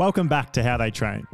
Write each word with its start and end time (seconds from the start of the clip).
Welcome 0.00 0.28
back 0.28 0.54
to 0.54 0.62
How 0.62 0.78
They 0.78 0.90
Train. 0.90 1.26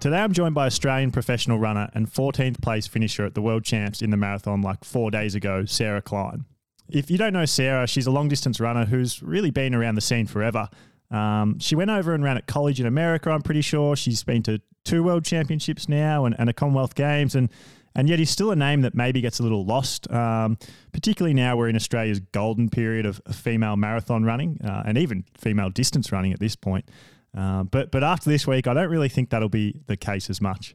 Today 0.00 0.16
I'm 0.16 0.32
joined 0.32 0.54
by 0.54 0.64
Australian 0.64 1.10
professional 1.10 1.58
runner 1.58 1.90
and 1.92 2.10
14th 2.10 2.62
place 2.62 2.86
finisher 2.86 3.26
at 3.26 3.34
the 3.34 3.42
World 3.42 3.64
Champs 3.64 4.00
in 4.00 4.08
the 4.08 4.16
marathon 4.16 4.62
like 4.62 4.82
four 4.82 5.10
days 5.10 5.34
ago, 5.34 5.66
Sarah 5.66 6.00
Klein. 6.00 6.46
If 6.88 7.10
you 7.10 7.18
don't 7.18 7.34
know 7.34 7.44
Sarah, 7.44 7.86
she's 7.86 8.06
a 8.06 8.10
long 8.10 8.28
distance 8.28 8.60
runner 8.60 8.86
who's 8.86 9.22
really 9.22 9.50
been 9.50 9.74
around 9.74 9.96
the 9.96 10.00
scene 10.00 10.26
forever. 10.26 10.70
Um, 11.10 11.58
she 11.58 11.76
went 11.76 11.90
over 11.90 12.14
and 12.14 12.24
ran 12.24 12.38
at 12.38 12.46
college 12.46 12.80
in 12.80 12.86
America, 12.86 13.28
I'm 13.28 13.42
pretty 13.42 13.60
sure. 13.60 13.94
She's 13.94 14.24
been 14.24 14.42
to 14.44 14.58
two 14.86 15.02
world 15.02 15.26
championships 15.26 15.86
now 15.86 16.24
and, 16.24 16.34
and 16.38 16.48
a 16.48 16.54
Commonwealth 16.54 16.94
Games, 16.94 17.34
and 17.34 17.50
and 17.94 18.08
yet 18.08 18.18
he's 18.18 18.30
still 18.30 18.50
a 18.50 18.56
name 18.56 18.80
that 18.80 18.94
maybe 18.94 19.20
gets 19.20 19.38
a 19.38 19.42
little 19.42 19.66
lost, 19.66 20.10
um, 20.10 20.56
particularly 20.92 21.34
now 21.34 21.58
we're 21.58 21.68
in 21.68 21.76
Australia's 21.76 22.20
golden 22.20 22.70
period 22.70 23.04
of 23.04 23.20
female 23.32 23.76
marathon 23.76 24.24
running 24.24 24.58
uh, 24.64 24.82
and 24.86 24.96
even 24.96 25.26
female 25.36 25.68
distance 25.68 26.10
running 26.10 26.32
at 26.32 26.40
this 26.40 26.56
point. 26.56 26.88
Uh, 27.36 27.64
but 27.64 27.90
but 27.90 28.04
after 28.04 28.30
this 28.30 28.46
week, 28.46 28.66
I 28.66 28.74
don't 28.74 28.90
really 28.90 29.08
think 29.08 29.30
that'll 29.30 29.48
be 29.48 29.80
the 29.86 29.96
case 29.96 30.30
as 30.30 30.40
much. 30.40 30.74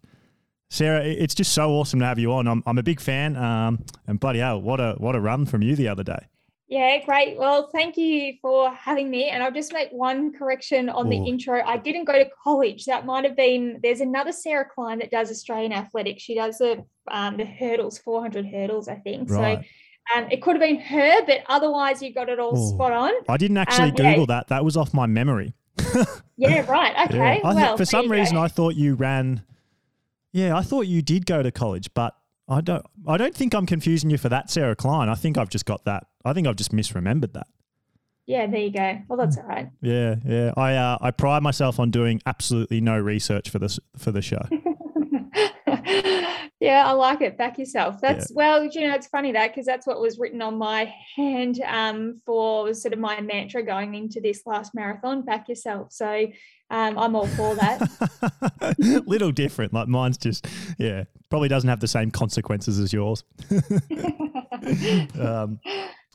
Sarah, 0.69 1.03
it's 1.03 1.33
just 1.33 1.53
so 1.53 1.71
awesome 1.71 1.99
to 1.99 2.05
have 2.05 2.19
you 2.19 2.31
on. 2.31 2.47
I'm, 2.47 2.61
I'm 2.67 2.77
a 2.77 2.83
big 2.83 2.99
fan, 2.99 3.35
um, 3.35 3.83
and 4.05 4.19
bloody 4.19 4.39
hell, 4.39 4.61
what 4.61 4.79
a 4.79 4.95
what 4.97 5.15
a 5.15 5.19
run 5.19 5.45
from 5.45 5.63
you 5.63 5.75
the 5.75 5.87
other 5.87 6.03
day. 6.03 6.27
Yeah, 6.69 7.03
great. 7.03 7.35
Well, 7.35 7.67
thank 7.73 7.97
you 7.97 8.35
for 8.43 8.71
having 8.71 9.09
me. 9.09 9.29
And 9.29 9.41
I'll 9.41 9.51
just 9.51 9.73
make 9.73 9.89
one 9.89 10.31
correction 10.31 10.87
on 10.87 11.07
Ooh. 11.07 11.09
the 11.09 11.17
intro. 11.17 11.63
I 11.65 11.77
didn't 11.77 12.05
go 12.05 12.13
to 12.13 12.29
college. 12.43 12.85
That 12.85 13.07
might 13.07 13.23
have 13.23 13.35
been. 13.35 13.79
There's 13.81 14.01
another 14.01 14.31
Sarah 14.31 14.67
Klein 14.69 14.99
that 14.99 15.09
does 15.09 15.31
Australian 15.31 15.73
athletics. 15.73 16.21
She 16.21 16.35
does 16.35 16.59
the 16.59 16.85
um, 17.09 17.37
the 17.37 17.45
hurdles, 17.45 17.97
400 17.97 18.45
hurdles, 18.45 18.87
I 18.87 18.95
think. 18.95 19.31
Right. 19.31 19.65
So 19.65 20.19
um, 20.19 20.27
it 20.29 20.43
could 20.43 20.55
have 20.55 20.61
been 20.61 20.79
her, 20.79 21.25
but 21.25 21.39
otherwise 21.47 22.03
you 22.03 22.13
got 22.13 22.29
it 22.29 22.39
all 22.39 22.55
Ooh. 22.55 22.69
spot 22.69 22.93
on. 22.93 23.13
I 23.27 23.37
didn't 23.37 23.57
actually 23.57 23.89
um, 23.89 23.95
Google 23.95 24.19
yeah. 24.19 24.25
that. 24.27 24.47
That 24.49 24.63
was 24.63 24.77
off 24.77 24.93
my 24.93 25.07
memory. 25.07 25.55
yeah, 26.37 26.69
right. 26.69 27.09
Okay. 27.09 27.39
Yeah. 27.43 27.53
well, 27.53 27.77
for 27.77 27.85
some 27.85 28.11
reason, 28.11 28.35
go. 28.35 28.41
I 28.41 28.47
thought 28.47 28.75
you 28.75 28.95
ran. 28.95 29.43
Yeah, 30.31 30.55
I 30.55 30.61
thought 30.61 30.87
you 30.87 31.01
did 31.01 31.25
go 31.25 31.41
to 31.41 31.51
college, 31.51 31.93
but 31.93 32.15
I 32.47 32.61
don't. 32.61 32.85
I 33.07 33.17
don't 33.17 33.35
think 33.35 33.53
I'm 33.53 33.65
confusing 33.65 34.09
you 34.09 34.17
for 34.17 34.29
that, 34.29 34.49
Sarah 34.49 34.75
Klein. 34.75 35.09
I 35.09 35.15
think 35.15 35.37
I've 35.37 35.49
just 35.49 35.65
got 35.65 35.85
that. 35.85 36.07
I 36.25 36.33
think 36.33 36.47
I've 36.47 36.55
just 36.55 36.71
misremembered 36.71 37.33
that. 37.33 37.47
Yeah, 38.25 38.45
there 38.45 38.59
you 38.59 38.71
go. 38.71 39.01
Well, 39.07 39.17
that's 39.17 39.37
all 39.37 39.43
right. 39.43 39.69
Yeah, 39.81 40.15
yeah. 40.25 40.53
I 40.55 40.75
uh, 40.75 40.97
I 41.01 41.11
pride 41.11 41.41
myself 41.41 41.79
on 41.79 41.89
doing 41.89 42.21
absolutely 42.25 42.79
no 42.79 42.99
research 42.99 43.49
for 43.49 43.57
this 43.57 43.79
for 43.97 44.11
the 44.11 44.21
show. 44.21 44.41
yeah, 46.59 46.85
I 46.85 46.91
like 46.91 47.21
it. 47.21 47.37
Back 47.37 47.57
yourself. 47.57 48.01
That's 48.01 48.29
yeah. 48.29 48.35
well, 48.35 48.65
you 48.65 48.87
know, 48.87 48.93
it's 48.93 49.07
funny 49.07 49.31
that 49.31 49.51
because 49.51 49.65
that's 49.65 49.87
what 49.87 50.01
was 50.01 50.19
written 50.19 50.41
on 50.41 50.57
my 50.57 50.93
hand 51.15 51.61
um, 51.65 52.21
for 52.25 52.73
sort 52.73 52.93
of 52.93 52.99
my 52.99 53.21
mantra 53.21 53.63
going 53.63 53.95
into 53.95 54.19
this 54.19 54.45
last 54.45 54.75
marathon. 54.75 55.21
Back 55.21 55.47
yourself. 55.47 55.93
So 55.93 56.27
um, 56.69 56.97
I'm 56.97 57.15
all 57.15 57.27
for 57.27 57.55
that. 57.55 58.75
Little 59.07 59.31
different. 59.31 59.73
Like 59.73 59.87
mine's 59.87 60.17
just 60.17 60.47
yeah, 60.77 61.05
probably 61.29 61.47
doesn't 61.47 61.69
have 61.69 61.79
the 61.79 61.87
same 61.87 62.11
consequences 62.11 62.77
as 62.77 62.91
yours. 62.91 63.23
um, 65.19 65.61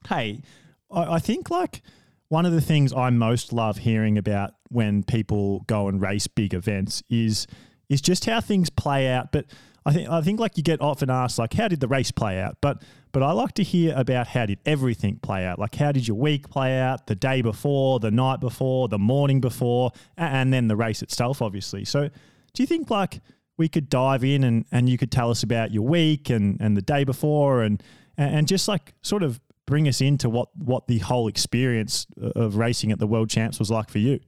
hey, 0.08 0.42
I, 0.90 1.14
I 1.14 1.18
think 1.20 1.48
like 1.48 1.80
one 2.28 2.44
of 2.44 2.52
the 2.52 2.60
things 2.60 2.92
I 2.92 3.08
most 3.08 3.52
love 3.52 3.78
hearing 3.78 4.18
about 4.18 4.54
when 4.68 5.04
people 5.04 5.60
go 5.60 5.88
and 5.88 6.02
race 6.02 6.26
big 6.26 6.52
events 6.52 7.02
is 7.08 7.46
is 7.88 8.02
just 8.02 8.26
how 8.26 8.42
things 8.42 8.68
play 8.68 9.08
out. 9.08 9.32
But 9.32 9.46
I 9.86 9.92
think 9.92 10.08
I 10.08 10.20
think 10.22 10.40
like 10.40 10.56
you 10.56 10.62
get 10.62 10.80
often 10.80 11.10
asked 11.10 11.38
like 11.38 11.52
how 11.52 11.68
did 11.68 11.80
the 11.80 11.88
race 11.88 12.10
play 12.10 12.40
out? 12.40 12.56
But 12.60 12.82
but 13.12 13.22
I 13.22 13.32
like 13.32 13.52
to 13.54 13.62
hear 13.62 13.94
about 13.96 14.28
how 14.28 14.46
did 14.46 14.58
everything 14.64 15.18
play 15.22 15.44
out? 15.44 15.58
Like 15.58 15.74
how 15.74 15.92
did 15.92 16.08
your 16.08 16.16
week 16.16 16.48
play 16.48 16.78
out, 16.78 17.06
the 17.06 17.14
day 17.14 17.42
before, 17.42 18.00
the 18.00 18.10
night 18.10 18.40
before, 18.40 18.88
the 18.88 18.98
morning 18.98 19.40
before, 19.40 19.92
and 20.16 20.52
then 20.52 20.68
the 20.68 20.76
race 20.76 21.02
itself, 21.02 21.42
obviously. 21.42 21.84
So 21.84 22.08
do 22.08 22.62
you 22.62 22.66
think 22.66 22.90
like 22.90 23.20
we 23.56 23.68
could 23.68 23.88
dive 23.88 24.24
in 24.24 24.42
and, 24.44 24.64
and 24.72 24.88
you 24.88 24.98
could 24.98 25.12
tell 25.12 25.30
us 25.30 25.42
about 25.42 25.70
your 25.70 25.86
week 25.86 26.30
and, 26.30 26.60
and 26.60 26.76
the 26.76 26.82
day 26.82 27.04
before 27.04 27.62
and 27.62 27.82
and 28.16 28.46
just 28.46 28.68
like 28.68 28.94
sort 29.02 29.22
of 29.22 29.40
bring 29.66 29.88
us 29.88 30.00
into 30.00 30.28
what 30.28 30.48
what 30.56 30.86
the 30.86 30.98
whole 30.98 31.28
experience 31.28 32.06
uh, 32.22 32.30
of 32.36 32.56
racing 32.56 32.92
at 32.92 32.98
the 32.98 33.06
world 33.06 33.28
champs 33.28 33.58
was 33.58 33.70
like 33.70 33.90
for 33.90 33.98
you 33.98 34.20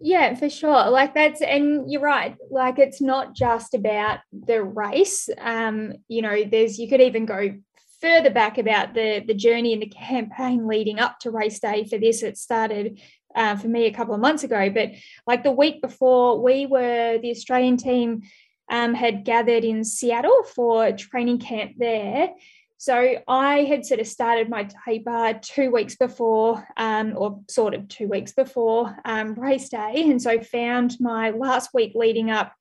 yeah 0.00 0.34
for 0.34 0.48
sure. 0.48 0.90
Like 0.90 1.14
that's 1.14 1.40
and 1.40 1.90
you're 1.90 2.00
right. 2.00 2.36
Like 2.50 2.78
it's 2.78 3.00
not 3.00 3.34
just 3.34 3.74
about 3.74 4.20
the 4.32 4.62
race. 4.62 5.28
Um 5.40 5.94
you 6.08 6.22
know 6.22 6.44
there's 6.44 6.78
you 6.78 6.88
could 6.88 7.00
even 7.00 7.26
go 7.26 7.54
further 8.00 8.30
back 8.30 8.58
about 8.58 8.94
the 8.94 9.24
the 9.26 9.34
journey 9.34 9.72
and 9.72 9.82
the 9.82 9.86
campaign 9.86 10.66
leading 10.66 10.98
up 10.98 11.18
to 11.20 11.30
race 11.30 11.60
day 11.60 11.84
for 11.84 11.98
this. 11.98 12.22
It 12.22 12.38
started 12.38 13.00
uh, 13.34 13.56
for 13.56 13.68
me 13.68 13.86
a 13.86 13.92
couple 13.92 14.14
of 14.14 14.20
months 14.20 14.42
ago 14.42 14.70
but 14.70 14.90
like 15.26 15.42
the 15.42 15.52
week 15.52 15.80
before 15.82 16.42
we 16.42 16.66
were 16.66 17.18
the 17.18 17.30
australian 17.30 17.76
team 17.76 18.22
um, 18.70 18.94
had 18.94 19.24
gathered 19.24 19.64
in 19.64 19.84
seattle 19.84 20.42
for 20.54 20.92
training 20.92 21.38
camp 21.38 21.72
there 21.76 22.30
so 22.78 23.16
I 23.26 23.64
had 23.64 23.84
sort 23.84 23.98
of 23.98 24.06
started 24.06 24.48
my 24.48 24.68
taper 24.86 25.38
two 25.42 25.72
weeks 25.72 25.96
before, 25.96 26.66
um, 26.76 27.14
or 27.16 27.40
sort 27.50 27.74
of 27.74 27.88
two 27.88 28.06
weeks 28.06 28.32
before 28.32 28.96
um, 29.04 29.34
race 29.34 29.68
day, 29.68 29.94
and 29.96 30.22
so 30.22 30.40
found 30.40 30.96
my 31.00 31.30
last 31.30 31.74
week 31.74 31.92
leading 31.96 32.30
up 32.30 32.52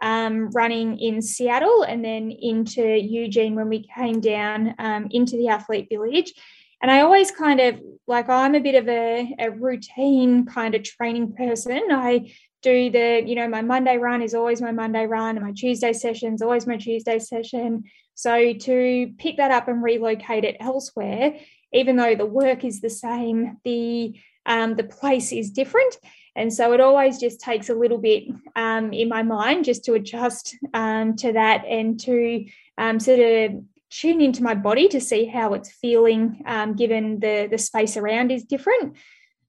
um, 0.00 0.50
running 0.50 0.98
in 0.98 1.20
Seattle 1.20 1.82
and 1.82 2.02
then 2.02 2.30
into 2.30 2.82
Eugene 2.82 3.54
when 3.54 3.68
we 3.68 3.86
came 3.94 4.20
down 4.20 4.74
um, 4.78 5.08
into 5.10 5.36
the 5.36 5.48
athlete 5.48 5.88
village. 5.90 6.32
And 6.80 6.90
I 6.90 7.00
always 7.00 7.30
kind 7.30 7.60
of 7.60 7.80
like 8.06 8.28
I'm 8.30 8.54
a 8.54 8.60
bit 8.60 8.74
of 8.76 8.88
a, 8.88 9.34
a 9.38 9.50
routine 9.50 10.46
kind 10.46 10.74
of 10.74 10.84
training 10.84 11.34
person. 11.34 11.82
I 11.90 12.32
do 12.62 12.90
the, 12.90 13.22
you 13.26 13.34
know, 13.34 13.48
my 13.48 13.62
Monday 13.62 13.98
run 13.98 14.22
is 14.22 14.34
always 14.34 14.62
my 14.62 14.72
Monday 14.72 15.06
run, 15.06 15.36
and 15.36 15.44
my 15.44 15.52
Tuesday 15.52 15.92
session 15.92 16.34
is 16.34 16.42
always 16.42 16.66
my 16.66 16.78
Tuesday 16.78 17.18
session. 17.18 17.84
So 18.16 18.54
to 18.54 19.12
pick 19.18 19.36
that 19.36 19.50
up 19.50 19.68
and 19.68 19.82
relocate 19.82 20.44
it 20.44 20.56
elsewhere, 20.58 21.36
even 21.72 21.96
though 21.96 22.14
the 22.14 22.26
work 22.26 22.64
is 22.64 22.80
the 22.80 22.90
same, 22.90 23.58
the 23.62 24.18
um, 24.46 24.74
the 24.76 24.84
place 24.84 25.32
is 25.32 25.50
different. 25.50 25.98
And 26.34 26.52
so 26.52 26.72
it 26.72 26.80
always 26.80 27.18
just 27.18 27.40
takes 27.40 27.68
a 27.68 27.74
little 27.74 27.98
bit 27.98 28.24
um, 28.54 28.92
in 28.92 29.08
my 29.08 29.22
mind 29.22 29.64
just 29.64 29.84
to 29.84 29.94
adjust 29.94 30.56
um, 30.72 31.16
to 31.16 31.32
that 31.32 31.64
and 31.66 31.98
to 32.00 32.46
um, 32.78 33.00
sort 33.00 33.18
of 33.20 33.64
tune 33.90 34.20
into 34.20 34.42
my 34.42 34.54
body 34.54 34.88
to 34.88 35.00
see 35.00 35.24
how 35.24 35.54
it's 35.54 35.72
feeling, 35.72 36.42
um, 36.46 36.74
given 36.74 37.20
the, 37.20 37.48
the 37.50 37.58
space 37.58 37.96
around 37.96 38.30
is 38.30 38.44
different. 38.44 38.96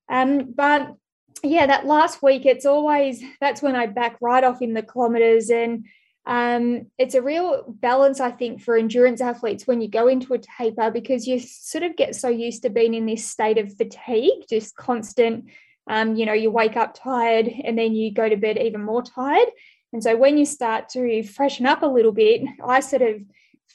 Um, 0.09 0.53
but 0.55 0.95
yeah, 1.43 1.67
that 1.67 1.85
last 1.85 2.23
week, 2.23 2.45
it's 2.45 2.65
always 2.65 3.21
that's 3.39 3.61
when 3.61 3.75
I 3.75 3.85
back 3.85 4.17
right 4.21 4.43
off 4.43 4.61
in 4.61 4.73
the 4.73 4.81
kilometers 4.81 5.49
and 5.49 5.85
um, 6.27 6.87
it's 6.97 7.15
a 7.15 7.21
real 7.21 7.63
balance, 7.67 8.19
I 8.19 8.31
think, 8.31 8.61
for 8.61 8.75
endurance 8.75 9.21
athletes 9.21 9.65
when 9.65 9.79
you 9.79 9.87
go 9.87 10.09
into 10.09 10.33
a 10.33 10.37
taper 10.37 10.91
because 10.91 11.25
you 11.25 11.39
sort 11.39 11.85
of 11.85 11.95
get 11.95 12.17
so 12.17 12.27
used 12.27 12.63
to 12.63 12.69
being 12.69 12.93
in 12.93 13.05
this 13.05 13.25
state 13.25 13.57
of 13.57 13.73
fatigue, 13.77 14.43
just 14.49 14.75
constant. 14.75 15.45
Um, 15.89 16.17
you 16.17 16.25
know, 16.25 16.33
you 16.33 16.51
wake 16.51 16.75
up 16.75 16.93
tired 16.93 17.47
and 17.63 17.77
then 17.77 17.95
you 17.95 18.13
go 18.13 18.27
to 18.27 18.35
bed 18.35 18.57
even 18.57 18.83
more 18.83 19.01
tired. 19.01 19.47
And 19.93 20.03
so 20.03 20.17
when 20.17 20.37
you 20.37 20.45
start 20.45 20.89
to 20.89 21.23
freshen 21.23 21.65
up 21.65 21.81
a 21.81 21.87
little 21.87 22.11
bit, 22.11 22.41
I 22.61 22.81
sort 22.81 23.03
of 23.03 23.21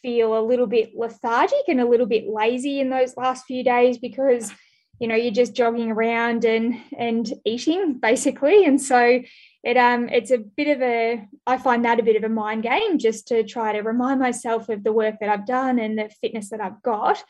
feel 0.02 0.38
a 0.38 0.44
little 0.44 0.66
bit 0.66 0.92
lethargic 0.94 1.64
and 1.68 1.80
a 1.80 1.88
little 1.88 2.06
bit 2.06 2.28
lazy 2.28 2.80
in 2.80 2.90
those 2.90 3.16
last 3.16 3.46
few 3.46 3.64
days 3.64 3.96
because 3.96 4.52
you 4.98 5.08
know 5.08 5.14
you're 5.14 5.32
just 5.32 5.54
jogging 5.54 5.90
around 5.90 6.44
and 6.44 6.76
and 6.98 7.32
eating 7.44 7.98
basically 7.98 8.64
and 8.64 8.80
so 8.80 9.20
it 9.62 9.76
um 9.76 10.08
it's 10.08 10.30
a 10.30 10.38
bit 10.38 10.68
of 10.68 10.82
a 10.82 11.26
I 11.46 11.56
find 11.58 11.84
that 11.84 12.00
a 12.00 12.02
bit 12.02 12.16
of 12.16 12.24
a 12.24 12.28
mind 12.28 12.62
game 12.62 12.98
just 12.98 13.28
to 13.28 13.44
try 13.44 13.72
to 13.72 13.80
remind 13.80 14.20
myself 14.20 14.68
of 14.68 14.82
the 14.84 14.92
work 14.92 15.16
that 15.20 15.28
I've 15.28 15.46
done 15.46 15.78
and 15.78 15.98
the 15.98 16.10
fitness 16.20 16.50
that 16.50 16.60
I've 16.60 16.82
got 16.82 17.22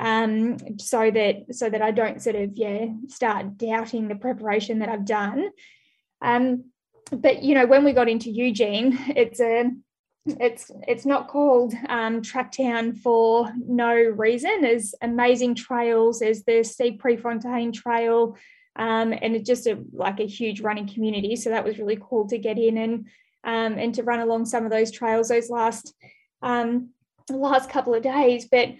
um 0.00 0.56
so 0.78 1.10
that 1.10 1.54
so 1.54 1.68
that 1.68 1.82
I 1.82 1.90
don't 1.90 2.22
sort 2.22 2.36
of 2.36 2.50
yeah 2.54 2.86
start 3.08 3.56
doubting 3.56 4.08
the 4.08 4.14
preparation 4.14 4.78
that 4.78 4.88
I've 4.88 5.04
done 5.04 5.50
um 6.22 6.64
but 7.10 7.42
you 7.42 7.54
know 7.54 7.66
when 7.66 7.84
we 7.84 7.92
got 7.92 8.08
into 8.08 8.30
Eugene 8.30 8.98
it's 9.08 9.40
a 9.40 9.70
it's 10.26 10.70
it's 10.86 11.04
not 11.04 11.28
called 11.28 11.74
um, 11.88 12.22
Tracktown 12.22 12.96
for 12.96 13.52
no 13.56 13.92
reason. 13.92 14.60
There's 14.60 14.94
amazing 15.02 15.56
trails. 15.56 16.20
There's 16.20 16.44
the 16.44 16.62
Steve 16.62 16.98
Prefontaine 16.98 17.72
Trail, 17.72 18.36
um, 18.76 19.12
and 19.12 19.36
it's 19.36 19.46
just 19.46 19.66
a 19.66 19.78
like 19.92 20.20
a 20.20 20.26
huge 20.26 20.60
running 20.60 20.88
community. 20.88 21.36
So 21.36 21.50
that 21.50 21.64
was 21.64 21.78
really 21.78 21.98
cool 22.00 22.26
to 22.28 22.38
get 22.38 22.58
in 22.58 22.78
and 22.78 23.06
um, 23.44 23.78
and 23.78 23.94
to 23.94 24.02
run 24.02 24.20
along 24.20 24.46
some 24.46 24.64
of 24.64 24.70
those 24.70 24.90
trails 24.90 25.28
those 25.28 25.50
last 25.50 25.94
um, 26.42 26.90
last 27.30 27.70
couple 27.70 27.94
of 27.94 28.02
days. 28.02 28.46
But 28.50 28.70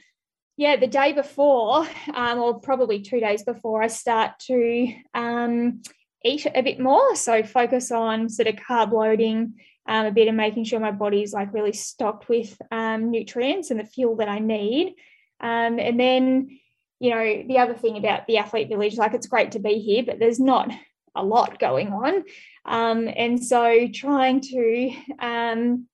yeah, 0.56 0.76
the 0.76 0.86
day 0.86 1.12
before, 1.12 1.86
um, 2.14 2.38
or 2.38 2.60
probably 2.60 3.00
two 3.00 3.20
days 3.20 3.42
before, 3.42 3.82
I 3.82 3.88
start 3.88 4.38
to 4.46 4.94
um, 5.14 5.82
eat 6.24 6.46
a 6.54 6.62
bit 6.62 6.78
more. 6.78 7.16
So 7.16 7.42
focus 7.42 7.90
on 7.90 8.28
sort 8.28 8.48
of 8.48 8.56
carb 8.56 8.92
loading. 8.92 9.54
Um, 9.84 10.06
a 10.06 10.12
bit 10.12 10.28
of 10.28 10.36
making 10.36 10.62
sure 10.62 10.78
my 10.78 10.92
body's 10.92 11.32
like 11.32 11.52
really 11.52 11.72
stocked 11.72 12.28
with 12.28 12.56
nutrients 12.70 13.72
and 13.72 13.80
the 13.80 13.84
fuel 13.84 14.14
that 14.16 14.28
I 14.28 14.38
need. 14.38 14.94
And 15.40 15.98
then 15.98 16.60
you 17.02 17.10
know, 17.10 17.42
the 17.48 17.58
other 17.58 17.74
thing 17.74 17.96
about 17.96 18.28
the 18.28 18.38
athlete 18.38 18.68
village, 18.68 18.96
like 18.96 19.12
it's 19.12 19.26
great 19.26 19.50
to 19.52 19.58
be 19.58 19.80
here, 19.80 20.04
but 20.06 20.20
there's 20.20 20.38
not 20.38 20.70
a 21.16 21.24
lot 21.24 21.58
going 21.58 21.88
on. 21.88 22.22
Um, 22.64 23.08
and 23.16 23.44
so 23.44 23.88
trying 23.92 24.40
to, 24.40 24.94
um, 25.18 25.88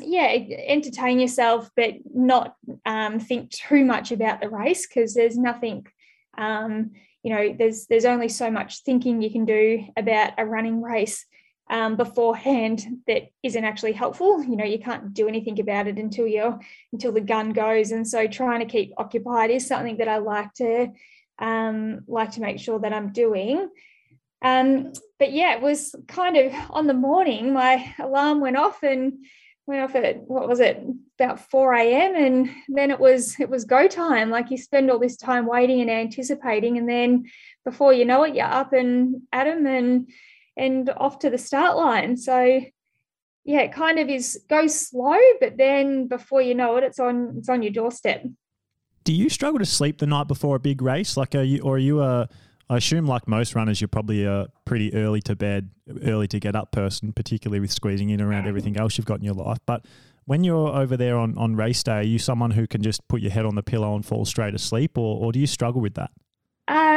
yeah, 0.00 0.28
entertain 0.68 1.18
yourself, 1.18 1.68
but 1.74 1.94
not 2.14 2.54
um, 2.86 3.18
think 3.18 3.50
too 3.50 3.84
much 3.84 4.12
about 4.12 4.40
the 4.40 4.48
race 4.48 4.86
because 4.86 5.14
there's 5.14 5.36
nothing, 5.36 5.84
um, 6.38 6.92
you 7.24 7.34
know, 7.34 7.56
there's 7.58 7.86
there's 7.88 8.04
only 8.04 8.28
so 8.28 8.48
much 8.48 8.84
thinking 8.84 9.20
you 9.20 9.32
can 9.32 9.44
do 9.44 9.84
about 9.96 10.34
a 10.38 10.46
running 10.46 10.80
race 10.80 11.26
um, 11.70 11.96
beforehand 11.96 12.84
that 13.06 13.30
isn't 13.42 13.64
actually 13.64 13.92
helpful. 13.92 14.42
You 14.42 14.56
know, 14.56 14.64
you 14.64 14.78
can't 14.78 15.14
do 15.14 15.28
anything 15.28 15.58
about 15.60 15.86
it 15.86 15.98
until 15.98 16.26
you're 16.26 16.58
until 16.92 17.12
the 17.12 17.20
gun 17.20 17.52
goes. 17.52 17.92
And 17.92 18.06
so 18.06 18.26
trying 18.26 18.60
to 18.60 18.66
keep 18.66 18.92
occupied 18.98 19.50
is 19.50 19.66
something 19.66 19.96
that 19.98 20.08
I 20.08 20.18
like 20.18 20.52
to 20.54 20.92
um, 21.38 22.00
like 22.06 22.32
to 22.32 22.40
make 22.40 22.58
sure 22.58 22.78
that 22.80 22.92
I'm 22.92 23.12
doing. 23.12 23.68
Um, 24.42 24.92
but 25.18 25.32
yeah, 25.32 25.54
it 25.54 25.62
was 25.62 25.94
kind 26.08 26.36
of 26.36 26.52
on 26.70 26.86
the 26.86 26.94
morning, 26.94 27.52
my 27.52 27.94
alarm 27.98 28.40
went 28.40 28.56
off 28.56 28.82
and 28.82 29.24
went 29.66 29.82
off 29.82 29.94
at 29.94 30.22
what 30.22 30.48
was 30.48 30.58
it 30.58 30.84
about 31.18 31.38
4 31.50 31.74
a.m. 31.74 32.16
and 32.16 32.50
then 32.68 32.90
it 32.90 32.98
was 32.98 33.38
it 33.38 33.48
was 33.48 33.64
go 33.64 33.86
time. 33.86 34.30
Like 34.30 34.50
you 34.50 34.58
spend 34.58 34.90
all 34.90 34.98
this 34.98 35.16
time 35.16 35.46
waiting 35.46 35.80
and 35.80 35.90
anticipating, 35.90 36.76
and 36.76 36.88
then 36.88 37.30
before 37.64 37.92
you 37.92 38.04
know 38.04 38.24
it, 38.24 38.34
you're 38.34 38.44
up 38.44 38.72
and 38.72 39.22
at 39.32 39.44
them 39.44 39.66
and 39.66 40.10
and 40.56 40.90
off 40.96 41.18
to 41.20 41.30
the 41.30 41.38
start 41.38 41.76
line. 41.76 42.16
So 42.16 42.60
yeah, 43.44 43.60
it 43.60 43.72
kind 43.72 43.98
of 43.98 44.08
is 44.08 44.44
goes 44.48 44.78
slow, 44.78 45.18
but 45.40 45.56
then 45.56 46.08
before 46.08 46.42
you 46.42 46.54
know 46.54 46.76
it, 46.76 46.84
it's 46.84 47.00
on 47.00 47.34
it's 47.38 47.48
on 47.48 47.62
your 47.62 47.72
doorstep. 47.72 48.24
Do 49.04 49.12
you 49.12 49.28
struggle 49.28 49.58
to 49.58 49.66
sleep 49.66 49.98
the 49.98 50.06
night 50.06 50.28
before 50.28 50.54
a 50.54 50.60
big 50.60 50.80
race? 50.80 51.16
Like, 51.16 51.34
are 51.34 51.42
you 51.42 51.60
or 51.62 51.74
are 51.74 51.78
you 51.78 52.02
a 52.02 52.28
I 52.72 52.78
assume, 52.78 53.06
like 53.06 53.28
most 53.28 53.54
runners, 53.54 53.82
you're 53.82 53.88
probably 53.88 54.24
a 54.24 54.46
pretty 54.64 54.94
early 54.94 55.20
to 55.22 55.36
bed, 55.36 55.70
early 56.06 56.26
to 56.28 56.40
get 56.40 56.56
up 56.56 56.72
person, 56.72 57.12
particularly 57.12 57.60
with 57.60 57.70
squeezing 57.70 58.08
in 58.08 58.18
around 58.18 58.46
everything 58.46 58.78
else 58.78 58.96
you've 58.96 59.06
got 59.06 59.18
in 59.18 59.24
your 59.24 59.34
life. 59.34 59.58
But 59.66 59.84
when 60.24 60.42
you're 60.42 60.68
over 60.68 60.96
there 60.96 61.18
on, 61.18 61.36
on 61.36 61.54
race 61.54 61.82
day, 61.82 61.92
are 61.92 62.02
you 62.02 62.18
someone 62.18 62.52
who 62.52 62.66
can 62.66 62.82
just 62.82 63.06
put 63.08 63.20
your 63.20 63.30
head 63.30 63.44
on 63.44 63.56
the 63.56 63.62
pillow 63.62 63.94
and 63.94 64.06
fall 64.06 64.24
straight 64.24 64.54
asleep, 64.54 64.96
or, 64.96 65.22
or 65.22 65.32
do 65.32 65.38
you 65.38 65.46
struggle 65.46 65.82
with 65.82 65.94
that? 65.94 66.12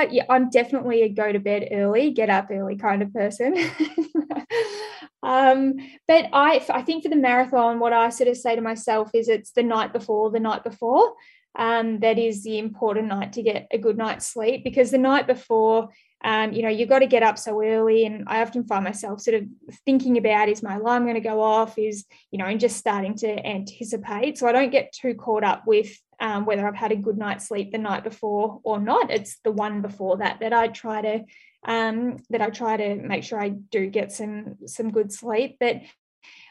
Yeah, 0.04 0.26
I'm 0.30 0.50
definitely 0.50 1.02
a 1.04 1.10
go 1.10 1.32
to 1.32 1.40
bed 1.40 1.70
early, 1.72 2.12
get 2.12 2.30
up 2.30 2.48
early 2.52 2.76
kind 2.76 3.02
of 3.02 3.14
person. 3.14 3.56
um, 5.24 5.76
but 6.08 6.26
I, 6.34 6.66
I 6.70 6.82
think 6.82 7.04
for 7.04 7.10
the 7.10 7.16
marathon, 7.16 7.80
what 7.80 7.94
I 7.94 8.10
sort 8.10 8.30
of 8.30 8.38
say 8.38 8.56
to 8.56 8.62
myself 8.62 9.12
is 9.14 9.28
it's 9.28 9.52
the 9.52 9.64
night 9.64 9.94
before, 9.94 10.32
the 10.32 10.40
night 10.40 10.64
before. 10.64 11.14
Um, 11.58 12.00
that 12.00 12.20
is 12.20 12.44
the 12.44 12.60
important 12.60 13.08
night 13.08 13.34
to 13.34 13.42
get 13.42 13.68
a 13.72 13.78
good 13.78 13.98
night's 13.98 14.28
sleep 14.28 14.64
because 14.64 14.92
the 14.92 14.98
night 14.98 15.26
before, 15.26 15.90
um, 16.26 16.54
you 16.54 16.64
know, 16.64 16.70
you've 16.70 16.90
got 16.90 17.00
to 17.00 17.06
get 17.06 17.22
up 17.22 17.38
so 17.38 17.64
early. 17.64 18.06
And 18.06 18.24
I 18.26 18.42
often 18.42 18.66
find 18.66 18.84
myself 18.84 19.22
sort 19.22 19.36
of 19.36 19.44
thinking 19.86 20.18
about 20.18 20.50
is 20.50 20.64
my 20.64 20.76
alarm 20.76 21.04
going 21.04 21.14
to 21.14 21.22
go 21.22 21.40
off? 21.40 21.78
Is, 21.78 22.04
you 22.32 22.40
know, 22.40 22.46
and 22.46 22.60
just 22.60 22.78
starting 22.78 23.16
to 23.18 23.46
anticipate. 23.46 24.40
So 24.40 24.48
I 24.48 24.52
don't 24.52 24.72
get 24.72 24.92
too 24.92 25.14
caught 25.14 25.44
up 25.44 25.68
with 25.68 25.96
um, 26.20 26.46
whether 26.46 26.68
I've 26.68 26.76
had 26.76 26.92
a 26.92 26.96
good 26.96 27.20
night's 27.20 27.48
sleep 27.48 27.72
the 27.72 27.78
night 27.78 28.04
before 28.04 28.60
or 28.64 28.80
not. 28.80 29.12
It's 29.12 29.38
the 29.44 29.52
one 29.52 29.84
before 29.84 30.18
that 30.18 30.40
that 30.40 30.52
I 30.52 30.70
try 30.70 31.02
to 31.02 31.26
um, 31.68 32.18
that 32.32 32.42
I 32.42 32.50
try 32.50 32.76
to 32.76 32.96
make 32.96 33.24
sure 33.24 33.40
I 33.40 33.50
do 33.50 33.88
get 33.88 34.12
some 34.12 34.56
some 34.66 34.92
good 34.92 35.14
sleep. 35.14 35.58
But 35.60 35.82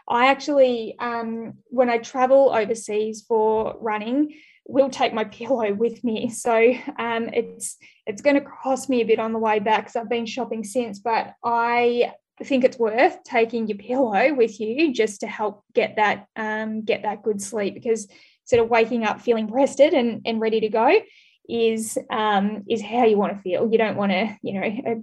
I 0.07 0.27
actually, 0.27 0.97
um, 1.01 1.55
when 1.69 1.91
I 1.91 1.99
travel 1.99 2.55
overseas 2.55 3.25
for 3.27 3.77
running, 3.81 4.35
will 4.67 4.91
take 4.91 5.13
my 5.13 5.25
pillow 5.39 5.73
with 5.73 6.03
me. 6.05 6.31
So 6.31 6.55
um, 6.99 7.29
it's 7.33 7.77
it's 8.07 8.23
going 8.23 8.37
to 8.37 8.43
cost 8.43 8.89
me 8.89 9.01
a 9.01 9.07
bit 9.07 9.19
on 9.19 9.33
the 9.33 9.39
way 9.39 9.59
back 9.59 9.85
because 9.85 9.97
I've 9.97 10.09
been 10.09 10.27
shopping 10.27 10.65
since, 10.65 10.99
but 10.99 11.35
I 11.43 12.13
think 12.43 12.65
it's 12.65 12.79
worth 12.79 13.23
taking 13.23 13.69
your 13.69 13.79
pillow 13.79 14.35
with 14.35 14.59
you 14.61 14.93
just 14.93 15.21
to 15.21 15.27
help 15.27 15.65
get 15.73 15.97
that 15.97 16.27
um, 16.37 16.83
get 16.83 17.03
that 17.03 17.23
good 17.23 17.41
sleep 17.41 17.75
because 17.75 18.09
sort 18.45 18.63
of 18.63 18.69
waking 18.69 19.05
up 19.05 19.21
feeling 19.21 19.51
rested 19.51 19.95
and, 19.95 20.23
and 20.27 20.41
ready 20.41 20.61
to 20.61 20.69
go 20.69 21.01
is 21.49 21.99
um, 22.11 22.65
is 22.69 22.83
how 22.83 23.05
you 23.05 23.17
want 23.17 23.35
to 23.35 23.43
feel. 23.43 23.71
You 23.71 23.79
don't 23.79 23.97
want 23.97 24.13
to, 24.13 24.37
you 24.43 24.61
know, 24.61 24.67
a 24.67 25.03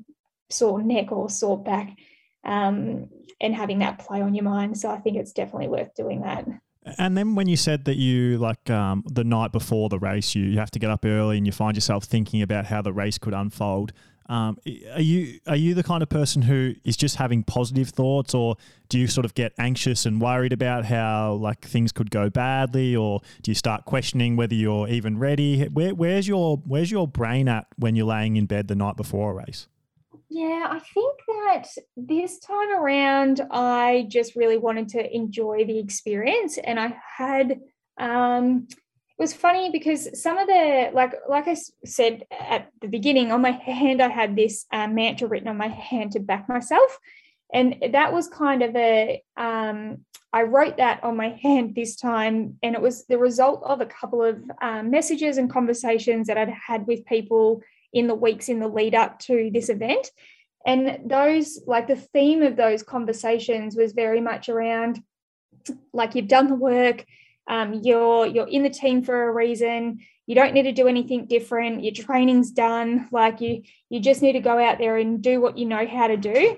sore 0.50 0.82
neck 0.82 1.12
or 1.12 1.30
sore 1.30 1.62
back 1.62 1.98
um, 2.44 3.10
and 3.40 3.56
having 3.56 3.80
that 3.80 4.00
play 4.00 4.22
on 4.22 4.36
your 4.36 4.44
mind. 4.44 4.78
So 4.78 4.90
I 4.90 4.98
think 4.98 5.18
it's 5.18 5.34
definitely 5.34 5.70
worth 5.70 5.94
doing 5.96 6.22
that. 6.22 6.46
And 6.98 7.16
then 7.16 7.36
when 7.36 7.48
you 7.48 7.58
said 7.58 7.86
that 7.86 7.98
you 7.98 8.38
like 8.38 8.70
um, 8.70 9.04
the 9.06 9.24
night 9.24 9.52
before 9.52 9.90
the 9.90 10.00
race, 10.00 10.34
you, 10.34 10.44
you 10.44 10.58
have 10.58 10.72
to 10.72 10.80
get 10.80 10.90
up 10.90 11.06
early 11.06 11.38
and 11.38 11.46
you 11.46 11.52
find 11.52 11.78
yourself 11.78 12.06
thinking 12.06 12.42
about 12.42 12.66
how 12.66 12.82
the 12.82 12.92
race 12.92 13.18
could 13.18 13.34
unfold. 13.34 13.94
Um, 14.28 14.58
are 14.94 15.02
you 15.02 15.40
are 15.46 15.58
you 15.58 15.74
the 15.74 15.84
kind 15.84 16.02
of 16.02 16.08
person 16.08 16.44
who 16.44 16.74
is 16.86 16.96
just 16.96 17.18
having 17.18 17.44
positive 17.44 17.90
thoughts, 17.90 18.34
or 18.34 18.56
do 18.88 18.98
you 18.98 19.08
sort 19.08 19.26
of 19.26 19.34
get 19.34 19.52
anxious 19.60 20.06
and 20.06 20.22
worried 20.22 20.54
about 20.54 20.86
how 20.86 21.34
like 21.34 21.66
things 21.66 21.92
could 21.92 22.10
go 22.10 22.30
badly, 22.30 22.96
or 22.96 23.20
do 23.42 23.52
you 23.52 23.56
start 23.56 23.84
questioning 23.84 24.38
whether 24.38 24.56
you're 24.56 24.88
even 24.88 25.20
ready? 25.20 25.66
Where, 25.66 25.94
where's 25.94 26.30
your 26.30 26.58
where's 26.66 26.90
your 26.90 27.10
brain 27.10 27.50
at 27.50 27.68
when 27.76 27.98
you're 27.98 28.06
laying 28.06 28.38
in 28.38 28.46
bed 28.46 28.70
the 28.70 28.76
night 28.76 28.96
before 28.96 29.32
a 29.32 29.34
race? 29.34 29.68
Yeah, 30.34 30.66
I 30.70 30.80
think 30.80 31.20
that 31.28 31.68
this 31.98 32.40
time 32.40 32.72
around, 32.72 33.42
I 33.52 34.06
just 34.08 34.34
really 34.38 34.58
wanted 34.58 34.88
to 34.90 35.14
enjoy 35.14 35.66
the 35.66 35.78
experience, 35.78 36.58
and 36.58 36.80
I 36.80 36.98
had 37.18 37.60
um, 37.98 38.66
it 38.70 38.78
was 39.20 39.34
funny 39.34 39.72
because 39.72 40.22
some 40.24 40.38
of 40.38 40.48
the 40.48 40.90
like 40.94 41.16
like 41.28 41.50
I 41.50 41.58
said 41.84 42.24
at 42.32 42.70
the 42.80 42.88
beginning 42.88 43.34
on 43.34 43.42
my 43.42 43.52
hand 43.52 44.02
I 44.02 44.08
had 44.08 44.38
this 44.38 44.66
um, 44.72 44.96
mantra 44.96 45.28
written 45.28 45.50
on 45.50 45.58
my 45.58 45.68
hand 45.68 46.14
to 46.14 46.22
back 46.22 46.48
myself, 46.48 46.98
and 47.54 47.76
that 47.92 48.14
was 48.14 48.30
kind 48.30 48.62
of 48.62 48.74
a 48.74 49.22
um, 49.36 50.06
I 50.32 50.44
wrote 50.44 50.78
that 50.78 51.04
on 51.04 51.18
my 51.18 51.38
hand 51.44 51.76
this 51.76 51.98
time, 51.98 52.58
and 52.64 52.74
it 52.74 52.82
was 52.82 53.06
the 53.08 53.18
result 53.18 53.64
of 53.66 53.82
a 53.82 53.86
couple 53.86 54.24
of 54.24 54.42
um, 54.62 54.92
messages 54.92 55.38
and 55.38 55.52
conversations 55.52 56.28
that 56.28 56.38
I'd 56.38 56.56
had 56.68 56.88
with 56.88 57.06
people 57.06 57.62
in 57.94 58.08
the 58.08 58.16
weeks 58.16 58.50
in 58.50 58.60
the 58.60 58.68
lead 58.68 58.96
up 58.96 59.20
to 59.20 59.50
this 59.54 59.70
event. 59.70 60.10
And 60.66 61.10
those, 61.10 61.60
like 61.66 61.88
the 61.88 61.96
theme 61.96 62.44
of 62.44 62.56
those 62.56 62.84
conversations 62.84 63.76
was 63.76 63.94
very 63.94 64.22
much 64.22 64.48
around 64.48 65.02
like 65.94 66.16
you've 66.16 66.28
done 66.28 66.48
the 66.48 66.56
work, 66.56 67.06
um, 67.48 67.82
you're 67.84 68.26
you're 68.26 68.48
in 68.48 68.64
the 68.64 68.70
team 68.70 69.04
for 69.04 69.28
a 69.28 69.32
reason. 69.32 70.00
You 70.28 70.36
don't 70.36 70.54
need 70.54 70.64
to 70.64 70.72
do 70.72 70.88
anything 70.88 71.26
different. 71.26 71.84
Your 71.84 71.94
training's 71.94 72.52
done. 72.52 73.08
Like 73.12 73.42
you 73.42 73.64
you 73.90 74.00
just 74.00 74.22
need 74.22 74.34
to 74.34 74.40
go 74.40 74.58
out 74.58 74.78
there 74.78 74.98
and 74.98 75.22
do 75.22 75.42
what 75.42 75.58
you 75.58 75.66
know 75.66 75.86
how 75.86 76.08
to 76.08 76.18
do. 76.18 76.58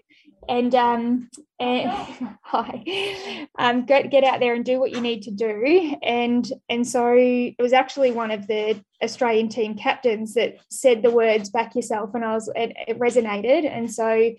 And 0.50 0.74
um 0.76 1.30
and 1.60 1.90
hi, 2.42 3.48
um 3.58 3.86
get 3.86 4.12
get 4.12 4.24
out 4.24 4.40
there 4.40 4.54
and 4.54 4.66
do 4.66 4.80
what 4.80 4.92
you 4.92 5.02
need 5.02 5.24
to 5.24 5.32
do. 5.32 5.96
And 6.02 6.48
and 6.70 6.88
so 6.88 7.14
it 7.16 7.56
was 7.60 7.74
actually 7.74 8.12
one 8.12 8.32
of 8.32 8.48
the 8.48 8.84
Australian 9.02 9.50
team 9.50 9.76
captains 9.76 10.34
that 10.36 10.58
said 10.70 11.02
the 11.02 11.12
words 11.12 11.50
"back 11.50 11.76
yourself," 11.76 12.14
and 12.14 12.24
I 12.26 12.34
was 12.34 12.50
it, 12.56 12.74
it 12.88 13.00
resonated. 13.00 13.70
And 13.70 13.92
so 13.92 14.34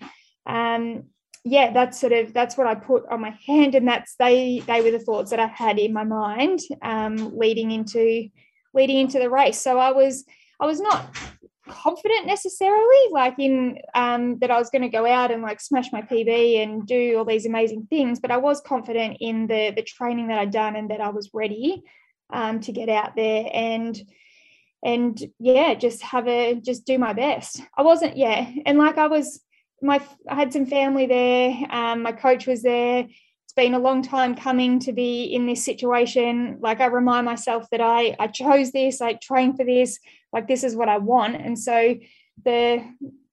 um 0.45 1.05
yeah, 1.47 1.71
that's 1.71 1.99
sort 1.99 2.11
of 2.11 2.33
that's 2.33 2.57
what 2.57 2.65
I 2.65 2.73
put 2.73 3.05
on 3.09 3.21
my 3.21 3.37
hand, 3.45 3.75
and 3.75 3.87
that's 3.87 4.15
they 4.15 4.63
they 4.65 4.81
were 4.81 4.89
the 4.89 4.99
thoughts 4.99 5.29
that 5.29 5.39
I 5.39 5.45
had 5.45 5.77
in 5.77 5.93
my 5.93 6.03
mind 6.03 6.59
um, 6.81 7.37
leading 7.37 7.69
into 7.69 8.29
leading 8.73 8.97
into 8.97 9.19
the 9.19 9.29
race. 9.29 9.61
So 9.61 9.77
I 9.77 9.91
was 9.91 10.25
I 10.59 10.65
was 10.65 10.81
not 10.81 11.15
confident 11.67 12.25
necessarily, 12.25 13.09
like 13.11 13.35
in 13.39 13.79
um, 13.93 14.39
that 14.39 14.51
I 14.51 14.57
was 14.57 14.69
going 14.69 14.81
to 14.83 14.89
go 14.89 15.05
out 15.05 15.31
and 15.31 15.41
like 15.41 15.59
smash 15.59 15.91
my 15.91 16.01
PB 16.01 16.61
and 16.61 16.85
do 16.85 17.17
all 17.17 17.25
these 17.25 17.45
amazing 17.45 17.87
things, 17.89 18.19
but 18.19 18.31
I 18.31 18.37
was 18.37 18.61
confident 18.61 19.17
in 19.19 19.47
the 19.47 19.71
the 19.75 19.83
training 19.83 20.27
that 20.27 20.39
I'd 20.39 20.51
done 20.51 20.75
and 20.75 20.89
that 20.89 21.01
I 21.01 21.09
was 21.09 21.31
ready 21.33 21.83
um, 22.31 22.59
to 22.61 22.71
get 22.71 22.89
out 22.89 23.15
there 23.15 23.49
and 23.53 23.99
and 24.83 25.19
yeah, 25.39 25.73
just 25.73 26.03
have 26.03 26.27
a 26.27 26.55
just 26.55 26.85
do 26.85 26.97
my 26.99 27.13
best. 27.13 27.61
I 27.75 27.81
wasn't 27.81 28.17
yeah, 28.17 28.49
and 28.65 28.77
like 28.77 28.97
I 28.97 29.07
was 29.07 29.41
my 29.81 30.01
I 30.29 30.35
had 30.35 30.53
some 30.53 30.65
family 30.65 31.07
there. 31.07 31.57
Um, 31.69 32.03
my 32.03 32.11
coach 32.11 32.45
was 32.45 32.61
there. 32.61 33.07
Been 33.55 33.73
a 33.73 33.79
long 33.79 34.01
time 34.01 34.35
coming 34.35 34.79
to 34.79 34.91
be 34.91 35.23
in 35.23 35.45
this 35.45 35.63
situation. 35.63 36.57
Like 36.59 36.81
I 36.81 36.87
remind 36.87 37.25
myself 37.25 37.69
that 37.71 37.81
I 37.81 38.15
I 38.19 38.27
chose 38.27 38.71
this. 38.71 39.01
I 39.01 39.13
trained 39.13 39.57
for 39.57 39.65
this. 39.65 39.99
Like 40.33 40.47
this 40.47 40.63
is 40.63 40.75
what 40.75 40.89
I 40.89 40.97
want. 40.97 41.35
And 41.35 41.57
so 41.57 41.95
the 42.43 42.83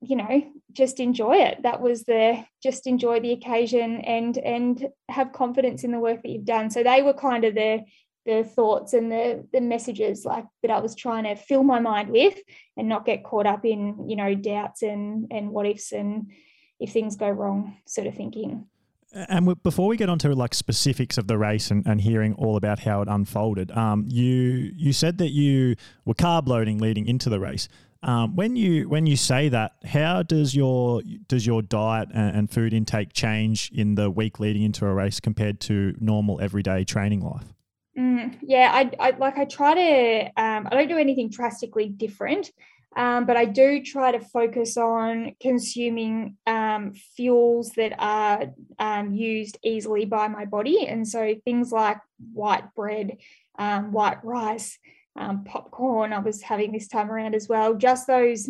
you 0.01 0.17
know 0.17 0.53
just 0.73 1.01
enjoy 1.01 1.37
it. 1.37 1.63
That 1.63 1.81
was 1.81 2.05
the 2.05 2.45
just 2.63 2.87
enjoy 2.87 3.21
the 3.21 3.33
occasion 3.33 4.01
and 4.01 4.39
and 4.39 4.89
have 5.09 5.33
confidence 5.33 5.85
in 5.85 5.91
the 5.91 6.01
work 6.01 6.23
that 6.23 6.29
you've 6.29 6.45
done. 6.45 6.71
So 6.71 6.83
they 6.83 7.03
were 7.03 7.15
kind 7.15 7.45
of 7.45 7.55
the 7.55 7.85
the 8.25 8.45
thoughts 8.45 8.93
and 8.93 9.11
the 9.11 9.47
the 9.53 9.61
messages 9.61 10.25
like 10.25 10.45
that 10.63 10.71
I 10.71 10.81
was 10.81 10.95
trying 10.95 11.25
to 11.25 11.35
fill 11.35 11.65
my 11.65 11.81
mind 11.81 12.11
with 12.11 12.39
and 12.77 12.89
not 12.89 13.05
get 13.05 13.25
caught 13.25 13.47
up 13.47 13.65
in 13.65 14.09
you 14.09 14.17
know 14.17 14.35
doubts 14.35 14.83
and 14.83 15.27
and 15.33 15.51
what 15.51 15.67
ifs 15.67 15.93
and 15.93 16.31
if 16.79 16.93
things 16.93 17.17
go 17.17 17.29
wrong 17.29 17.77
sort 17.87 18.07
of 18.07 18.15
thinking 18.15 18.67
and 19.15 19.63
before 19.63 19.89
we 19.89 19.97
get 19.97 20.09
onto 20.09 20.33
like 20.33 20.55
specifics 20.55 21.19
of 21.19 21.27
the 21.27 21.37
race 21.37 21.71
and, 21.71 21.87
and 21.87 22.01
hearing 22.01 22.35
all 22.35 22.57
about 22.57 22.81
how 22.81 23.03
it 23.03 23.09
unfolded, 23.09 23.71
um, 23.73 24.07
you 24.09 24.73
you 24.75 24.93
said 24.93 25.19
that 25.19 25.31
you 25.31 25.77
were 26.05 26.15
carb 26.15 26.47
loading 26.47 26.79
leading 26.79 27.07
into 27.07 27.29
the 27.29 27.39
race. 27.39 27.69
Um, 28.05 28.35
when 28.35 28.57
you 28.57 28.89
when 28.89 29.07
you 29.07 29.17
say 29.17 29.49
that, 29.51 29.73
how 29.85 30.23
does 30.23 30.55
your 30.55 31.03
does 31.29 31.47
your 31.47 31.63
diet 31.63 32.09
and, 32.13 32.37
and 32.37 32.51
food 32.51 32.73
intake 32.73 33.13
change 33.13 33.71
in 33.73 33.95
the 33.95 34.11
week 34.11 34.41
leading 34.41 34.63
into 34.63 34.87
a 34.87 34.93
race 34.93 35.21
compared 35.21 35.61
to 35.61 35.95
normal 36.01 36.41
everyday 36.41 36.85
training 36.85 37.21
life? 37.21 37.52
Mm, 37.99 38.39
yeah, 38.43 38.71
I, 38.73 38.91
I 38.99 39.11
like 39.19 39.37
I 39.37 39.45
try 39.45 39.75
to 39.75 40.43
um, 40.43 40.67
I 40.71 40.75
don't 40.75 40.89
do 40.89 40.97
anything 40.97 41.29
drastically 41.29 41.89
different, 41.89 42.51
um, 42.97 43.27
but 43.27 43.37
I 43.37 43.45
do 43.45 43.83
try 43.83 44.13
to 44.13 44.21
focus 44.21 44.79
on 44.79 45.37
consuming 45.41 46.39
um, 46.47 46.95
fuels 47.17 47.73
that 47.73 47.95
are 47.99 48.47
um, 48.79 49.13
used 49.13 49.59
easily 49.63 50.07
by 50.07 50.29
my 50.29 50.47
body, 50.47 50.87
and 50.87 51.07
so 51.07 51.35
things 51.45 51.71
like 51.71 51.99
white 52.33 52.75
bread, 52.75 53.19
um, 53.59 53.93
white 53.93 54.25
rice, 54.25 54.79
um, 55.15 55.45
popcorn. 55.45 56.15
I 56.15 56.21
was 56.21 56.41
having 56.41 56.73
this 56.73 56.89
time 56.89 57.11
around 57.11 57.35
as 57.35 57.47
well. 57.47 57.75
Just 57.75 58.07
those, 58.07 58.49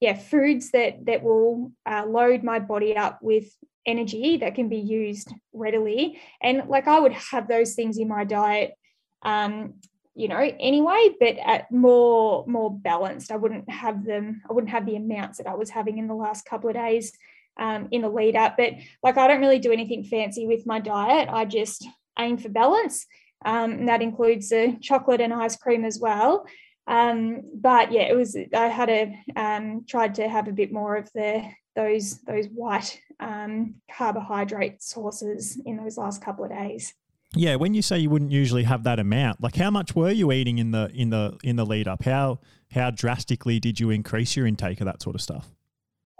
yeah, 0.00 0.14
foods 0.14 0.72
that 0.72 1.06
that 1.06 1.22
will 1.22 1.70
uh, 1.86 2.04
load 2.06 2.42
my 2.42 2.58
body 2.58 2.96
up 2.96 3.20
with 3.22 3.46
energy 3.88 4.36
that 4.36 4.54
can 4.54 4.68
be 4.68 4.78
used 4.78 5.32
readily. 5.52 6.20
And 6.40 6.68
like 6.68 6.86
I 6.86 7.00
would 7.00 7.12
have 7.12 7.48
those 7.48 7.74
things 7.74 7.98
in 7.98 8.06
my 8.06 8.24
diet, 8.24 8.74
um, 9.22 9.74
you 10.14 10.28
know, 10.28 10.38
anyway, 10.38 11.10
but 11.18 11.36
at 11.44 11.72
more 11.72 12.44
more 12.46 12.70
balanced. 12.70 13.32
I 13.32 13.36
wouldn't 13.36 13.70
have 13.70 14.04
them. 14.04 14.42
I 14.48 14.52
wouldn't 14.52 14.70
have 14.70 14.86
the 14.86 14.96
amounts 14.96 15.38
that 15.38 15.46
I 15.46 15.54
was 15.54 15.70
having 15.70 15.98
in 15.98 16.06
the 16.06 16.14
last 16.14 16.44
couple 16.44 16.68
of 16.68 16.76
days 16.76 17.12
um, 17.58 17.88
in 17.90 18.02
the 18.02 18.08
lead 18.08 18.36
up. 18.36 18.56
But 18.56 18.74
like 19.02 19.16
I 19.16 19.26
don't 19.26 19.40
really 19.40 19.58
do 19.58 19.72
anything 19.72 20.04
fancy 20.04 20.46
with 20.46 20.66
my 20.66 20.80
diet. 20.80 21.28
I 21.30 21.44
just 21.44 21.86
aim 22.18 22.36
for 22.36 22.50
balance. 22.50 23.06
Um, 23.44 23.70
and 23.72 23.88
that 23.88 24.02
includes 24.02 24.48
the 24.48 24.76
chocolate 24.80 25.20
and 25.20 25.32
ice 25.32 25.56
cream 25.56 25.84
as 25.84 25.98
well. 26.00 26.46
Um, 26.88 27.42
but 27.54 27.92
yeah, 27.92 28.02
it 28.02 28.16
was. 28.16 28.36
I 28.54 28.66
had 28.66 28.90
a 28.90 29.02
um, 29.36 29.84
tried 29.86 30.16
to 30.16 30.28
have 30.28 30.48
a 30.48 30.52
bit 30.52 30.72
more 30.72 30.96
of 30.96 31.08
the 31.14 31.44
those 31.76 32.18
those 32.22 32.46
white 32.46 33.00
um, 33.20 33.76
carbohydrate 33.90 34.82
sources 34.82 35.60
in 35.64 35.76
those 35.76 35.98
last 35.98 36.22
couple 36.22 36.44
of 36.44 36.50
days. 36.50 36.94
Yeah, 37.34 37.56
when 37.56 37.74
you 37.74 37.82
say 37.82 37.98
you 37.98 38.08
wouldn't 38.08 38.30
usually 38.30 38.62
have 38.64 38.84
that 38.84 38.98
amount, 38.98 39.42
like 39.42 39.56
how 39.56 39.70
much 39.70 39.94
were 39.94 40.10
you 40.10 40.32
eating 40.32 40.58
in 40.58 40.70
the 40.70 40.90
in 40.94 41.10
the 41.10 41.36
in 41.44 41.56
the 41.56 41.66
lead 41.66 41.86
up? 41.86 42.04
How 42.04 42.40
how 42.72 42.90
drastically 42.90 43.60
did 43.60 43.80
you 43.80 43.90
increase 43.90 44.36
your 44.36 44.46
intake 44.46 44.80
of 44.80 44.86
that 44.86 45.02
sort 45.02 45.14
of 45.14 45.20
stuff? 45.20 45.48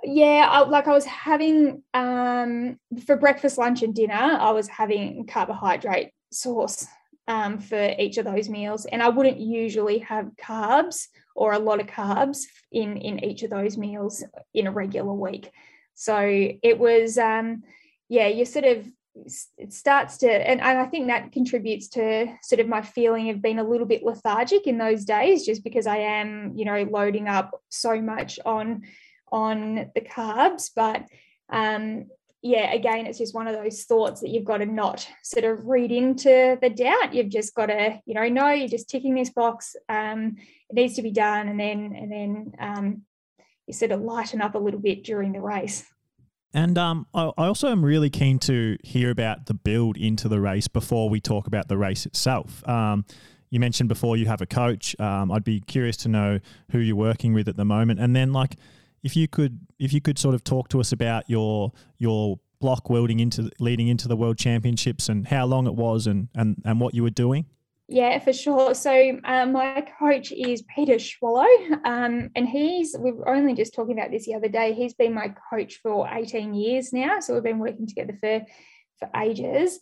Yeah, 0.05 0.47
I, 0.49 0.61
like 0.61 0.87
I 0.87 0.93
was 0.93 1.07
having 1.07 1.83
um, 1.95 2.79
for 3.07 3.17
breakfast, 3.17 3.59
lunch, 3.59 3.83
and 3.83 3.95
dinner, 3.95 4.15
I 4.15 4.51
was 4.51 4.69
having 4.69 5.27
carbohydrate 5.27 6.11
source 6.31 6.87
um, 7.27 7.59
for 7.59 7.95
each 7.99 8.19
of 8.19 8.27
those 8.27 8.49
meals, 8.49 8.85
and 8.85 9.03
I 9.03 9.09
wouldn't 9.09 9.41
usually 9.41 9.99
have 10.01 10.31
carbs 10.41 11.09
or 11.35 11.53
a 11.53 11.59
lot 11.59 11.81
of 11.81 11.87
carbs 11.87 12.43
in 12.71 12.99
in 12.99 13.25
each 13.25 13.43
of 13.43 13.51
those 13.51 13.79
meals 13.79 14.23
in 14.53 14.67
a 14.67 14.71
regular 14.71 15.15
week. 15.15 15.51
So 16.01 16.17
it 16.21 16.79
was, 16.79 17.19
um, 17.19 17.65
yeah, 18.09 18.29
you 18.29 18.45
sort 18.45 18.65
of 18.65 18.87
it 19.57 19.73
starts 19.73 20.19
to, 20.19 20.31
and, 20.31 20.61
I 20.61 20.85
think 20.85 21.09
that 21.09 21.33
contributes 21.33 21.89
to 21.89 22.33
sort 22.41 22.61
of 22.61 22.69
my 22.69 22.83
feeling 22.83 23.31
of 23.31 23.43
being 23.43 23.59
a 23.59 23.69
little 23.69 23.85
bit 23.85 24.05
lethargic 24.05 24.69
in 24.69 24.79
those 24.79 25.05
days, 25.05 25.45
just 25.45 25.65
because 25.65 25.89
I 25.89 25.97
am, 25.97 26.53
you 26.55 26.65
know, 26.65 26.85
loading 26.85 27.27
up 27.27 27.61
so 27.69 28.01
much 28.01 28.39
on 28.47 28.85
on 29.33 29.91
the 29.95 30.01
carbs, 30.01 30.71
but 30.75 31.05
um, 31.51 32.07
yeah, 32.43 32.73
again, 32.73 33.07
it's 33.07 33.19
just 33.19 33.35
one 33.35 33.49
of 33.49 33.57
those 33.57 33.83
thoughts 33.83 34.21
that 34.21 34.31
you've 34.31 34.45
got 34.45 34.59
to 34.59 34.67
not 34.67 35.07
sort 35.25 35.45
of 35.45 35.67
read 35.67 35.91
into 35.91 36.57
the 36.63 36.71
doubt. 36.71 37.13
You've 37.13 37.29
just 37.29 37.57
got 37.57 37.67
to, 37.67 38.01
you 38.07 38.15
know, 38.15 38.29
no, 38.29 38.51
you're 38.51 38.69
just 38.69 38.89
ticking 38.89 39.17
this 39.17 39.31
box. 39.31 39.75
Um, 39.89 40.37
it 40.71 40.75
needs 40.75 40.95
to 40.95 41.03
be 41.03 41.11
done, 41.11 41.49
and 41.49 41.59
then 41.59 41.93
and 41.97 42.13
then 42.13 42.53
um, 42.61 43.03
you 43.69 43.75
sort 43.75 43.93
of 43.93 44.01
lighten 44.01 44.41
up 44.41 44.55
a 44.55 44.59
little 44.59 44.81
bit 44.81 45.05
during 45.05 45.33
the 45.33 45.41
race. 45.41 45.85
And 46.55 46.79
um, 46.79 47.07
I, 47.15 47.31
also 47.37 47.69
am 47.69 47.85
really 47.85 48.09
keen 48.09 48.39
to 48.41 48.79
hear 48.83 49.11
about 49.11 49.47
the 49.47 49.55
build 49.55 49.99
into 49.99 50.29
the 50.29 50.41
race 50.41 50.67
before 50.67 51.11
we 51.11 51.21
talk 51.21 51.47
about 51.47 51.69
the 51.69 51.77
race 51.77 52.07
itself. 52.07 52.67
Um, 52.67 53.05
you 53.51 53.61
mentioned 53.61 53.91
before 53.91 54.17
you 54.17 54.27
have 54.27 54.41
a 54.41 54.47
coach. 54.47 54.99
Um, 54.99 55.31
I'd 55.31 55.45
be 55.45 55.61
curious 55.61 55.97
to 55.99 56.09
know 56.09 56.41
who 56.71 56.79
you're 56.79 56.97
working 56.97 57.35
with 57.35 57.49
at 57.49 57.57
the 57.57 57.65
moment, 57.67 58.01
and 58.01 58.17
then 58.17 58.33
like 58.33 58.57
if 59.03 59.17
you 59.17 59.29
could 59.29 59.61
if 59.79 59.93
you 59.93 60.01
could 60.01 60.19
sort 60.19 60.35
of 60.35 60.43
talk 60.43 60.69
to 60.71 60.81
us 60.81 60.93
about 60.93 61.29
your 61.29 61.73
your 61.99 62.41
block 62.61 62.91
welding 62.91 63.21
into 63.21 63.51
leading 63.59 63.89
into 63.89 64.09
the 64.09 64.17
world 64.17 64.37
championships 64.37 65.09
and 65.09 65.29
how 65.29 65.47
long 65.47 65.67
it 65.67 65.75
was 65.75 66.07
and 66.07 66.29
and, 66.35 66.61
and 66.65 66.81
what 66.81 66.95
you 66.95 67.03
were 67.03 67.11
doing 67.11 67.47
yeah, 67.91 68.19
for 68.19 68.35
sure. 68.35 68.75
So 68.75 69.19
um, 69.25 69.53
my 69.53 69.87
coach 69.99 70.31
is 70.31 70.63
Peter 70.75 70.99
Swallow, 70.99 71.47
um, 71.87 72.29
and 72.37 72.47
he's 72.47 72.95
we 72.99 73.13
were 73.13 73.29
only 73.29 73.55
just 73.55 73.75
talking 73.75 73.99
about 73.99 74.11
this 74.11 74.27
the 74.27 74.35
other 74.35 74.49
day. 74.49 74.75
He's 74.75 74.93
been 74.93 75.15
my 75.15 75.35
coach 75.51 75.81
for 75.83 76.07
18 76.07 76.53
years 76.53 76.93
now, 76.93 77.21
so 77.21 77.33
we've 77.33 77.43
been 77.43 77.59
working 77.59 77.87
together 77.87 78.17
for 78.21 78.43
for 78.99 79.09
ages. 79.19 79.81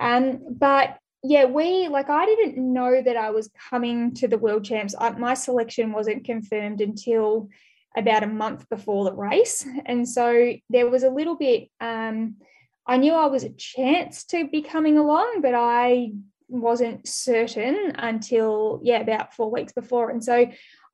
Um, 0.00 0.40
but 0.50 0.98
yeah, 1.22 1.44
we 1.44 1.86
like 1.86 2.10
I 2.10 2.26
didn't 2.26 2.58
know 2.58 3.00
that 3.00 3.16
I 3.16 3.30
was 3.30 3.48
coming 3.70 4.14
to 4.14 4.26
the 4.26 4.38
world 4.38 4.64
champs. 4.64 4.96
I, 4.98 5.10
my 5.10 5.34
selection 5.34 5.92
wasn't 5.92 6.24
confirmed 6.24 6.80
until 6.80 7.50
about 7.96 8.24
a 8.24 8.26
month 8.26 8.68
before 8.68 9.04
the 9.04 9.14
race, 9.14 9.64
and 9.86 10.08
so 10.08 10.54
there 10.70 10.90
was 10.90 11.04
a 11.04 11.10
little 11.10 11.36
bit. 11.36 11.68
Um, 11.80 12.36
I 12.84 12.96
knew 12.96 13.14
I 13.14 13.26
was 13.26 13.44
a 13.44 13.50
chance 13.50 14.24
to 14.24 14.48
be 14.48 14.60
coming 14.60 14.98
along, 14.98 15.38
but 15.40 15.54
I 15.54 16.10
wasn't 16.48 17.06
certain 17.06 17.92
until 17.96 18.80
yeah 18.82 19.00
about 19.00 19.34
four 19.34 19.50
weeks 19.50 19.72
before. 19.72 20.10
And 20.10 20.22
so 20.22 20.46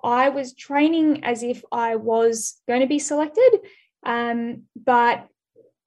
i 0.03 0.29
was 0.29 0.55
training 0.55 1.25
as 1.25 1.43
if 1.43 1.63
i 1.73 1.97
was 1.97 2.61
going 2.67 2.81
to 2.81 2.87
be 2.87 2.99
selected 2.99 3.61
um, 4.05 4.63
but 4.75 5.27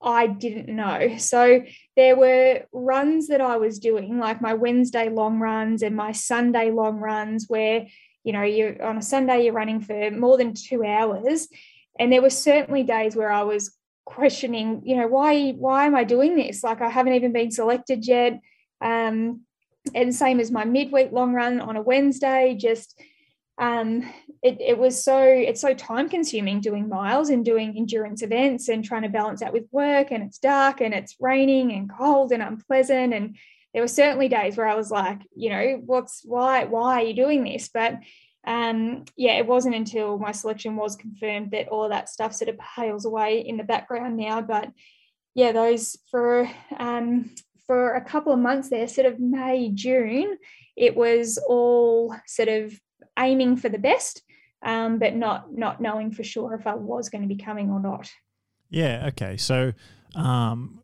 i 0.01 0.27
didn't 0.27 0.67
know. 0.67 1.15
So 1.17 1.63
there 1.96 2.15
were 2.15 2.63
runs 2.72 3.27
that 3.29 3.41
i 3.41 3.58
was 3.58 3.79
doing 3.79 4.20
like 4.20 4.41
my 4.41 4.53
wednesday 4.53 5.10
long 5.10 5.39
runs 5.39 5.82
and 5.82 5.96
my 5.96 6.12
sunday 6.12 6.72
long 6.72 6.98
runs 6.98 7.46
where 7.48 7.88
you 8.24 8.34
know 8.34 8.43
you're 8.43 8.82
on 8.84 8.98
a 8.98 9.01
sunday 9.01 9.46
you're 9.46 9.53
running 9.53 9.82
for 9.82 10.12
more 10.12 10.38
than 10.38 10.53
two 10.53 10.84
hours. 10.84 11.48
And 12.00 12.12
there 12.12 12.22
were 12.22 12.29
certainly 12.29 12.84
days 12.84 13.15
where 13.15 13.32
i 13.32 13.43
was 13.43 13.75
questioning 14.05 14.82
you 14.84 14.98
know 14.98 15.08
why 15.08 15.51
why 15.51 15.86
am 15.86 15.96
i 15.96 16.03
doing 16.03 16.36
this? 16.36 16.63
Like 16.63 16.82
i 16.82 16.89
haven't 16.89 17.13
even 17.13 17.32
been 17.32 17.51
selected 17.51 18.05
yet. 18.05 18.39
Um, 18.82 19.46
and 19.94 20.13
same 20.13 20.40
as 20.40 20.52
my 20.52 20.66
midweek 20.66 21.12
long 21.12 21.34
run 21.34 21.60
on 21.60 21.75
a 21.75 21.82
Wednesday, 21.82 22.56
just 22.60 23.00
um, 23.58 24.10
it, 24.42 24.60
it 24.60 24.78
was 24.78 25.04
so 25.04 25.22
it's 25.22 25.62
so 25.62 25.74
time 25.74 26.10
consuming 26.10 26.60
doing 26.60 26.90
miles 26.90 27.30
and 27.30 27.46
doing 27.46 27.75
endurance 27.78 28.22
events 28.22 28.68
and 28.68 28.84
trying 28.84 29.04
to 29.04 29.10
balance 29.10 29.42
that 29.42 29.54
with 29.54 29.66
work 29.72 30.12
and 30.12 30.24
it's 30.24 30.40
dark 30.40 30.82
and 30.82 30.94
it's 30.94 31.16
raining 31.20 31.72
and 31.72 31.90
cold 31.90 32.32
and 32.32 32.42
unpleasant 32.42 33.13
and 33.13 33.38
there 33.74 33.82
were 33.82 33.88
certainly 33.88 34.28
days 34.28 34.56
where 34.56 34.68
I 34.68 34.75
was 34.75 34.92
like, 34.92 35.20
you 35.36 35.50
know, 35.50 35.82
what's 35.86 36.22
why 36.24 36.66
why 36.66 37.02
are 37.02 37.06
you 37.06 37.13
doing 37.13 37.44
this? 37.44 37.70
But 37.74 38.00
um, 38.46 39.06
yeah, 39.16 39.38
it 39.38 39.48
wasn't 39.48 39.75
until 39.75 40.20
my 40.20 40.32
selection 40.32 40.75
was 40.75 40.96
confirmed 40.96 41.52
that 41.52 41.70
all 41.70 41.86
of 41.86 41.92
that 41.92 42.10
stuff 42.10 42.34
sort 42.34 42.50
of 42.50 42.60
pales 42.75 43.06
away 43.06 43.40
in 43.40 43.58
the 43.58 43.63
background 43.63 44.18
now. 44.18 44.42
But 44.42 44.70
yeah, 45.34 45.54
those 45.54 45.98
for 46.12 46.50
um, 46.78 47.32
for 47.65 47.93
a 47.96 48.03
couple 48.03 48.34
of 48.34 48.39
months 48.39 48.70
there, 48.70 48.88
sort 48.88 49.08
of 49.08 49.20
May, 49.20 49.72
June, 49.74 50.38
it 50.75 50.96
was 50.96 51.38
all 51.48 52.15
sort 52.27 52.50
of 52.50 52.74
aiming 53.17 53.58
for 53.58 53.70
the 53.70 53.77
best, 53.77 54.22
um, 54.63 55.00
but 55.00 55.15
not 55.15 55.53
not 55.53 55.82
knowing 55.82 56.12
for 56.12 56.24
sure 56.24 56.53
if 56.55 56.67
I 56.67 56.75
was 56.75 57.10
going 57.10 57.22
to 57.22 57.27
be 57.27 57.41
coming 57.41 57.70
or 57.70 57.79
not. 57.79 58.10
Yeah. 58.70 59.10
Okay. 59.10 59.38
So. 59.38 59.74
Um, 60.15 60.84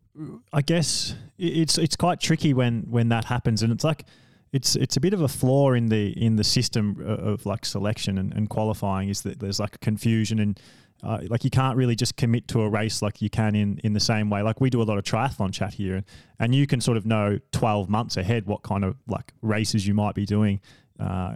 I 0.52 0.60
guess 0.60 1.14
it's 1.38 1.78
it's 1.78 1.96
quite 1.96 2.20
tricky 2.20 2.52
when 2.52 2.82
when 2.90 3.08
that 3.10 3.24
happens, 3.24 3.62
and 3.62 3.72
it's 3.72 3.84
like 3.84 4.04
it's 4.52 4.76
it's 4.76 4.96
a 4.96 5.00
bit 5.00 5.14
of 5.14 5.20
a 5.20 5.28
flaw 5.28 5.72
in 5.72 5.86
the 5.86 6.10
in 6.22 6.36
the 6.36 6.44
system 6.44 6.96
of, 7.00 7.20
of 7.20 7.46
like 7.46 7.64
selection 7.64 8.18
and, 8.18 8.32
and, 8.32 8.50
qualifying 8.50 9.08
is 9.08 9.22
that 9.22 9.38
there's 9.38 9.60
like 9.60 9.80
confusion 9.80 10.40
and 10.40 10.60
uh, 11.02 11.18
like 11.28 11.44
you 11.44 11.50
can't 11.50 11.76
really 11.76 11.96
just 11.96 12.16
commit 12.16 12.48
to 12.48 12.62
a 12.62 12.68
race 12.68 13.02
like 13.02 13.22
you 13.22 13.30
can 13.30 13.54
in 13.54 13.78
in 13.84 13.92
the 13.92 14.00
same 14.00 14.30
way. 14.30 14.42
Like 14.42 14.60
we 14.60 14.70
do 14.70 14.82
a 14.82 14.84
lot 14.84 14.98
of 14.98 15.04
triathlon 15.04 15.52
chat 15.52 15.74
here, 15.74 16.04
and, 16.38 16.54
you 16.54 16.66
can 16.66 16.80
sort 16.80 16.96
of 16.96 17.06
know 17.06 17.38
twelve 17.52 17.88
months 17.88 18.16
ahead 18.16 18.46
what 18.46 18.62
kind 18.62 18.84
of 18.84 18.96
like 19.06 19.32
races 19.42 19.86
you 19.86 19.94
might 19.94 20.14
be 20.14 20.26
doing. 20.26 20.60
Uh, 20.98 21.34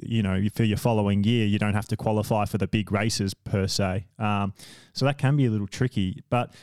you 0.00 0.22
know, 0.22 0.42
for 0.54 0.64
your 0.64 0.78
following 0.78 1.22
year, 1.22 1.44
you 1.46 1.58
don't 1.58 1.74
have 1.74 1.86
to 1.88 1.96
qualify 1.96 2.46
for 2.46 2.56
the 2.56 2.66
big 2.66 2.90
races 2.90 3.34
per 3.34 3.66
se. 3.66 4.06
Um, 4.18 4.54
so 4.94 5.04
that 5.04 5.18
can 5.18 5.36
be 5.36 5.44
a 5.44 5.50
little 5.50 5.66
tricky. 5.66 6.22
But 6.30 6.54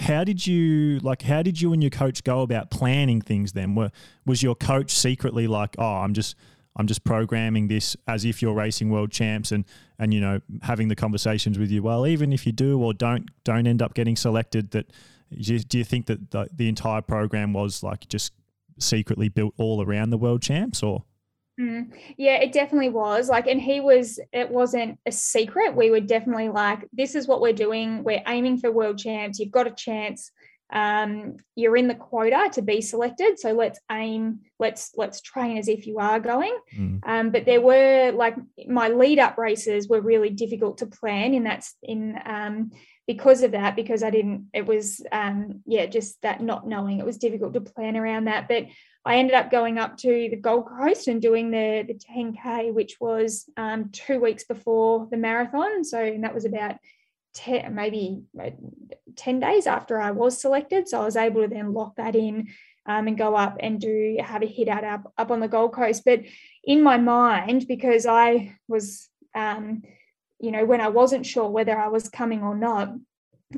how 0.00 0.24
did 0.24 0.46
you 0.46 0.98
like? 1.00 1.22
How 1.22 1.42
did 1.42 1.60
you 1.60 1.72
and 1.72 1.82
your 1.82 1.90
coach 1.90 2.24
go 2.24 2.40
about 2.40 2.70
planning 2.70 3.20
things? 3.20 3.52
Then 3.52 3.74
were 3.74 3.90
was 4.24 4.42
your 4.42 4.54
coach 4.54 4.92
secretly 4.92 5.46
like, 5.46 5.76
oh, 5.78 5.96
I'm 5.96 6.14
just 6.14 6.36
I'm 6.76 6.86
just 6.86 7.04
programming 7.04 7.68
this 7.68 7.96
as 8.08 8.24
if 8.24 8.42
you're 8.42 8.54
racing 8.54 8.90
world 8.90 9.12
champs 9.12 9.52
and 9.52 9.64
and 9.98 10.12
you 10.12 10.20
know 10.20 10.40
having 10.62 10.88
the 10.88 10.96
conversations 10.96 11.58
with 11.58 11.70
you. 11.70 11.82
Well, 11.82 12.06
even 12.06 12.32
if 12.32 12.46
you 12.46 12.52
do 12.52 12.80
or 12.80 12.92
don't 12.92 13.28
don't 13.44 13.66
end 13.66 13.80
up 13.80 13.94
getting 13.94 14.16
selected, 14.16 14.72
that 14.72 14.90
do 15.40 15.78
you, 15.78 15.84
think 15.84 16.06
that 16.06 16.30
the, 16.30 16.48
the 16.54 16.68
entire 16.68 17.02
program 17.02 17.52
was 17.52 17.82
like 17.82 18.08
just 18.08 18.32
secretly 18.78 19.28
built 19.28 19.54
all 19.56 19.82
around 19.82 20.10
the 20.10 20.18
world 20.18 20.42
champs 20.42 20.82
or? 20.82 21.04
Mm, 21.60 21.92
yeah, 22.16 22.36
it 22.36 22.52
definitely 22.52 22.90
was. 22.90 23.28
Like, 23.28 23.46
and 23.46 23.60
he 23.60 23.80
was, 23.80 24.18
it 24.32 24.50
wasn't 24.50 24.98
a 25.06 25.12
secret. 25.12 25.76
We 25.76 25.90
were 25.90 26.00
definitely 26.00 26.48
like, 26.48 26.88
this 26.92 27.14
is 27.14 27.28
what 27.28 27.40
we're 27.40 27.52
doing. 27.52 28.02
We're 28.02 28.22
aiming 28.26 28.58
for 28.58 28.72
world 28.72 28.98
champs. 28.98 29.38
You've 29.38 29.52
got 29.52 29.66
a 29.66 29.70
chance. 29.70 30.32
Um, 30.74 31.36
you're 31.54 31.76
in 31.76 31.86
the 31.86 31.94
quota 31.94 32.50
to 32.54 32.62
be 32.62 32.80
selected. 32.80 33.38
So 33.38 33.52
let's 33.52 33.78
aim, 33.90 34.40
let's 34.58 34.90
let's 34.96 35.20
train 35.20 35.56
as 35.56 35.68
if 35.68 35.86
you 35.86 36.00
are 36.00 36.18
going. 36.18 36.56
Mm. 36.76 37.00
Um, 37.06 37.30
but 37.30 37.46
there 37.46 37.60
were 37.60 38.10
like 38.10 38.34
my 38.66 38.88
lead 38.88 39.20
up 39.20 39.38
races 39.38 39.88
were 39.88 40.00
really 40.00 40.30
difficult 40.30 40.78
to 40.78 40.86
plan 40.86 41.32
in 41.32 41.44
that 41.44 41.64
in 41.82 42.18
um 42.26 42.72
because 43.06 43.42
of 43.42 43.52
that, 43.52 43.76
because 43.76 44.02
I 44.02 44.10
didn't, 44.10 44.46
it 44.52 44.66
was 44.66 45.00
um 45.12 45.60
yeah, 45.64 45.86
just 45.86 46.20
that 46.22 46.42
not 46.42 46.66
knowing. 46.66 46.98
It 46.98 47.06
was 47.06 47.18
difficult 47.18 47.54
to 47.54 47.60
plan 47.60 47.96
around 47.96 48.24
that. 48.24 48.48
But 48.48 48.66
I 49.04 49.16
ended 49.16 49.34
up 49.34 49.50
going 49.50 49.78
up 49.78 49.96
to 49.98 50.08
the 50.08 50.36
Gold 50.36 50.66
Coast 50.66 51.08
and 51.08 51.20
doing 51.20 51.50
the, 51.50 51.84
the 51.86 51.94
10K, 51.94 52.72
which 52.72 52.96
was 53.00 53.44
um, 53.56 53.90
two 53.90 54.18
weeks 54.18 54.44
before 54.44 55.06
the 55.10 55.18
marathon. 55.18 55.84
So 55.84 56.02
and 56.02 56.24
that 56.24 56.34
was 56.34 56.46
about 56.46 56.76
10, 57.34 57.74
maybe 57.74 58.22
uh, 58.40 58.50
10 59.16 59.40
days 59.40 59.66
after 59.66 60.00
I 60.00 60.12
was 60.12 60.40
selected. 60.40 60.88
So 60.88 61.02
I 61.02 61.04
was 61.04 61.16
able 61.16 61.42
to 61.42 61.48
then 61.48 61.72
lock 61.72 61.96
that 61.96 62.16
in 62.16 62.48
um, 62.86 63.08
and 63.08 63.18
go 63.18 63.34
up 63.34 63.56
and 63.60 63.80
do 63.80 64.16
have 64.22 64.42
a 64.42 64.46
hit 64.46 64.68
out 64.68 64.84
up, 64.84 65.12
up 65.18 65.30
on 65.30 65.40
the 65.40 65.48
Gold 65.48 65.72
Coast. 65.72 66.02
But 66.04 66.20
in 66.62 66.82
my 66.82 66.96
mind, 66.96 67.66
because 67.66 68.06
I 68.06 68.56
was, 68.68 69.08
um, 69.34 69.82
you 70.40 70.50
know, 70.50 70.64
when 70.64 70.80
I 70.80 70.88
wasn't 70.88 71.26
sure 71.26 71.48
whether 71.48 71.78
I 71.78 71.88
was 71.88 72.08
coming 72.08 72.42
or 72.42 72.56
not, 72.56 72.94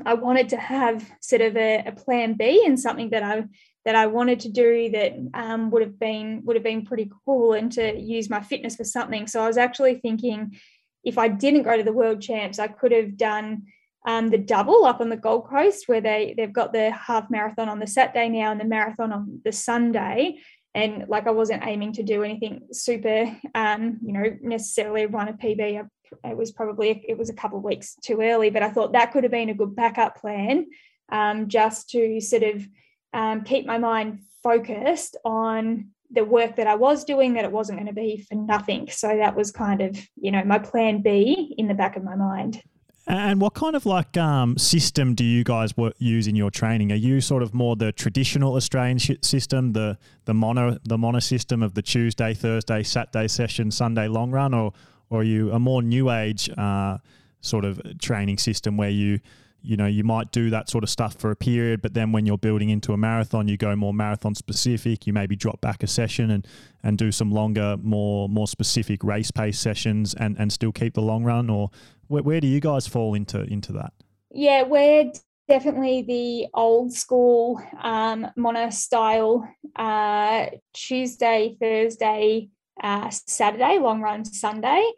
I 0.05 0.13
wanted 0.13 0.49
to 0.49 0.57
have 0.57 1.09
sort 1.21 1.41
of 1.41 1.57
a, 1.57 1.83
a 1.87 1.91
plan 1.91 2.33
B 2.33 2.63
and 2.65 2.79
something 2.79 3.09
that 3.11 3.23
I 3.23 3.45
that 3.85 3.95
I 3.95 4.07
wanted 4.07 4.41
to 4.41 4.49
do 4.49 4.91
that 4.91 5.13
um, 5.33 5.71
would 5.71 5.81
have 5.81 5.97
been 5.97 6.41
would 6.43 6.55
have 6.55 6.63
been 6.63 6.85
pretty 6.85 7.09
cool 7.25 7.53
and 7.53 7.71
to 7.73 7.97
use 7.97 8.29
my 8.29 8.41
fitness 8.41 8.75
for 8.75 8.83
something. 8.83 9.27
So 9.27 9.41
I 9.41 9.47
was 9.47 9.57
actually 9.57 9.95
thinking 9.95 10.57
if 11.03 11.17
I 11.17 11.27
didn't 11.27 11.63
go 11.63 11.77
to 11.77 11.83
the 11.83 11.93
world 11.93 12.21
champs, 12.21 12.59
I 12.59 12.67
could 12.67 12.91
have 12.91 13.17
done 13.17 13.63
um, 14.07 14.29
the 14.29 14.37
double 14.37 14.85
up 14.85 15.01
on 15.01 15.09
the 15.09 15.17
Gold 15.17 15.47
Coast 15.49 15.87
where 15.87 16.01
they 16.01 16.33
they've 16.37 16.53
got 16.53 16.71
the 16.71 16.91
half 16.91 17.29
marathon 17.29 17.69
on 17.69 17.79
the 17.79 17.87
Saturday 17.87 18.29
now 18.29 18.51
and 18.51 18.59
the 18.59 18.65
marathon 18.65 19.11
on 19.11 19.41
the 19.43 19.51
Sunday. 19.51 20.39
And 20.73 21.05
like 21.07 21.27
I 21.27 21.31
wasn't 21.31 21.65
aiming 21.65 21.93
to 21.93 22.03
do 22.03 22.23
anything 22.23 22.67
super, 22.71 23.35
um, 23.55 23.99
you 24.03 24.13
know, 24.13 24.37
necessarily 24.41 25.07
run 25.07 25.27
a 25.27 25.33
PB. 25.33 25.87
it 26.23 26.37
was 26.37 26.51
probably 26.51 27.03
it 27.07 27.17
was 27.17 27.29
a 27.29 27.33
couple 27.33 27.57
of 27.57 27.63
weeks 27.63 27.95
too 28.03 28.21
early, 28.21 28.49
but 28.49 28.63
I 28.63 28.69
thought 28.69 28.93
that 28.93 29.11
could 29.11 29.23
have 29.23 29.31
been 29.31 29.49
a 29.49 29.55
good 29.55 29.75
backup 29.75 30.21
plan, 30.21 30.67
um, 31.11 31.49
just 31.49 31.89
to 31.89 32.21
sort 32.21 32.43
of 32.43 32.65
um, 33.13 33.41
keep 33.41 33.65
my 33.65 33.77
mind 33.77 34.19
focused 34.43 35.17
on 35.25 35.89
the 36.11 36.23
work 36.23 36.55
that 36.55 36.67
I 36.67 36.75
was 36.75 37.03
doing, 37.03 37.33
that 37.33 37.43
it 37.43 37.51
wasn't 37.51 37.79
going 37.79 37.87
to 37.87 37.93
be 37.93 38.25
for 38.27 38.35
nothing. 38.35 38.89
So 38.89 39.17
that 39.17 39.35
was 39.35 39.51
kind 39.51 39.81
of, 39.81 39.97
you 40.15 40.31
know, 40.31 40.43
my 40.43 40.59
plan 40.59 41.01
B 41.01 41.53
in 41.57 41.67
the 41.67 41.73
back 41.73 41.95
of 41.97 42.03
my 42.03 42.15
mind. 42.15 42.61
And 43.09 43.39
what 43.39 43.53
kind 43.53 43.75
of 43.75 43.85
like 43.85 44.17
um, 44.17 44.57
system 44.57 45.15
do 45.15 45.23
you 45.23 45.45
guys 45.45 45.77
work, 45.77 45.93
use 45.97 46.27
in 46.27 46.35
your 46.35 46.51
training? 46.51 46.91
Are 46.91 46.95
you 46.95 47.21
sort 47.21 47.41
of 47.41 47.53
more 47.53 47.77
the 47.77 47.93
traditional 47.93 48.55
Australian 48.55 48.99
system, 48.99 49.71
the 49.71 49.97
the 50.25 50.33
mono 50.33 50.77
the 50.83 50.97
mono 50.97 51.19
system 51.19 51.63
of 51.63 51.73
the 51.73 51.81
Tuesday, 51.81 52.33
Thursday, 52.33 52.83
Saturday 52.83 53.29
session, 53.29 53.71
Sunday 53.71 54.09
long 54.09 54.31
run, 54.31 54.53
or 54.53 54.73
or 55.09 55.21
are 55.21 55.23
you 55.23 55.53
a 55.53 55.59
more 55.59 55.81
new 55.81 56.11
age 56.11 56.49
uh, 56.57 56.97
sort 57.39 57.63
of 57.63 57.81
training 57.99 58.39
system 58.39 58.75
where 58.75 58.89
you 58.89 59.19
you 59.67 59.75
know 59.75 59.85
you 59.85 60.03
might 60.03 60.31
do 60.31 60.49
that 60.49 60.69
sort 60.69 60.83
of 60.83 60.89
stuff 60.89 61.15
for 61.15 61.29
a 61.29 61.35
period 61.35 61.81
but 61.81 61.93
then 61.93 62.11
when 62.11 62.25
you're 62.25 62.37
building 62.37 62.69
into 62.69 62.93
a 62.93 62.97
marathon 62.97 63.47
you 63.47 63.57
go 63.57 63.75
more 63.75 63.93
marathon 63.93 64.33
specific 64.33 65.05
you 65.05 65.13
maybe 65.13 65.35
drop 65.35 65.59
back 65.59 65.83
a 65.83 65.87
session 65.87 66.31
and 66.31 66.47
and 66.83 66.97
do 66.97 67.11
some 67.11 67.31
longer 67.31 67.75
more 67.81 68.29
more 68.29 68.47
specific 68.47 69.03
race 69.03 69.29
pace 69.29 69.59
sessions 69.59 70.13
and 70.13 70.37
and 70.39 70.51
still 70.51 70.71
keep 70.71 70.93
the 70.93 71.01
long 71.01 71.23
run 71.23 71.49
or 71.49 71.69
where, 72.07 72.23
where 72.23 72.39
do 72.39 72.47
you 72.47 72.61
guys 72.61 72.87
fall 72.87 73.13
into 73.13 73.41
into 73.43 73.73
that? 73.73 73.91
Yeah 74.31 74.63
we're 74.63 75.11
definitely 75.49 76.01
the 76.03 76.47
old 76.53 76.93
school 76.93 77.61
um, 77.81 78.27
mono 78.37 78.69
style 78.69 79.47
uh, 79.75 80.45
tuesday 80.73 81.57
thursday 81.59 82.49
uh, 82.81 83.09
saturday 83.09 83.79
long 83.79 84.01
run 84.01 84.23
sunday 84.23 84.91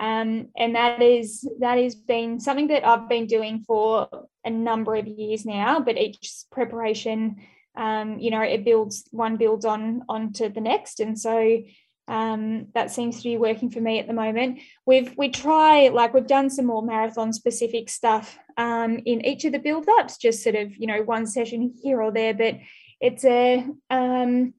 um, 0.00 0.48
and 0.56 0.74
that 0.74 1.02
is 1.02 1.48
that 1.60 1.78
has 1.78 1.94
been 1.94 2.40
something 2.40 2.68
that 2.68 2.86
I've 2.86 3.08
been 3.08 3.26
doing 3.26 3.64
for 3.66 4.08
a 4.44 4.50
number 4.50 4.94
of 4.94 5.06
years 5.06 5.44
now. 5.44 5.80
But 5.80 5.98
each 5.98 6.44
preparation, 6.50 7.36
um, 7.76 8.18
you 8.18 8.30
know, 8.30 8.42
it 8.42 8.64
builds 8.64 9.04
one 9.10 9.36
builds 9.36 9.64
on 9.64 10.02
onto 10.08 10.48
the 10.48 10.60
next, 10.60 11.00
and 11.00 11.18
so 11.18 11.62
um, 12.08 12.66
that 12.74 12.90
seems 12.90 13.18
to 13.18 13.22
be 13.22 13.36
working 13.36 13.70
for 13.70 13.80
me 13.80 13.98
at 13.98 14.06
the 14.06 14.12
moment. 14.12 14.60
We've 14.86 15.14
we 15.16 15.28
try 15.28 15.88
like 15.88 16.14
we've 16.14 16.26
done 16.26 16.50
some 16.50 16.66
more 16.66 16.82
marathon 16.82 17.32
specific 17.32 17.88
stuff 17.88 18.38
um, 18.56 18.98
in 19.04 19.24
each 19.24 19.44
of 19.44 19.52
the 19.52 19.58
build 19.58 19.88
ups, 20.00 20.16
just 20.16 20.42
sort 20.42 20.56
of 20.56 20.76
you 20.76 20.86
know 20.86 21.02
one 21.02 21.26
session 21.26 21.74
here 21.82 22.02
or 22.02 22.10
there, 22.10 22.34
but 22.34 22.56
it's 23.00 23.24
a 23.24 23.66
um, 23.90 24.54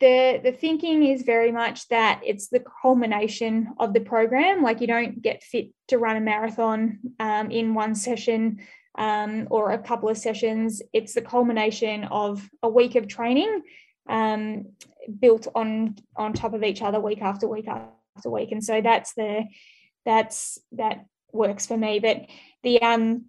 the 0.00 0.40
the 0.42 0.52
thinking 0.52 1.04
is 1.04 1.22
very 1.22 1.50
much 1.50 1.88
that 1.88 2.20
it's 2.24 2.48
the 2.48 2.62
culmination 2.82 3.68
of 3.78 3.92
the 3.92 4.00
program. 4.00 4.62
Like 4.62 4.80
you 4.80 4.86
don't 4.86 5.20
get 5.20 5.42
fit 5.42 5.70
to 5.88 5.98
run 5.98 6.16
a 6.16 6.20
marathon 6.20 6.98
um, 7.18 7.50
in 7.50 7.74
one 7.74 7.94
session 7.94 8.60
um, 8.96 9.48
or 9.50 9.72
a 9.72 9.78
couple 9.78 10.08
of 10.08 10.18
sessions. 10.18 10.82
It's 10.92 11.14
the 11.14 11.22
culmination 11.22 12.04
of 12.04 12.48
a 12.62 12.68
week 12.68 12.94
of 12.94 13.08
training 13.08 13.62
um, 14.08 14.66
built 15.18 15.48
on 15.54 15.96
on 16.16 16.32
top 16.32 16.54
of 16.54 16.62
each 16.62 16.82
other 16.82 17.00
week 17.00 17.22
after 17.22 17.48
week 17.48 17.68
after 17.68 18.30
week. 18.30 18.52
And 18.52 18.62
so 18.62 18.80
that's 18.80 19.14
the 19.14 19.44
that's 20.04 20.58
that 20.72 21.06
works 21.32 21.66
for 21.66 21.76
me. 21.76 21.98
But 21.98 22.26
the 22.62 22.82
um 22.82 23.26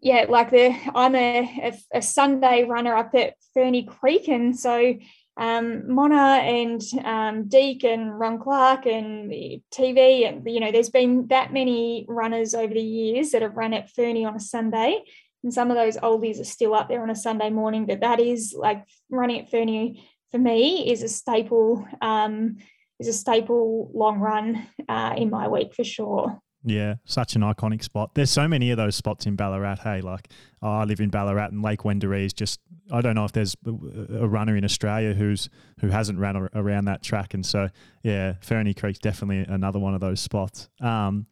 yeah 0.00 0.24
like 0.30 0.50
the 0.50 0.74
i'm 0.94 1.14
a, 1.14 1.76
a, 1.92 1.98
a 1.98 2.00
sunday 2.00 2.64
runner 2.64 2.96
up 2.96 3.14
at 3.14 3.34
Ferny 3.52 3.84
creek. 3.84 4.28
And 4.28 4.58
so 4.58 4.94
um, 5.38 5.88
Mona 5.92 6.40
and 6.42 6.82
um, 7.04 7.48
Deek 7.48 7.84
and 7.84 8.18
Ron 8.18 8.38
Clarke 8.38 8.86
and 8.86 9.30
TV, 9.72 10.28
and 10.28 10.42
you 10.50 10.58
know, 10.58 10.72
there's 10.72 10.90
been 10.90 11.28
that 11.28 11.52
many 11.52 12.04
runners 12.08 12.54
over 12.54 12.74
the 12.74 12.80
years 12.80 13.30
that 13.30 13.42
have 13.42 13.56
run 13.56 13.72
at 13.72 13.88
Ferny 13.90 14.24
on 14.24 14.34
a 14.34 14.40
Sunday, 14.40 15.02
and 15.44 15.54
some 15.54 15.70
of 15.70 15.76
those 15.76 15.96
oldies 15.98 16.40
are 16.40 16.44
still 16.44 16.74
up 16.74 16.88
there 16.88 17.02
on 17.02 17.10
a 17.10 17.14
Sunday 17.14 17.50
morning. 17.50 17.86
But 17.86 18.00
that 18.00 18.18
is 18.18 18.54
like 18.58 18.84
running 19.10 19.40
at 19.40 19.50
Ferny 19.50 20.04
for 20.30 20.38
me 20.38 20.90
is 20.90 21.02
a 21.02 21.08
staple, 21.08 21.86
um, 22.02 22.56
is 22.98 23.08
a 23.08 23.12
staple 23.12 23.90
long 23.94 24.18
run 24.18 24.66
uh, 24.88 25.14
in 25.16 25.30
my 25.30 25.48
week 25.48 25.74
for 25.74 25.84
sure. 25.84 26.40
Yeah, 26.68 26.96
such 27.06 27.34
an 27.34 27.40
iconic 27.40 27.82
spot. 27.82 28.14
There's 28.14 28.30
so 28.30 28.46
many 28.46 28.70
of 28.70 28.76
those 28.76 28.94
spots 28.94 29.24
in 29.24 29.36
Ballarat. 29.36 29.76
Hey, 29.82 30.02
like 30.02 30.28
oh, 30.62 30.70
I 30.70 30.84
live 30.84 31.00
in 31.00 31.08
Ballarat, 31.08 31.46
and 31.46 31.62
Lake 31.62 31.80
Wendouree 31.80 32.26
is 32.26 32.34
just. 32.34 32.60
I 32.90 33.00
don't 33.00 33.14
know 33.14 33.24
if 33.24 33.32
there's 33.32 33.56
a 33.66 34.28
runner 34.28 34.54
in 34.54 34.64
Australia 34.64 35.14
who's 35.14 35.48
who 35.80 35.88
hasn't 35.88 36.18
ran 36.18 36.36
around 36.54 36.84
that 36.84 37.02
track, 37.02 37.32
and 37.32 37.44
so 37.44 37.70
yeah, 38.02 38.34
Ferny 38.42 38.74
Creek's 38.74 38.98
definitely 38.98 39.50
another 39.52 39.78
one 39.78 39.94
of 39.94 40.00
those 40.00 40.20
spots. 40.20 40.68
Um, 40.80 41.26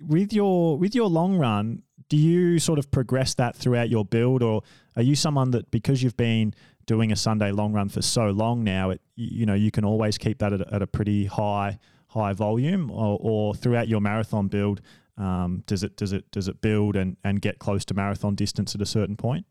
with 0.00 0.32
your 0.32 0.78
with 0.78 0.94
your 0.94 1.08
long 1.08 1.36
run, 1.36 1.82
do 2.08 2.16
you 2.16 2.58
sort 2.58 2.78
of 2.78 2.90
progress 2.90 3.34
that 3.34 3.54
throughout 3.54 3.90
your 3.90 4.06
build, 4.06 4.42
or 4.42 4.62
are 4.96 5.02
you 5.02 5.14
someone 5.14 5.50
that 5.50 5.70
because 5.70 6.02
you've 6.02 6.16
been 6.16 6.54
doing 6.86 7.12
a 7.12 7.16
Sunday 7.16 7.52
long 7.52 7.74
run 7.74 7.90
for 7.90 8.00
so 8.00 8.30
long 8.30 8.64
now, 8.64 8.88
it 8.88 9.02
you 9.16 9.44
know 9.44 9.54
you 9.54 9.70
can 9.70 9.84
always 9.84 10.16
keep 10.16 10.38
that 10.38 10.54
at, 10.54 10.72
at 10.72 10.80
a 10.80 10.86
pretty 10.86 11.26
high 11.26 11.78
high 12.12 12.32
volume, 12.32 12.90
or, 12.90 13.18
or 13.20 13.54
throughout 13.54 13.88
your 13.88 14.00
marathon 14.00 14.48
build, 14.48 14.80
um, 15.18 15.62
does 15.66 15.82
it 15.82 15.96
does 15.96 16.12
it 16.12 16.30
does 16.30 16.48
it 16.48 16.60
build 16.60 16.96
and 16.96 17.16
and 17.24 17.40
get 17.40 17.58
close 17.58 17.84
to 17.86 17.94
marathon 17.94 18.34
distance 18.34 18.74
at 18.74 18.80
a 18.80 18.86
certain 18.86 19.16
point? 19.16 19.46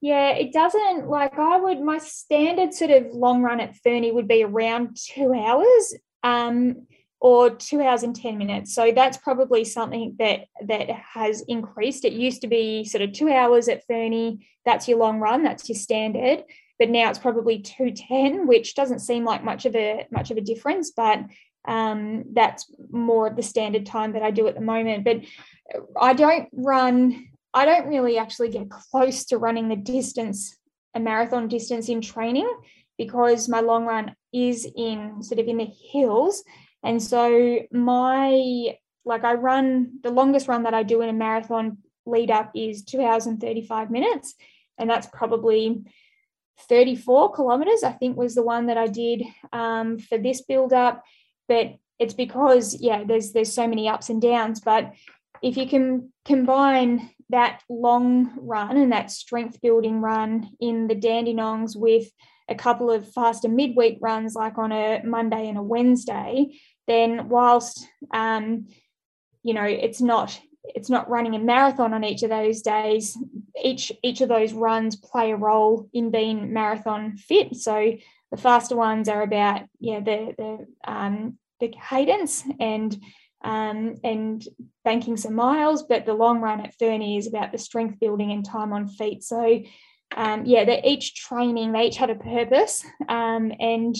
Yeah, 0.00 0.30
it 0.30 0.52
doesn't 0.52 1.08
like 1.08 1.38
I 1.38 1.58
would 1.58 1.80
my 1.80 1.98
standard 1.98 2.74
sort 2.74 2.90
of 2.90 3.06
long 3.12 3.42
run 3.42 3.60
at 3.60 3.76
Ferny 3.76 4.12
would 4.12 4.28
be 4.28 4.42
around 4.42 4.96
two 4.96 5.32
hours. 5.32 5.94
Um, 6.22 6.86
or 7.24 7.48
two 7.48 7.80
hours 7.80 8.02
and 8.02 8.14
10 8.14 8.36
minutes. 8.36 8.74
So 8.74 8.92
that's 8.92 9.16
probably 9.16 9.64
something 9.64 10.14
that 10.18 10.40
that 10.66 10.90
has 10.90 11.40
increased. 11.48 12.04
It 12.04 12.12
used 12.12 12.42
to 12.42 12.48
be 12.48 12.84
sort 12.84 13.00
of 13.00 13.12
two 13.12 13.32
hours 13.32 13.66
at 13.66 13.86
Ferny, 13.86 14.46
That's 14.66 14.88
your 14.88 14.98
long 14.98 15.20
run, 15.20 15.42
that's 15.42 15.66
your 15.66 15.76
standard. 15.76 16.44
But 16.78 16.90
now 16.90 17.08
it's 17.08 17.18
probably 17.18 17.60
210, 17.60 18.46
which 18.46 18.74
doesn't 18.74 18.98
seem 18.98 19.24
like 19.24 19.42
much 19.42 19.64
of 19.64 19.74
a 19.74 20.06
much 20.10 20.30
of 20.30 20.36
a 20.36 20.42
difference. 20.42 20.90
But 20.90 21.20
um, 21.64 22.24
that's 22.32 22.70
more 22.90 23.26
of 23.26 23.36
the 23.36 23.42
standard 23.42 23.86
time 23.86 24.12
that 24.12 24.22
I 24.22 24.30
do 24.30 24.46
at 24.48 24.54
the 24.54 24.60
moment. 24.60 25.04
But 25.04 25.20
I 26.00 26.12
don't 26.12 26.48
run, 26.52 27.28
I 27.52 27.64
don't 27.64 27.88
really 27.88 28.18
actually 28.18 28.50
get 28.50 28.70
close 28.70 29.24
to 29.26 29.38
running 29.38 29.68
the 29.68 29.76
distance, 29.76 30.56
a 30.94 31.00
marathon 31.00 31.48
distance 31.48 31.88
in 31.88 32.00
training 32.00 32.50
because 32.98 33.48
my 33.48 33.60
long 33.60 33.86
run 33.86 34.14
is 34.32 34.68
in 34.76 35.22
sort 35.22 35.40
of 35.40 35.48
in 35.48 35.56
the 35.56 35.64
hills. 35.92 36.44
And 36.82 37.02
so 37.02 37.60
my, 37.72 38.76
like 39.04 39.24
I 39.24 39.34
run, 39.34 39.98
the 40.02 40.10
longest 40.10 40.48
run 40.48 40.64
that 40.64 40.74
I 40.74 40.82
do 40.82 41.00
in 41.00 41.08
a 41.08 41.14
marathon 41.14 41.78
lead 42.06 42.30
up 42.30 42.50
is 42.54 42.84
two 42.84 43.02
hours 43.02 43.26
and 43.26 43.40
35 43.40 43.90
minutes. 43.90 44.34
And 44.78 44.90
that's 44.90 45.06
probably 45.06 45.84
34 46.68 47.32
kilometers, 47.32 47.82
I 47.82 47.92
think 47.92 48.16
was 48.16 48.34
the 48.34 48.42
one 48.42 48.66
that 48.66 48.78
I 48.78 48.86
did 48.86 49.22
um, 49.52 49.98
for 49.98 50.18
this 50.18 50.42
build 50.42 50.72
up. 50.72 51.02
But 51.48 51.76
it's 51.98 52.14
because, 52.14 52.76
yeah, 52.80 53.04
there's 53.04 53.32
there's 53.32 53.52
so 53.52 53.66
many 53.66 53.88
ups 53.88 54.10
and 54.10 54.20
downs. 54.20 54.60
But 54.60 54.92
if 55.42 55.56
you 55.56 55.68
can 55.68 56.12
combine 56.24 57.10
that 57.30 57.62
long 57.68 58.32
run 58.36 58.76
and 58.76 58.92
that 58.92 59.10
strength 59.10 59.60
building 59.60 60.00
run 60.00 60.50
in 60.60 60.86
the 60.86 60.94
Dandenongs 60.94 61.76
with 61.76 62.10
a 62.48 62.54
couple 62.54 62.90
of 62.90 63.10
faster 63.12 63.48
midweek 63.48 63.98
runs, 64.00 64.34
like 64.34 64.58
on 64.58 64.72
a 64.72 65.02
Monday 65.04 65.48
and 65.48 65.58
a 65.58 65.62
Wednesday, 65.62 66.58
then 66.86 67.28
whilst 67.28 67.86
um, 68.12 68.66
you 69.42 69.54
know 69.54 69.64
it's 69.64 70.00
not 70.00 70.40
it's 70.64 70.90
not 70.90 71.08
running 71.10 71.34
a 71.34 71.38
marathon 71.38 71.92
on 71.92 72.04
each 72.04 72.22
of 72.22 72.30
those 72.30 72.62
days 72.62 73.16
each 73.62 73.92
each 74.02 74.20
of 74.20 74.28
those 74.28 74.52
runs 74.52 74.96
play 74.96 75.30
a 75.30 75.36
role 75.36 75.88
in 75.92 76.10
being 76.10 76.52
marathon 76.52 77.16
fit 77.16 77.54
so 77.54 77.92
the 78.34 78.40
faster 78.40 78.76
ones 78.76 79.08
are 79.08 79.22
about 79.22 79.62
yeah 79.80 80.00
the 80.00 80.34
the 80.36 80.90
um, 80.90 81.38
the 81.60 81.72
cadence 81.88 82.42
and 82.60 82.96
um, 83.44 83.96
and 84.02 84.46
banking 84.84 85.16
some 85.16 85.34
miles 85.34 85.84
but 85.84 86.06
the 86.06 86.14
long 86.14 86.40
run 86.40 86.60
at 86.60 86.74
Ferny 86.78 87.16
is 87.16 87.26
about 87.26 87.52
the 87.52 87.58
strength 87.58 88.00
building 88.00 88.32
and 88.32 88.44
time 88.44 88.72
on 88.72 88.88
feet 88.88 89.22
so 89.22 89.60
um, 90.16 90.44
yeah 90.44 90.64
they're 90.64 90.80
each 90.84 91.14
training 91.14 91.72
they 91.72 91.86
each 91.86 91.96
have 91.96 92.10
a 92.10 92.14
purpose 92.14 92.84
um, 93.08 93.52
and 93.60 93.96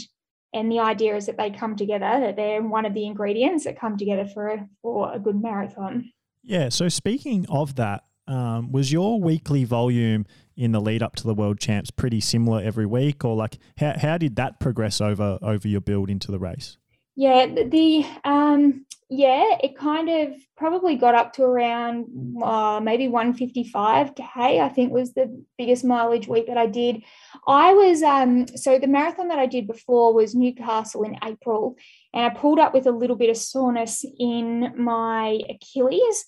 and 0.52 0.70
the 0.70 0.78
idea 0.78 1.16
is 1.16 1.26
that 1.26 1.36
they 1.36 1.50
come 1.50 1.76
together 1.76 2.20
that 2.20 2.36
they're 2.36 2.62
one 2.62 2.86
of 2.86 2.94
the 2.94 3.06
ingredients 3.06 3.64
that 3.64 3.78
come 3.78 3.96
together 3.96 4.26
for 4.26 4.48
a, 4.48 4.68
for 4.82 5.12
a 5.12 5.18
good 5.18 5.40
marathon 5.40 6.10
yeah. 6.44 6.68
So 6.68 6.88
speaking 6.88 7.46
of 7.48 7.76
that, 7.76 8.04
um, 8.26 8.72
was 8.72 8.92
your 8.92 9.20
weekly 9.20 9.64
volume 9.64 10.26
in 10.56 10.72
the 10.72 10.80
lead 10.80 11.02
up 11.02 11.16
to 11.16 11.24
the 11.24 11.34
world 11.34 11.58
champs 11.58 11.90
pretty 11.90 12.20
similar 12.20 12.62
every 12.62 12.86
week, 12.86 13.24
or 13.24 13.34
like 13.34 13.58
how, 13.78 13.94
how 13.98 14.18
did 14.18 14.36
that 14.36 14.60
progress 14.60 15.00
over 15.00 15.38
over 15.42 15.68
your 15.68 15.80
build 15.80 16.10
into 16.10 16.30
the 16.30 16.38
race? 16.38 16.78
Yeah, 17.16 17.46
the 17.46 18.04
um, 18.24 18.86
yeah, 19.10 19.58
it 19.62 19.76
kind 19.76 20.08
of 20.08 20.34
probably 20.56 20.96
got 20.96 21.14
up 21.14 21.34
to 21.34 21.44
around 21.44 22.06
uh, 22.42 22.80
maybe 22.82 23.06
155k. 23.06 24.20
I 24.34 24.68
think 24.68 24.92
was 24.92 25.12
the 25.12 25.44
biggest 25.58 25.84
mileage 25.84 26.26
week 26.26 26.46
that 26.46 26.56
I 26.56 26.66
did. 26.66 27.02
I 27.46 27.74
was 27.74 28.02
um, 28.02 28.48
so 28.56 28.78
the 28.78 28.86
marathon 28.86 29.28
that 29.28 29.38
I 29.38 29.46
did 29.46 29.66
before 29.66 30.14
was 30.14 30.34
Newcastle 30.34 31.04
in 31.04 31.16
April, 31.22 31.76
and 32.12 32.24
I 32.24 32.30
pulled 32.30 32.58
up 32.58 32.72
with 32.72 32.86
a 32.86 32.92
little 32.92 33.16
bit 33.16 33.30
of 33.30 33.36
soreness 33.36 34.04
in 34.18 34.72
my 34.76 35.40
Achilles, 35.48 36.24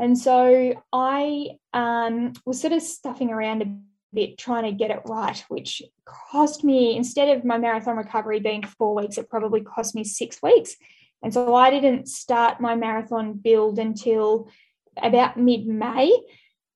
and 0.00 0.18
so 0.18 0.82
I 0.92 1.50
um, 1.74 2.32
was 2.46 2.60
sort 2.60 2.72
of 2.72 2.82
stuffing 2.82 3.30
around 3.30 3.62
a 3.62 3.76
bit 4.14 4.38
trying 4.38 4.64
to 4.64 4.72
get 4.72 4.90
it 4.90 5.02
right, 5.04 5.44
which 5.48 5.82
cost 6.06 6.64
me, 6.64 6.96
instead 6.96 7.36
of 7.36 7.44
my 7.44 7.58
marathon 7.58 7.98
recovery 7.98 8.40
being 8.40 8.62
four 8.62 8.94
weeks, 8.94 9.18
it 9.18 9.28
probably 9.28 9.60
cost 9.60 9.94
me 9.94 10.02
six 10.02 10.42
weeks. 10.42 10.74
And 11.22 11.34
so 11.34 11.54
I 11.54 11.70
didn't 11.70 12.08
start 12.08 12.62
my 12.62 12.74
marathon 12.76 13.34
build 13.34 13.78
until 13.78 14.48
about 14.96 15.36
mid 15.36 15.66
May. 15.66 16.18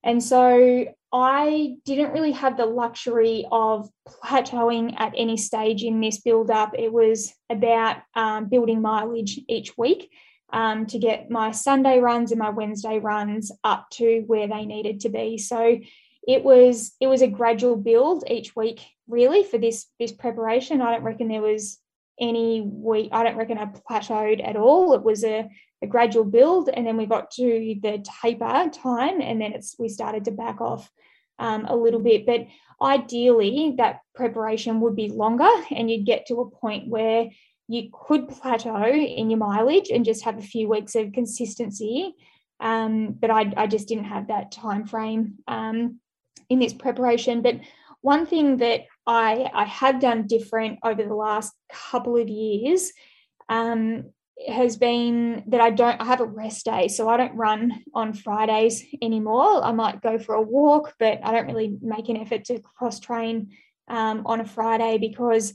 And 0.03 0.23
so 0.23 0.85
I 1.11 1.77
didn't 1.87 2.13
really 2.13 2.33
have 2.33 2.59
the 2.59 2.67
luxury 2.67 3.47
of 3.51 3.89
plateauing 4.07 4.95
at 4.99 5.15
any 5.17 5.39
stage 5.39 5.83
in 5.83 6.01
this 6.01 6.21
build 6.21 6.51
up. 6.51 6.73
It 6.79 6.93
was 6.93 7.33
about 7.49 8.03
um, 8.15 8.51
building 8.51 8.83
mileage 8.83 9.41
each 9.49 9.79
week 9.79 10.11
um, 10.55 10.87
to 10.87 10.99
get 11.01 11.31
my 11.31 11.51
Sunday 11.51 11.99
runs 11.99 12.31
and 12.31 12.39
my 12.39 12.51
Wednesday 12.51 13.01
runs 13.01 13.51
up 13.65 13.91
to 13.91 14.23
where 14.29 14.47
they 14.47 14.65
needed 14.65 15.01
to 15.01 15.09
be. 15.09 15.37
So 15.37 15.81
it 16.27 16.45
was 16.45 16.93
it 17.01 17.09
was 17.09 17.23
a 17.23 17.27
gradual 17.27 17.77
build 17.77 18.25
each 18.31 18.55
week 18.55 18.81
really 19.09 19.43
for 19.43 19.59
this 19.59 19.87
this 19.99 20.13
preparation. 20.13 20.81
I 20.81 20.93
don't 20.93 21.03
reckon 21.03 21.29
there 21.29 21.43
was 21.43 21.79
any 22.21 22.61
week 22.61 23.09
i 23.11 23.25
don't 23.25 23.37
reckon 23.37 23.59
i 23.59 23.67
plateaued 23.67 24.47
at 24.47 24.57
all. 24.57 24.95
It 24.95 25.03
was 25.03 25.25
a, 25.25 25.51
a 25.83 25.87
gradual 25.89 26.25
build 26.25 26.71
and 26.73 26.87
then 26.87 26.97
we 26.97 27.07
got 27.07 27.33
to 27.33 27.77
the 27.83 28.07
taper 28.23 28.71
time 28.73 29.21
and 29.21 29.41
then 29.41 29.53
it's 29.53 29.75
we 29.77 29.89
started 29.89 30.25
to 30.27 30.31
back 30.31 30.61
off 30.61 30.89
um, 31.41 31.67
a 31.67 31.75
little 31.75 31.99
bit. 31.99 32.27
But 32.27 32.47
ideally 32.81 33.75
that 33.79 34.03
preparation 34.15 34.81
would 34.83 34.95
be 34.95 35.09
longer 35.09 35.51
and 35.73 35.91
you'd 35.91 36.07
get 36.07 36.27
to 36.27 36.41
a 36.43 36.51
point 36.51 36.89
where 36.89 37.29
you 37.69 37.89
could 37.93 38.29
plateau 38.29 38.87
in 38.87 39.31
your 39.31 39.39
mileage 39.39 39.91
and 39.91 40.05
just 40.05 40.25
have 40.25 40.39
a 40.39 40.43
few 40.43 40.69
weeks 40.69 40.95
of 40.95 41.13
consistency 41.13 42.15
um, 42.61 43.13
but 43.21 43.31
I, 43.31 43.53
I, 43.57 43.67
just 43.67 43.89
didn't 43.89 44.05
have 44.05 44.29
that 44.29 44.53
time 44.53 44.87
frame 44.87 45.35
um, 45.49 45.99
in 46.49 46.59
this 46.59 46.73
preparation. 46.73 47.43
But 47.43 47.61
one 48.01 48.27
thing 48.27 48.59
that 48.59 48.83
I, 49.07 49.51
I 49.53 49.65
have 49.65 50.01
done 50.01 50.27
different 50.27 50.79
over 50.85 51.03
the 51.03 51.15
last 51.15 51.53
couple 51.73 52.17
of 52.17 52.29
years 52.29 52.93
um, 53.49 54.11
has 54.49 54.77
been 54.77 55.45
that 55.49 55.61
I 55.61 55.71
don't, 55.71 56.01
I 56.01 56.05
have 56.05 56.21
a 56.21 56.27
rest 56.27 56.67
day. 56.67 56.89
So 56.89 57.09
I 57.09 57.17
don't 57.17 57.37
run 57.37 57.83
on 57.93 58.13
Fridays 58.13 58.85
anymore. 59.03 59.65
I 59.65 59.73
might 59.73 60.01
go 60.01 60.19
for 60.19 60.35
a 60.35 60.43
walk, 60.43 60.95
but 60.99 61.21
I 61.23 61.33
don't 61.33 61.47
really 61.47 61.77
make 61.83 62.09
an 62.09 62.17
effort 62.17 62.45
to 62.47 62.61
cross 62.61 63.01
train 63.01 63.51
um, 63.89 64.23
on 64.27 64.41
a 64.41 64.47
Friday 64.47 64.99
because 64.99 65.53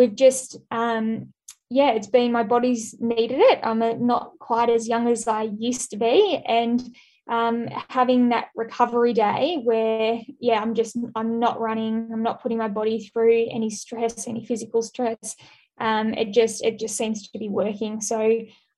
we've 0.00 0.16
just, 0.16 0.56
um, 0.70 1.34
yeah, 1.68 1.90
it's 1.90 2.06
been 2.06 2.32
my 2.32 2.42
body's 2.42 2.96
needed 2.98 3.38
it. 3.38 3.60
I'm 3.62 4.06
not 4.06 4.32
quite 4.38 4.70
as 4.70 4.88
young 4.88 5.06
as 5.08 5.28
I 5.28 5.42
used 5.42 5.90
to 5.90 5.98
be. 5.98 6.42
And 6.48 6.82
um, 7.28 7.68
having 7.88 8.30
that 8.30 8.48
recovery 8.56 9.12
day 9.12 9.60
where 9.62 10.18
yeah 10.40 10.60
i'm 10.60 10.74
just 10.74 10.96
i'm 11.14 11.38
not 11.38 11.60
running 11.60 12.10
i'm 12.12 12.24
not 12.24 12.42
putting 12.42 12.58
my 12.58 12.66
body 12.66 12.98
through 13.06 13.46
any 13.52 13.70
stress 13.70 14.26
any 14.26 14.44
physical 14.44 14.82
stress 14.82 15.36
um, 15.78 16.12
it 16.14 16.32
just 16.32 16.64
it 16.64 16.80
just 16.80 16.96
seems 16.96 17.30
to 17.30 17.38
be 17.38 17.48
working 17.48 18.00
so 18.00 18.18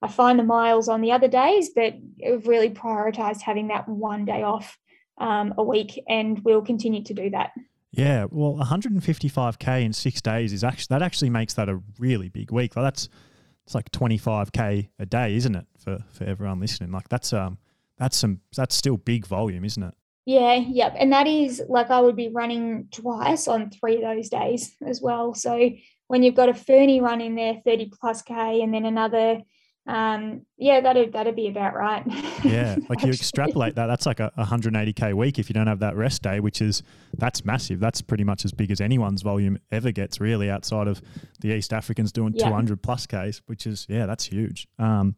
i 0.03 0.09
find 0.09 0.39
the 0.39 0.45
miles 0.45 0.87
on 0.91 1.01
the 1.01 1.13
other 1.13 1.29
days 1.29 1.71
but 1.75 1.95
i've 2.29 2.47
really 2.47 2.69
prioritized 2.69 3.41
having 3.41 3.69
that 3.69 3.89
one 3.89 4.27
day 4.27 4.43
off 4.43 4.77
um, 5.19 5.55
a 5.57 5.65
week 5.65 6.03
and 6.07 6.45
we'll 6.45 6.63
continue 6.63 7.03
to 7.03 7.15
do 7.15 7.31
that 7.31 7.53
yeah 7.93 8.27
well 8.31 8.55
155k 8.55 9.85
in 9.85 9.93
six 9.93 10.21
days 10.21 10.53
is 10.53 10.65
actually 10.65 10.87
that 10.91 11.03
actually 11.03 11.31
makes 11.31 11.55
that 11.55 11.69
a 11.69 11.81
really 11.99 12.29
big 12.29 12.51
week 12.51 12.75
like 12.75 12.85
that's 12.85 13.09
it's 13.65 13.75
like 13.75 13.91
25k 13.91 14.89
a 14.99 15.07
day 15.07 15.37
isn't 15.37 15.55
it 15.55 15.67
for 15.79 15.99
for 16.13 16.25
everyone 16.25 16.59
listening 16.59 16.91
like 16.91 17.09
that's 17.09 17.33
um 17.33 17.59
that's 18.03 18.17
some 18.17 18.41
that's 18.57 18.75
still 18.75 18.97
big 18.97 19.27
volume, 19.27 19.65
isn't 19.65 19.83
it? 19.83 19.95
Yeah, 20.25 20.55
yep. 20.55 20.95
And 20.99 21.13
that 21.13 21.27
is 21.27 21.63
like 21.69 21.91
I 21.91 22.01
would 22.01 22.17
be 22.17 22.29
running 22.29 22.89
twice 22.91 23.49
on 23.49 23.71
three 23.71 23.97
of 23.97 24.03
those 24.03 24.29
days 24.29 24.75
as 24.85 25.01
well. 25.01 25.35
So 25.35 25.71
when 26.09 26.23
you've 26.23 26.35
got 26.35 26.49
a 26.49 26.55
Ferny 26.55 27.01
run 27.01 27.21
in 27.21 27.37
there, 27.37 27.61
30 27.65 27.91
plus 28.01 28.23
K, 28.23 28.63
and 28.63 28.75
then 28.75 28.85
another, 28.85 29.41
um, 29.87 30.47
yeah, 30.59 30.81
that'd 30.81 31.13
that'd 31.13 31.35
be 31.35 31.49
about 31.49 31.75
right. 31.75 32.05
yeah, 32.45 32.77
like 32.89 33.03
you 33.03 33.09
extrapolate 33.09 33.75
that, 33.75 33.87
that's 33.87 34.07
like 34.07 34.21
a 34.21 34.31
180K 34.39 35.13
week 35.15 35.41
if 35.41 35.49
you 35.49 35.55
don't 35.55 35.67
have 35.67 35.81
that 35.81 35.97
rest 35.97 36.23
day, 36.23 36.39
which 36.39 36.63
is 36.63 36.85
that's 37.19 37.45
massive. 37.45 37.81
That's 37.81 38.01
pretty 38.01 38.23
much 38.23 38.45
as 38.45 38.53
big 38.53 38.71
as 38.71 38.81
anyone's 38.81 39.23
volume 39.23 39.59
ever 39.73 39.91
gets, 39.91 40.21
really, 40.21 40.49
outside 40.49 40.87
of 40.87 41.03
the 41.41 41.53
East 41.53 41.73
Africans 41.73 42.13
doing 42.13 42.35
yeah. 42.37 42.49
200 42.49 42.81
plus 42.81 43.07
Ks, 43.07 43.43
which 43.47 43.67
is 43.67 43.87
yeah, 43.89 44.07
that's 44.07 44.25
huge. 44.25 44.69
Um, 44.79 45.17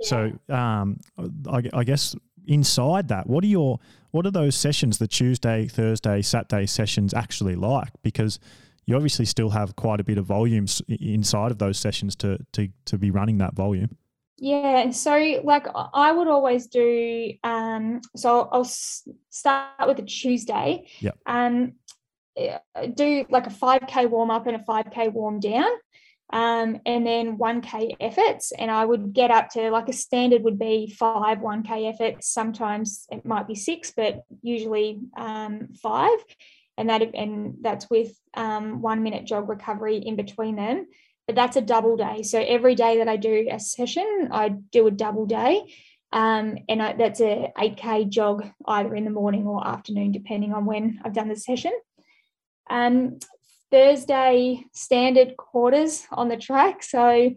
so 0.00 0.32
um, 0.48 1.00
I, 1.48 1.62
I, 1.72 1.84
guess 1.84 2.14
inside 2.46 3.08
that, 3.08 3.26
what 3.26 3.42
are 3.42 3.48
your 3.48 3.80
what 4.12 4.26
are 4.26 4.30
those 4.30 4.54
sessions, 4.54 4.98
the 4.98 5.08
Tuesday, 5.08 5.66
Thursday, 5.66 6.22
Saturday 6.22 6.66
sessions 6.66 7.14
actually 7.14 7.56
like? 7.56 7.90
Because 8.04 8.38
you 8.86 8.94
obviously 8.94 9.24
still 9.24 9.50
have 9.50 9.74
quite 9.74 9.98
a 9.98 10.04
bit 10.04 10.18
of 10.18 10.26
volume 10.26 10.66
inside 10.88 11.50
of 11.50 11.58
those 11.58 11.78
sessions 11.78 12.14
to 12.16 12.38
to 12.52 12.68
to 12.84 12.96
be 12.96 13.10
running 13.10 13.38
that 13.38 13.54
volume. 13.54 13.96
Yeah, 14.36 14.90
so 14.90 15.40
like 15.44 15.66
I 15.74 16.12
would 16.12 16.28
always 16.28 16.66
do. 16.66 17.32
Um, 17.44 18.00
so 18.16 18.48
I'll 18.50 18.64
start 18.64 19.86
with 19.86 19.98
a 20.00 20.02
Tuesday. 20.02 20.88
Yeah. 21.00 21.12
Um, 21.26 21.74
do 22.94 23.24
like 23.30 23.46
a 23.46 23.50
five 23.50 23.82
k 23.86 24.06
warm 24.06 24.30
up 24.30 24.46
and 24.46 24.56
a 24.56 24.64
five 24.64 24.86
k 24.92 25.08
warm 25.08 25.38
down 25.38 25.70
um, 26.32 26.80
and 26.86 27.06
then 27.06 27.38
1K 27.38 27.96
efforts. 28.00 28.52
And 28.58 28.70
I 28.70 28.84
would 28.84 29.12
get 29.12 29.30
up 29.30 29.50
to 29.50 29.70
like 29.70 29.88
a 29.88 29.92
standard 29.92 30.42
would 30.42 30.58
be 30.58 30.92
five 30.98 31.38
1K 31.38 31.92
efforts. 31.92 32.28
Sometimes 32.28 33.06
it 33.10 33.24
might 33.24 33.46
be 33.46 33.54
six, 33.54 33.92
but 33.96 34.24
usually 34.42 35.00
um, 35.16 35.68
five. 35.80 36.18
And 36.76 36.90
that 36.90 37.02
and 37.14 37.58
that's 37.60 37.88
with 37.88 38.18
um, 38.34 38.82
one 38.82 39.04
minute 39.04 39.26
jog 39.26 39.48
recovery 39.48 39.98
in 39.98 40.16
between 40.16 40.56
them. 40.56 40.86
But 41.26 41.36
that's 41.36 41.56
a 41.56 41.62
double 41.62 41.96
day. 41.96 42.22
So 42.22 42.38
every 42.38 42.74
day 42.74 42.98
that 42.98 43.08
I 43.08 43.16
do 43.16 43.48
a 43.50 43.58
session, 43.58 44.28
I 44.30 44.50
do 44.50 44.86
a 44.86 44.90
double 44.90 45.26
day. 45.26 45.72
Um, 46.12 46.58
and 46.68 46.82
I, 46.82 46.92
that's 46.92 47.20
a 47.20 47.52
8K 47.58 48.08
jog 48.08 48.48
either 48.66 48.94
in 48.94 49.04
the 49.04 49.10
morning 49.10 49.46
or 49.46 49.66
afternoon, 49.66 50.12
depending 50.12 50.52
on 50.52 50.64
when 50.64 51.00
I've 51.04 51.14
done 51.14 51.28
the 51.28 51.36
session. 51.36 51.72
Um, 52.70 53.18
Thursday 53.70 54.64
standard 54.72 55.36
quarters 55.36 56.06
on 56.12 56.28
the 56.28 56.36
track. 56.36 56.84
So 56.84 57.34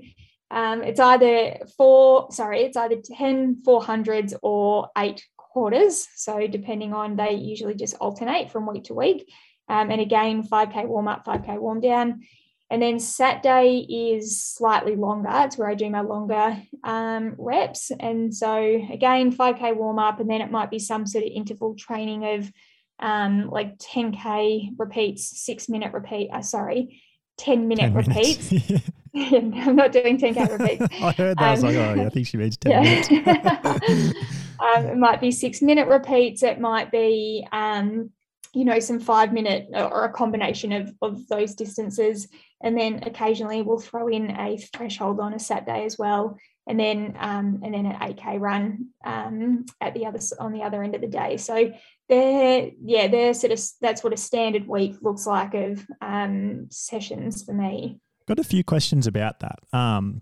um, 0.52 0.84
it's 0.84 1.00
either 1.00 1.66
four, 1.76 2.28
sorry, 2.32 2.62
it's 2.62 2.78
either 2.78 2.98
10 3.04 3.64
400s 3.66 4.34
or 4.44 4.90
eight 4.98 5.26
quarters. 5.36 6.08
So 6.16 6.46
depending 6.46 6.94
on, 6.94 7.16
they 7.16 7.34
usually 7.34 7.74
just 7.74 7.96
alternate 7.96 8.52
from 8.52 8.68
week 8.68 8.86
to 8.86 8.94
week. 8.94 9.28
Um, 9.68 9.90
and 9.90 10.00
again, 10.00 10.44
5K 10.44 10.86
warm 10.86 11.08
up, 11.08 11.26
5K 11.26 11.60
warm 11.60 11.82
down. 11.82 12.22
And 12.70 12.82
then 12.82 13.00
Saturday 13.00 13.86
is 13.90 14.44
slightly 14.44 14.96
longer. 14.96 15.30
It's 15.32 15.58
where 15.58 15.70
I 15.70 15.76
do 15.76 15.90
my 15.90 16.02
longer 16.02 16.62
um, 16.84 17.36
reps. 17.38 17.92
And 17.98 18.36
so 18.36 18.58
again, 18.92 19.34
5K 19.34 19.76
warm 19.76 20.00
up, 20.00 20.20
and 20.20 20.30
then 20.30 20.42
it 20.42 20.52
might 20.52 20.70
be 20.70 20.80
some 20.80 21.06
sort 21.06 21.24
of 21.24 21.32
interval 21.34 21.76
training 21.76 22.26
of 22.26 22.52
um, 23.00 23.50
like 23.50 23.78
10K 23.78 24.72
repeats, 24.78 25.40
six 25.40 25.70
minute 25.70 25.94
repeat. 25.94 26.30
Uh, 26.32 26.42
sorry, 26.42 27.02
10 27.38 27.68
minute 27.68 27.94
10 27.94 27.94
repeats. 27.94 28.54
I'm 29.16 29.76
not 29.76 29.92
doing 29.92 30.18
10K 30.18 30.60
repeats. 30.60 30.86
I 31.02 31.12
heard 31.14 31.38
that. 31.38 31.44
Um, 31.44 31.48
I 31.48 31.52
was 31.52 31.64
like, 31.64 31.76
oh, 31.76 31.94
yeah, 31.94 32.06
I 32.06 32.10
think 32.10 32.28
she 32.28 32.38
means 32.38 32.58
10 32.58 32.72
yeah. 32.72 32.82
minutes. 32.82 34.18
um, 34.60 34.86
it 34.86 34.98
might 34.98 35.22
be 35.22 35.32
six 35.32 35.62
minute 35.62 35.88
repeats. 35.88 36.44
It 36.44 36.60
might 36.60 36.92
be, 36.92 37.48
um, 37.52 38.12
you 38.54 38.66
know, 38.66 38.80
some 38.80 39.00
five 39.00 39.34
minute 39.34 39.68
or 39.74 40.06
a 40.06 40.12
combination 40.12 40.72
of, 40.72 40.94
of 41.02 41.28
those 41.28 41.56
distances. 41.56 42.28
And 42.62 42.78
then 42.78 43.04
occasionally 43.06 43.62
we'll 43.62 43.80
throw 43.80 44.08
in 44.08 44.32
a 44.32 44.58
threshold 44.58 45.20
on 45.20 45.34
a 45.34 45.40
Saturday 45.40 45.86
as 45.86 45.98
well. 45.98 46.38
And 46.68 46.80
then 46.80 47.16
um, 47.20 47.62
and 47.64 47.74
then 47.74 47.86
an 47.86 47.96
8K 47.96 48.40
run 48.40 48.88
um, 49.06 49.66
at 49.80 49.94
the 49.94 50.06
other 50.06 50.20
on 50.40 50.52
the 50.52 50.64
other 50.64 50.84
end 50.84 50.96
of 50.96 51.02
the 51.02 51.08
day. 51.08 51.38
So 51.38 51.72
they're 52.10 52.72
yeah, 52.84 53.08
they're 53.08 53.34
sort 53.34 53.54
of 53.54 53.62
that's 53.80 54.04
what 54.04 54.12
a 54.12 54.18
standard 54.18 54.68
week 54.68 54.96
looks 55.02 55.26
like 55.26 55.54
of 55.54 55.86
um, 56.02 56.68
sessions 56.70 57.44
for 57.44 57.54
me. 57.54 58.00
Got 58.28 58.40
a 58.40 58.44
few 58.44 58.64
questions 58.64 59.08
about 59.08 59.40
that. 59.40 59.60
Um, 59.72 60.22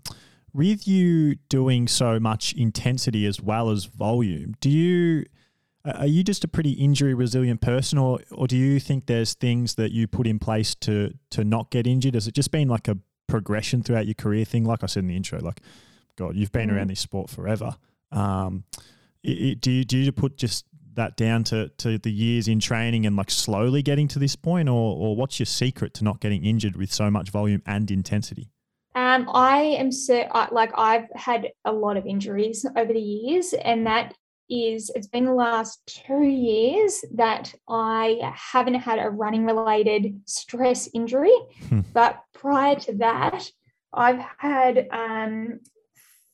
with 0.52 0.86
you 0.86 1.34
doing 1.48 1.88
so 1.88 2.20
much 2.20 2.52
intensity 2.52 3.26
as 3.26 3.40
well 3.40 3.70
as 3.70 3.86
volume, 3.86 4.54
do 4.60 4.70
you 4.70 5.24
are 5.94 6.06
you 6.06 6.24
just 6.24 6.44
a 6.44 6.48
pretty 6.48 6.72
injury 6.72 7.14
resilient 7.14 7.60
person, 7.60 7.98
or 7.98 8.20
or 8.32 8.46
do 8.46 8.56
you 8.56 8.80
think 8.80 9.06
there's 9.06 9.34
things 9.34 9.76
that 9.76 9.92
you 9.92 10.06
put 10.06 10.26
in 10.26 10.38
place 10.38 10.74
to 10.76 11.12
to 11.30 11.44
not 11.44 11.70
get 11.70 11.86
injured? 11.86 12.14
Has 12.14 12.26
it 12.26 12.34
just 12.34 12.50
been 12.50 12.68
like 12.68 12.88
a 12.88 12.98
progression 13.26 13.82
throughout 13.82 14.06
your 14.06 14.14
career 14.14 14.44
thing? 14.44 14.64
Like 14.64 14.82
I 14.82 14.86
said 14.86 15.04
in 15.04 15.08
the 15.08 15.16
intro, 15.16 15.40
like 15.40 15.60
God, 16.16 16.34
you've 16.36 16.52
been 16.52 16.70
mm. 16.70 16.76
around 16.76 16.90
this 16.90 17.00
sport 17.00 17.30
forever. 17.30 17.76
Um, 18.12 18.64
it, 19.22 19.30
it, 19.30 19.60
do 19.60 19.70
you 19.70 19.84
do 19.84 19.98
you 19.98 20.12
put 20.12 20.36
just 20.36 20.64
that 20.96 21.16
down 21.16 21.44
to, 21.44 21.68
to 21.76 21.98
the 21.98 22.10
years 22.10 22.48
in 22.48 22.58
training 22.58 23.06
and 23.06 23.16
like 23.16 23.30
slowly 23.30 23.82
getting 23.82 24.08
to 24.08 24.18
this 24.18 24.34
point, 24.34 24.68
or, 24.68 24.96
or 24.96 25.14
what's 25.14 25.38
your 25.38 25.46
secret 25.46 25.94
to 25.94 26.04
not 26.04 26.20
getting 26.20 26.44
injured 26.44 26.74
with 26.74 26.92
so 26.92 27.10
much 27.10 27.30
volume 27.30 27.62
and 27.66 27.90
intensity? 27.90 28.50
Um, 28.94 29.28
I 29.32 29.58
am 29.78 29.92
so 29.92 30.26
like 30.50 30.72
I've 30.76 31.06
had 31.14 31.48
a 31.66 31.72
lot 31.72 31.96
of 31.98 32.06
injuries 32.06 32.64
over 32.76 32.92
the 32.92 32.98
years, 32.98 33.52
and 33.52 33.86
that 33.86 34.14
is 34.48 34.90
it's 34.94 35.06
been 35.06 35.24
the 35.24 35.32
last 35.32 35.80
two 36.06 36.22
years 36.22 37.04
that 37.14 37.54
I 37.68 38.20
haven't 38.34 38.74
had 38.74 38.98
a 38.98 39.10
running 39.10 39.44
related 39.44 40.20
stress 40.26 40.88
injury, 40.94 41.34
hmm. 41.68 41.80
but 41.92 42.20
prior 42.32 42.76
to 42.76 42.94
that, 42.98 43.50
I've 43.92 44.24
had 44.38 44.88
um, 44.90 45.60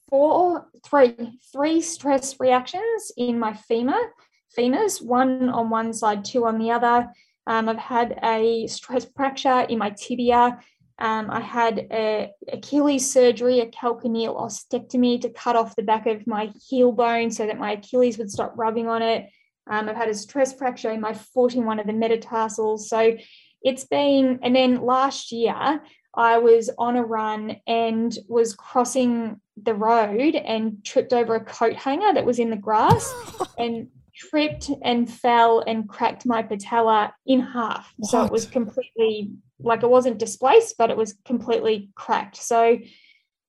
four, 0.09 0.67
three, 0.85 1.39
three 1.53 1.81
stress 1.81 2.39
reactions 2.41 3.13
in 3.17 3.39
my 3.39 3.55
femur 3.55 4.13
femurs, 4.57 5.03
one 5.03 5.49
on 5.49 5.71
one 5.71 5.93
side, 5.93 6.25
two 6.25 6.47
on 6.47 6.59
the 6.59 6.71
other. 6.71 7.11
Um, 7.47 7.69
I've 7.69 7.79
had 7.79 8.19
a 8.23 8.67
stress 8.67 9.07
fracture 9.17 9.61
in 9.61 9.79
my 9.79 9.91
tibia. 9.91 10.59
Um, 10.99 11.31
I 11.31 11.41
had 11.41 11.87
a 11.91 12.31
Achilles 12.53 13.11
surgery, 13.13 13.61
a 13.61 13.67
calcaneal 13.67 14.41
ostectomy 14.41 15.21
to 15.23 15.31
cut 15.31 15.57
off 15.57 15.77
the 15.77 15.83
back 15.83 16.07
of 16.07 16.27
my 16.27 16.53
heel 16.69 16.93
bone 16.93 17.31
so 17.31 17.47
that 17.47 17.59
my 17.59 17.73
Achilles 17.73 18.19
would 18.19 18.31
stop 18.31 18.53
rubbing 18.57 18.89
on 18.89 19.03
it. 19.03 19.29
Um, 19.69 19.89
I've 19.89 19.97
had 19.97 20.09
a 20.09 20.15
stress 20.15 20.53
fracture 20.53 20.91
in 20.91 21.01
my 21.01 21.15
foot 21.15 21.55
in 21.55 21.65
one 21.65 21.79
of 21.79 21.87
the 21.87 21.93
metatarsals. 21.93 22.89
So 22.89 23.17
it's 23.63 23.85
been, 23.85 24.41
and 24.43 24.55
then 24.55 24.83
last 24.83 25.33
year 25.33 25.83
I 26.15 26.39
was 26.39 26.71
on 26.79 26.97
a 26.97 27.05
run 27.05 27.57
and 27.67 28.17
was 28.29 28.55
crossing 28.55 29.41
the 29.63 29.75
road 29.75 30.35
and 30.35 30.85
tripped 30.85 31.13
over 31.13 31.35
a 31.35 31.45
coat 31.45 31.75
hanger 31.77 32.13
that 32.13 32.27
was 32.27 32.39
in 32.39 32.51
the 32.51 32.57
grass 32.57 33.13
and 33.59 33.89
tripped 34.15 34.71
and 34.83 35.11
fell 35.11 35.61
and 35.67 35.89
cracked 35.89 36.27
my 36.27 36.43
patella 36.43 37.15
in 37.27 37.41
half. 37.41 37.93
What? 37.97 38.11
So 38.11 38.25
it 38.25 38.33
was 38.33 38.47
completely 38.47 39.33
like 39.59 39.83
it 39.83 39.91
wasn't 39.91 40.19
displaced, 40.19 40.77
but 40.79 40.91
it 40.91 40.97
was 40.97 41.15
completely 41.25 41.91
cracked. 41.95 42.37
So 42.37 42.79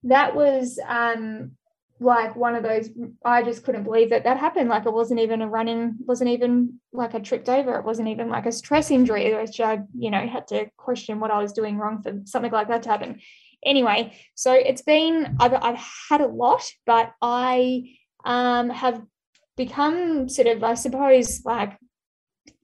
that 0.03 0.35
was 0.35 0.79
um 0.87 1.51
like 1.99 2.35
one 2.35 2.55
of 2.55 2.63
those 2.63 2.89
I 3.23 3.43
just 3.43 3.63
couldn't 3.63 3.83
believe 3.83 4.09
that 4.09 4.25
that 4.25 4.37
happened. 4.37 4.69
Like 4.69 4.85
it 4.85 4.93
wasn't 4.93 5.21
even 5.21 5.41
a 5.41 5.47
running, 5.47 5.95
wasn't 5.99 6.31
even 6.31 6.79
like 6.91 7.15
I 7.15 7.19
tripped 7.19 7.49
over. 7.49 7.77
It 7.77 7.85
wasn't 7.85 8.09
even 8.09 8.29
like 8.29 8.45
a 8.45 8.51
stress 8.51 8.91
injury, 8.91 9.33
which 9.33 9.59
I, 9.59 9.81
you 9.97 10.11
know, 10.11 10.25
had 10.27 10.47
to 10.47 10.69
question 10.77 11.19
what 11.19 11.31
I 11.31 11.41
was 11.41 11.53
doing 11.53 11.77
wrong 11.77 12.01
for 12.01 12.19
something 12.25 12.51
like 12.51 12.67
that 12.67 12.83
to 12.83 12.89
happen. 12.89 13.19
Anyway, 13.65 14.17
so 14.35 14.51
it's 14.51 14.81
been 14.81 15.37
I've 15.39 15.53
I've 15.53 15.81
had 16.09 16.21
a 16.21 16.27
lot, 16.27 16.69
but 16.85 17.11
I 17.21 17.95
um 18.25 18.69
have 18.69 19.01
become 19.55 20.29
sort 20.29 20.47
of, 20.47 20.63
I 20.63 20.73
suppose, 20.73 21.43
like 21.45 21.77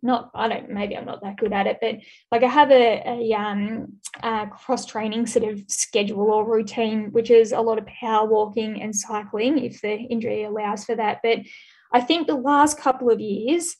not 0.01 0.31
I 0.33 0.47
don't 0.47 0.69
maybe 0.69 0.95
I'm 0.95 1.05
not 1.05 1.21
that 1.23 1.37
good 1.37 1.53
at 1.53 1.67
it, 1.67 1.77
but 1.81 1.95
like 2.31 2.43
I 2.43 2.47
have 2.47 2.71
a, 2.71 3.03
a, 3.05 3.33
um, 3.33 3.99
cross 4.51 4.85
training 4.85 5.27
sort 5.27 5.45
of 5.51 5.61
schedule 5.67 6.31
or 6.31 6.49
routine, 6.49 7.11
which 7.11 7.29
is 7.29 7.51
a 7.51 7.61
lot 7.61 7.77
of 7.77 7.85
power 7.85 8.27
walking 8.27 8.81
and 8.81 8.95
cycling 8.95 9.57
if 9.57 9.81
the 9.81 9.95
injury 9.95 10.43
allows 10.43 10.85
for 10.85 10.95
that. 10.95 11.19
But 11.21 11.39
I 11.93 12.01
think 12.01 12.27
the 12.27 12.35
last 12.35 12.79
couple 12.79 13.09
of 13.09 13.19
years 13.19 13.75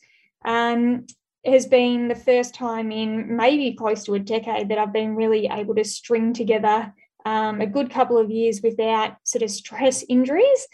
um, 0.46 1.06
has 1.46 1.68
been 1.68 2.08
the 2.08 2.16
first 2.16 2.54
time 2.54 2.92
in 2.92 3.36
maybe 3.36 3.76
close 3.76 4.04
to 4.06 4.16
a 4.16 4.20
decade 4.20 4.70
that 4.70 4.78
I've 4.78 4.94
been 4.94 5.16
really 5.16 5.48
able 5.48 5.76
to 5.76 5.84
string 5.84 6.34
together 6.34 6.94
um, 7.26 7.62
a 7.62 7.68
good 7.68 7.90
couple 7.90 8.18
of 8.18 8.32
years 8.32 8.62
without 8.62 9.18
sort 9.24 9.44
of 9.44 9.52
stress 9.52 10.04
injuries. 10.10 10.68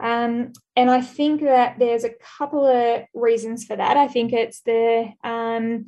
Um, 0.00 0.52
and 0.76 0.90
I 0.90 1.00
think 1.00 1.42
that 1.42 1.78
there's 1.78 2.04
a 2.04 2.14
couple 2.38 2.64
of 2.64 3.02
reasons 3.14 3.64
for 3.64 3.76
that. 3.76 3.96
I 3.96 4.08
think 4.08 4.32
it's 4.32 4.60
the 4.60 5.12
um, 5.22 5.86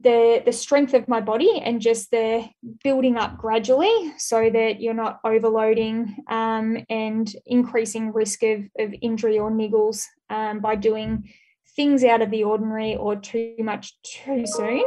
the 0.00 0.42
the 0.44 0.52
strength 0.52 0.94
of 0.94 1.08
my 1.08 1.20
body 1.20 1.60
and 1.60 1.80
just 1.80 2.10
the 2.10 2.48
building 2.82 3.16
up 3.16 3.38
gradually, 3.38 4.12
so 4.18 4.48
that 4.50 4.80
you're 4.80 4.94
not 4.94 5.20
overloading 5.24 6.16
um, 6.28 6.84
and 6.88 7.34
increasing 7.46 8.12
risk 8.12 8.42
of, 8.42 8.60
of 8.78 8.94
injury 9.00 9.38
or 9.38 9.50
niggles 9.50 10.04
um, 10.30 10.60
by 10.60 10.76
doing 10.76 11.28
things 11.74 12.04
out 12.04 12.22
of 12.22 12.30
the 12.30 12.44
ordinary 12.44 12.96
or 12.96 13.16
too 13.16 13.54
much 13.58 13.94
too 14.02 14.46
soon. 14.46 14.84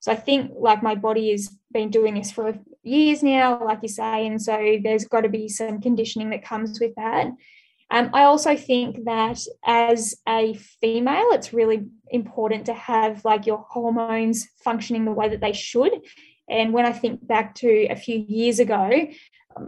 So 0.00 0.12
I 0.12 0.16
think 0.16 0.52
like 0.54 0.82
my 0.82 0.94
body 0.94 1.32
has 1.32 1.48
been 1.72 1.90
doing 1.90 2.14
this 2.14 2.30
for 2.30 2.56
years 2.82 3.22
now, 3.22 3.62
like 3.64 3.80
you 3.82 3.88
say, 3.88 4.26
and 4.26 4.40
so 4.40 4.78
there's 4.82 5.06
got 5.06 5.22
to 5.22 5.28
be 5.28 5.48
some 5.48 5.80
conditioning 5.80 6.30
that 6.30 6.44
comes 6.44 6.80
with 6.80 6.94
that. 6.96 7.28
Um, 7.90 8.10
I 8.12 8.24
also 8.24 8.56
think 8.56 9.04
that 9.04 9.40
as 9.64 10.14
a 10.28 10.54
female, 10.80 11.28
it's 11.32 11.54
really 11.54 11.86
important 12.10 12.66
to 12.66 12.74
have 12.74 13.24
like 13.24 13.46
your 13.46 13.64
hormones 13.68 14.46
functioning 14.62 15.04
the 15.04 15.12
way 15.12 15.28
that 15.30 15.40
they 15.40 15.52
should. 15.52 15.92
And 16.50 16.72
when 16.72 16.86
I 16.86 16.92
think 16.92 17.26
back 17.26 17.54
to 17.56 17.86
a 17.86 17.96
few 17.96 18.24
years 18.28 18.58
ago, 18.58 19.08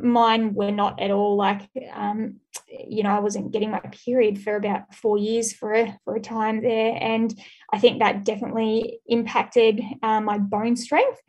mine 0.02 0.54
were 0.54 0.70
not 0.70 1.00
at 1.00 1.10
all 1.10 1.36
like, 1.36 1.68
um, 1.92 2.36
you 2.68 3.02
know, 3.02 3.10
I 3.10 3.20
wasn't 3.20 3.52
getting 3.52 3.70
my 3.70 3.80
period 4.04 4.40
for 4.40 4.56
about 4.56 4.94
four 4.94 5.18
years 5.18 5.52
for 5.52 5.74
a, 5.74 5.98
for 6.04 6.16
a 6.16 6.20
time 6.20 6.62
there. 6.62 6.96
And 7.00 7.34
I 7.72 7.78
think 7.78 7.98
that 7.98 8.24
definitely 8.24 9.00
impacted 9.06 9.82
uh, 10.02 10.20
my 10.20 10.38
bone 10.38 10.76
strength. 10.76 11.20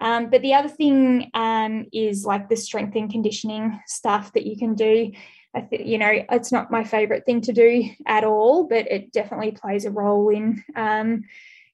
Um, 0.00 0.28
but 0.28 0.42
the 0.42 0.54
other 0.54 0.68
thing 0.68 1.30
um, 1.34 1.86
is 1.92 2.24
like 2.24 2.48
the 2.48 2.56
strength 2.56 2.96
and 2.96 3.10
conditioning 3.10 3.80
stuff 3.86 4.32
that 4.32 4.46
you 4.46 4.56
can 4.56 4.74
do. 4.74 5.12
I 5.54 5.60
think 5.60 5.86
you 5.86 5.98
know 5.98 6.12
it's 6.30 6.52
not 6.52 6.70
my 6.70 6.84
favorite 6.84 7.24
thing 7.24 7.40
to 7.42 7.52
do 7.52 7.84
at 8.06 8.24
all, 8.24 8.64
but 8.64 8.90
it 8.90 9.12
definitely 9.12 9.52
plays 9.52 9.84
a 9.84 9.90
role 9.90 10.28
in 10.30 10.62
um, 10.76 11.22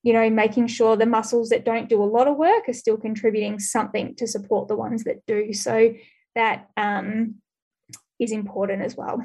you 0.03 0.13
know 0.13 0.29
making 0.31 0.67
sure 0.67 0.97
the 0.97 1.07
muscles 1.07 1.49
that 1.51 1.65
don't 1.65 1.89
do 1.89 2.03
a 2.03 2.05
lot 2.05 2.29
of 2.29 2.37
work 2.37 2.69
are 2.69 2.75
still 2.75 2.97
contributing 2.97 3.59
something 3.59 4.15
to 4.17 4.27
support 4.27 4.69
the 4.69 4.77
ones 4.77 5.05
that 5.05 5.25
do. 5.27 5.53
So 5.53 5.95
that 6.35 6.69
um, 6.77 7.37
is 8.19 8.33
important 8.33 8.83
as 8.83 8.97
well. 8.97 9.23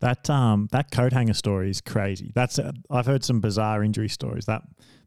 That 0.00 0.28
um 0.28 0.68
that 0.72 0.90
coat 0.90 1.12
hanger 1.12 1.34
story 1.34 1.70
is 1.70 1.80
crazy. 1.80 2.32
That's 2.34 2.58
uh, 2.58 2.72
I've 2.90 3.06
heard 3.06 3.24
some 3.24 3.40
bizarre 3.40 3.84
injury 3.84 4.08
stories. 4.08 4.46
That 4.46 4.62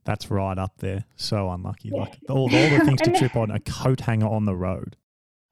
that's 0.05 0.31
right 0.31 0.58
up 0.58 0.77
there. 0.77 1.03
So 1.17 1.49
unlucky. 1.49 1.89
Yeah. 1.93 2.01
Like 2.01 2.17
all, 2.29 2.43
all 2.43 2.47
the 2.47 2.81
things 2.86 3.01
to 3.01 3.12
trip 3.17 3.36
on 3.36 3.51
a 3.51 3.60
coat 3.60 4.01
hanger 4.01 4.27
on 4.27 4.45
the 4.45 4.55
road. 4.55 4.95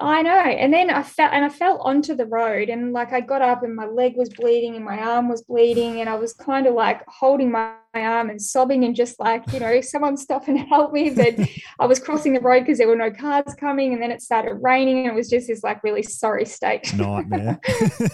I 0.04 0.22
know. 0.22 0.32
And 0.32 0.74
then 0.74 0.90
I 0.90 1.02
fell 1.02 1.30
and 1.32 1.46
I 1.46 1.50
fell 1.50 1.78
onto 1.80 2.14
the 2.14 2.26
road 2.26 2.68
and 2.68 2.92
like 2.92 3.14
I 3.14 3.22
got 3.22 3.42
up 3.42 3.64
and 3.64 3.74
my 3.74 3.86
leg 3.86 4.16
was 4.18 4.30
bleeding 4.30 4.76
and 4.76 4.84
my 4.84 4.98
arm 4.98 5.30
was 5.30 5.44
bleeding 5.44 6.02
and 6.02 6.10
I 6.10 6.16
was 6.16 6.34
kind 6.34 6.68
of 6.68 6.74
like 6.74 7.02
holding 7.08 7.50
my, 7.52 7.74
my 7.94 8.02
arm 8.02 8.30
and 8.30 8.42
sobbing 8.42 8.84
and 8.84 8.96
just 8.96 9.18
like, 9.20 9.50
you 9.54 9.62
know, 9.62 9.80
someone 9.80 10.18
stop 10.18 10.50
and 10.50 10.60
help 10.60 10.92
me. 10.92 11.10
But 11.12 11.36
I 11.80 11.86
was 11.86 12.00
crossing 12.00 12.34
the 12.34 12.42
road 12.42 12.62
because 12.62 12.80
there 12.80 12.88
were 12.88 12.98
no 12.98 13.12
cars 13.12 13.56
coming 13.58 13.94
and 13.94 14.02
then 14.02 14.12
it 14.12 14.22
started 14.22 14.56
raining 14.56 15.00
and 15.00 15.08
it 15.08 15.16
was 15.16 15.30
just 15.30 15.48
this 15.48 15.64
like 15.64 15.82
really 15.84 16.04
sorry 16.04 16.46
state. 16.46 16.94
Nightmare. 16.94 17.60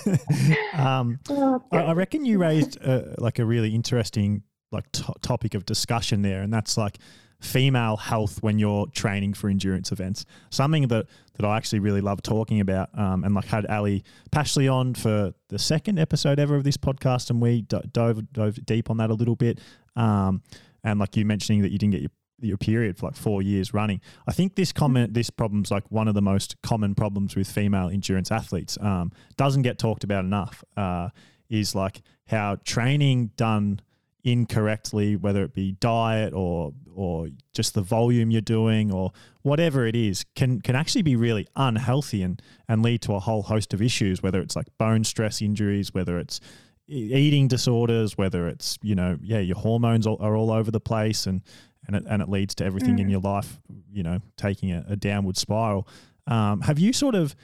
um, 0.73 1.19
oh, 1.29 1.63
I, 1.71 1.77
I, 1.77 1.93
reckon 1.93 2.23
you 2.23 2.37
raised 2.37 2.77
uh, 2.83 3.15
like 3.17 3.39
a 3.39 3.45
really 3.45 3.73
interesting 3.73 4.43
like 4.71 4.91
to- 4.91 5.15
topic 5.21 5.55
of 5.55 5.65
discussion 5.65 6.21
there 6.21 6.41
and 6.43 6.53
that's 6.53 6.77
like 6.77 6.99
female 7.39 7.97
health 7.97 8.41
when 8.41 8.59
you're 8.59 8.87
training 8.87 9.33
for 9.33 9.49
endurance 9.49 9.91
events. 9.91 10.25
Something 10.49 10.87
that 10.89 11.07
that 11.35 11.45
I 11.45 11.55
actually 11.55 11.79
really 11.79 12.01
love 12.01 12.21
talking 12.21 12.59
about, 12.59 12.89
um, 12.97 13.23
and 13.23 13.33
like 13.33 13.45
had 13.45 13.65
Ellie 13.69 14.03
Pashley 14.31 14.71
on 14.71 14.93
for 14.93 15.33
the 15.47 15.59
second 15.59 15.97
episode 15.97 16.37
ever 16.39 16.55
of 16.55 16.63
this 16.63 16.77
podcast, 16.77 17.29
and 17.29 17.41
we 17.41 17.61
dove 17.61 18.31
dove 18.33 18.65
deep 18.65 18.89
on 18.89 18.97
that 18.97 19.09
a 19.09 19.13
little 19.13 19.35
bit. 19.35 19.59
Um, 19.95 20.41
and 20.83 20.99
like 20.99 21.15
you 21.15 21.25
mentioning 21.25 21.61
that 21.61 21.71
you 21.71 21.77
didn't 21.77 21.93
get 21.93 22.01
your 22.01 22.11
your 22.41 22.57
period 22.57 22.97
for 22.97 23.07
like 23.07 23.15
four 23.15 23.41
years 23.41 23.73
running. 23.73 23.99
I 24.27 24.31
think 24.31 24.55
this 24.55 24.71
comment, 24.71 25.13
this 25.13 25.29
problem's 25.29 25.71
like 25.71 25.83
one 25.91 26.07
of 26.07 26.15
the 26.15 26.21
most 26.21 26.55
common 26.61 26.95
problems 26.95 27.35
with 27.35 27.49
female 27.49 27.89
endurance 27.89 28.31
athletes. 28.31 28.77
Um, 28.79 29.11
doesn't 29.35 29.63
get 29.63 29.77
talked 29.77 30.05
about 30.05 30.23
enough. 30.23 30.63
Uh, 30.77 31.09
is 31.49 31.75
like 31.75 32.01
how 32.27 32.57
training 32.63 33.31
done 33.35 33.81
incorrectly, 34.23 35.15
whether 35.15 35.43
it 35.43 35.53
be 35.53 35.73
diet 35.73 36.33
or 36.33 36.73
or 36.93 37.29
just 37.53 37.73
the 37.73 37.81
volume 37.81 38.31
you're 38.31 38.41
doing 38.41 38.91
or 38.91 39.11
whatever 39.41 39.85
it 39.85 39.95
is, 39.95 40.25
can 40.35 40.61
can 40.61 40.75
actually 40.75 41.01
be 41.01 41.15
really 41.15 41.47
unhealthy 41.55 42.21
and 42.21 42.41
and 42.67 42.83
lead 42.83 43.01
to 43.01 43.13
a 43.13 43.19
whole 43.19 43.43
host 43.43 43.73
of 43.73 43.81
issues. 43.81 44.21
Whether 44.21 44.41
it's 44.41 44.55
like 44.55 44.67
bone 44.77 45.03
stress 45.03 45.41
injuries, 45.41 45.93
whether 45.93 46.19
it's 46.19 46.39
eating 46.87 47.47
disorders, 47.47 48.17
whether 48.17 48.47
it's 48.47 48.77
you 48.81 48.95
know 48.95 49.17
yeah 49.21 49.39
your 49.39 49.57
hormones 49.57 50.05
are 50.07 50.35
all 50.35 50.51
over 50.51 50.71
the 50.71 50.79
place 50.79 51.25
and 51.25 51.41
and 51.87 51.95
it, 51.95 52.03
and 52.07 52.21
it 52.21 52.29
leads 52.29 52.53
to 52.55 52.65
everything 52.65 52.97
mm. 52.97 53.01
in 53.01 53.09
your 53.09 53.21
life 53.21 53.59
you 53.91 54.03
know 54.03 54.19
taking 54.37 54.71
a, 54.71 54.85
a 54.89 54.95
downward 54.95 55.37
spiral. 55.37 55.87
Um, 56.27 56.61
have 56.61 56.77
you 56.77 56.93
sort 56.93 57.15
of 57.15 57.35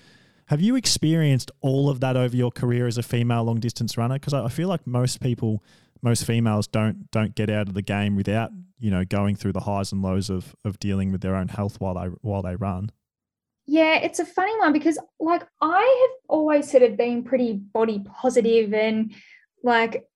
have 0.48 0.62
you 0.62 0.76
experienced 0.76 1.52
all 1.62 1.90
of 1.90 2.00
that 2.02 2.16
over 2.16 2.36
your 2.36 2.52
career 2.52 2.86
as 2.86 2.98
a 2.98 3.04
female 3.04 3.44
long 3.44 3.60
distance 3.60 3.98
runner? 3.98 4.16
Because 4.16 4.34
I, 4.34 4.46
I 4.46 4.50
feel 4.50 4.68
like 4.68 4.86
most 4.86 5.20
people, 5.20 5.64
most 6.06 6.24
females 6.24 6.68
don't 6.68 7.10
don't 7.12 7.36
get 7.36 7.50
out 7.50 7.68
of 7.68 7.74
the 7.74 7.82
game 7.82 8.16
without 8.16 8.52
you 8.78 8.92
know 8.92 9.04
going 9.04 9.36
through 9.36 9.52
the 9.52 9.62
highs 9.62 9.92
and 9.92 10.02
lows 10.02 10.30
of 10.30 10.56
of 10.64 10.80
dealing 10.80 11.12
with 11.12 11.20
their 11.22 11.36
own 11.36 11.50
health 11.50 11.82
while 11.82 11.96
they 11.96 12.08
while 12.22 12.44
they 12.44 12.56
run. 12.56 12.92
Yeah, 13.66 13.96
it's 13.96 14.20
a 14.20 14.26
funny 14.26 14.56
one 14.60 14.72
because 14.72 15.00
like 15.20 15.44
I 15.60 16.08
have 16.08 16.20
always 16.30 16.70
sort 16.70 16.84
of 16.84 16.96
been 16.96 17.24
pretty 17.24 17.54
body 17.54 18.04
positive 18.06 18.74
and 18.74 19.14
like 19.64 20.08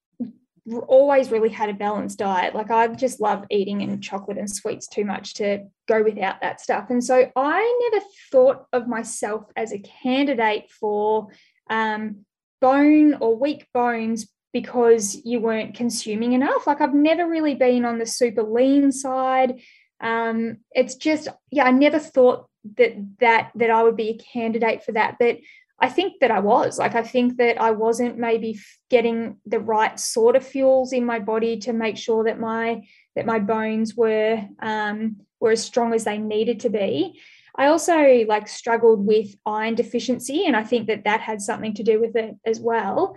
always 0.88 1.32
really 1.32 1.49
had 1.49 1.69
a 1.69 1.73
balanced 1.73 2.19
diet. 2.19 2.54
Like 2.54 2.69
I 2.69 2.88
just 2.89 3.19
love 3.19 3.45
eating 3.49 3.82
and 3.82 4.04
chocolate 4.04 4.38
and 4.38 4.49
sweets 4.49 4.88
too 4.88 5.04
much 5.04 5.34
to 5.36 5.65
go 5.88 6.04
without 6.04 6.41
that 6.41 6.62
stuff. 6.62 6.91
And 6.91 7.04
so 7.04 7.32
I 7.36 7.89
never 7.91 8.06
thought 8.32 8.65
of 8.71 8.88
myself 8.88 9.45
as 9.56 9.73
a 9.73 9.80
candidate 9.80 10.69
for 10.69 11.30
um, 11.71 12.25
bone 12.62 13.15
or 13.15 13.36
weak 13.36 13.65
bones 13.73 14.28
because 14.51 15.21
you 15.23 15.39
weren't 15.39 15.75
consuming 15.75 16.33
enough. 16.33 16.65
Like 16.65 16.81
I've 16.81 16.93
never 16.93 17.27
really 17.27 17.55
been 17.55 17.85
on 17.85 17.99
the 17.99 18.05
super 18.05 18.43
lean 18.43 18.91
side. 18.91 19.62
Um, 20.01 20.57
it's 20.71 20.95
just, 20.95 21.27
yeah, 21.51 21.65
I 21.65 21.71
never 21.71 21.99
thought 21.99 22.47
that 22.77 22.93
that 23.19 23.51
that 23.55 23.69
I 23.69 23.83
would 23.83 23.95
be 23.95 24.09
a 24.09 24.17
candidate 24.17 24.83
for 24.83 24.91
that. 24.93 25.17
But 25.19 25.38
I 25.81 25.88
think 25.88 26.19
that 26.19 26.31
I 26.31 26.39
was 26.39 26.77
like, 26.77 26.95
I 26.95 27.03
think 27.03 27.38
that 27.38 27.59
I 27.62 27.71
wasn't 27.71 28.17
maybe 28.17 28.59
getting 28.89 29.38
the 29.45 29.59
right 29.59 29.97
sort 29.99 30.35
of 30.35 30.45
fuels 30.45 30.91
in 30.91 31.05
my 31.05 31.19
body 31.19 31.57
to 31.59 31.73
make 31.73 31.97
sure 31.97 32.25
that 32.25 32.39
my 32.39 32.81
that 33.15 33.25
my 33.25 33.39
bones 33.39 33.95
were 33.95 34.45
um, 34.59 35.17
were 35.39 35.51
as 35.51 35.63
strong 35.63 35.93
as 35.93 36.03
they 36.03 36.17
needed 36.17 36.62
to 36.62 36.69
be. 36.69 37.19
I 37.55 37.67
also 37.67 38.25
like 38.27 38.47
struggled 38.47 39.05
with 39.05 39.35
iron 39.45 39.75
deficiency, 39.75 40.45
and 40.45 40.55
I 40.55 40.63
think 40.63 40.88
that 40.88 41.05
that 41.05 41.21
had 41.21 41.41
something 41.41 41.73
to 41.75 41.83
do 41.83 41.99
with 41.99 42.15
it 42.15 42.35
as 42.45 42.59
well. 42.59 43.15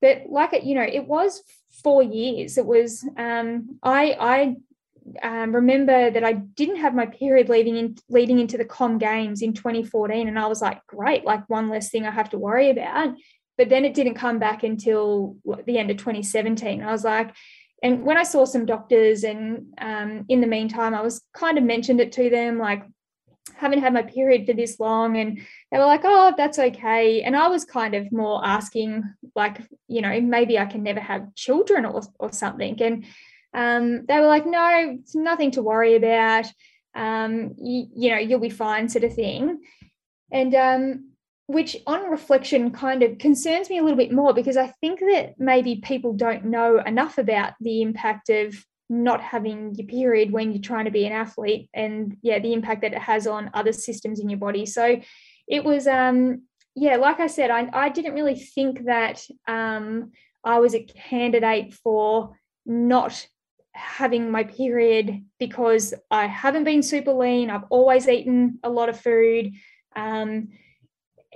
But 0.00 0.24
like 0.28 0.52
it, 0.52 0.64
you 0.64 0.74
know, 0.74 0.82
it 0.82 1.06
was 1.06 1.42
four 1.82 2.02
years. 2.02 2.58
It 2.58 2.66
was 2.66 3.06
um, 3.16 3.78
I 3.82 4.16
I 4.20 4.56
um, 5.22 5.54
remember 5.54 6.10
that 6.10 6.24
I 6.24 6.34
didn't 6.34 6.76
have 6.76 6.94
my 6.94 7.06
period 7.06 7.48
leading 7.48 7.76
in 7.76 7.96
leading 8.08 8.38
into 8.38 8.58
the 8.58 8.64
Com 8.64 8.98
Games 8.98 9.42
in 9.42 9.52
2014, 9.52 10.28
and 10.28 10.38
I 10.38 10.46
was 10.46 10.62
like, 10.62 10.86
great, 10.86 11.24
like 11.24 11.48
one 11.48 11.68
less 11.68 11.90
thing 11.90 12.06
I 12.06 12.10
have 12.10 12.30
to 12.30 12.38
worry 12.38 12.70
about. 12.70 13.14
But 13.56 13.70
then 13.70 13.84
it 13.84 13.94
didn't 13.94 14.14
come 14.14 14.38
back 14.38 14.62
until 14.62 15.36
the 15.66 15.78
end 15.78 15.90
of 15.90 15.96
2017. 15.96 16.82
I 16.82 16.92
was 16.92 17.04
like, 17.04 17.34
and 17.82 18.04
when 18.04 18.16
I 18.16 18.22
saw 18.22 18.44
some 18.44 18.66
doctors, 18.66 19.24
and 19.24 19.74
um, 19.78 20.24
in 20.28 20.40
the 20.40 20.46
meantime, 20.46 20.94
I 20.94 21.00
was 21.00 21.22
kind 21.32 21.58
of 21.58 21.64
mentioned 21.64 22.00
it 22.00 22.12
to 22.12 22.30
them, 22.30 22.58
like 22.58 22.84
haven't 23.56 23.80
had 23.80 23.92
my 23.92 24.02
period 24.02 24.46
for 24.46 24.52
this 24.52 24.78
long, 24.80 25.16
and 25.16 25.38
they 25.70 25.78
were 25.78 25.86
like, 25.86 26.02
oh, 26.04 26.34
that's 26.36 26.58
okay. 26.58 27.22
And 27.22 27.36
I 27.36 27.48
was 27.48 27.64
kind 27.64 27.94
of 27.94 28.10
more 28.12 28.44
asking, 28.44 29.04
like, 29.34 29.60
you 29.86 30.00
know, 30.02 30.20
maybe 30.20 30.58
I 30.58 30.66
can 30.66 30.82
never 30.82 31.00
have 31.00 31.34
children 31.34 31.84
or 31.84 32.02
or 32.18 32.32
something, 32.32 32.80
and 32.82 33.04
um, 33.54 34.06
they 34.06 34.20
were 34.20 34.26
like, 34.26 34.46
no, 34.46 34.98
it's 35.00 35.14
nothing 35.14 35.50
to 35.52 35.62
worry 35.62 35.96
about. 35.96 36.46
Um, 36.94 37.54
you, 37.58 37.86
you, 37.94 38.10
know, 38.10 38.18
you'll 38.18 38.40
be 38.40 38.50
fine, 38.50 38.88
sort 38.88 39.04
of 39.04 39.14
thing. 39.14 39.60
And 40.30 40.54
um, 40.54 41.10
which, 41.46 41.76
on 41.86 42.10
reflection, 42.10 42.70
kind 42.70 43.02
of 43.02 43.18
concerns 43.18 43.70
me 43.70 43.78
a 43.78 43.82
little 43.82 43.96
bit 43.96 44.12
more 44.12 44.34
because 44.34 44.56
I 44.56 44.68
think 44.80 45.00
that 45.00 45.34
maybe 45.38 45.76
people 45.76 46.12
don't 46.12 46.46
know 46.46 46.78
enough 46.78 47.18
about 47.18 47.54
the 47.60 47.82
impact 47.82 48.28
of 48.28 48.54
not 48.88 49.20
having 49.20 49.74
your 49.74 49.86
period 49.86 50.30
when 50.32 50.52
you're 50.52 50.62
trying 50.62 50.86
to 50.86 50.90
be 50.90 51.06
an 51.06 51.12
athlete 51.12 51.68
and 51.74 52.16
yeah 52.22 52.38
the 52.38 52.52
impact 52.52 52.80
that 52.82 52.94
it 52.94 53.00
has 53.00 53.26
on 53.26 53.50
other 53.54 53.72
systems 53.72 54.20
in 54.20 54.28
your 54.28 54.38
body 54.38 54.64
so 54.64 55.00
it 55.46 55.64
was 55.64 55.86
um 55.86 56.42
yeah 56.74 56.96
like 56.96 57.20
i 57.20 57.26
said 57.26 57.50
i, 57.50 57.68
I 57.72 57.88
didn't 57.90 58.14
really 58.14 58.36
think 58.36 58.84
that 58.86 59.22
um 59.46 60.12
i 60.42 60.58
was 60.58 60.74
a 60.74 60.84
candidate 60.84 61.74
for 61.74 62.36
not 62.64 63.26
having 63.78 64.30
my 64.30 64.42
period 64.42 65.24
because 65.38 65.94
I 66.10 66.26
haven't 66.26 66.64
been 66.64 66.82
super 66.82 67.12
lean. 67.12 67.48
I've 67.48 67.64
always 67.70 68.08
eaten 68.08 68.58
a 68.64 68.68
lot 68.68 68.88
of 68.88 69.00
food. 69.00 69.52
Um, 69.94 70.48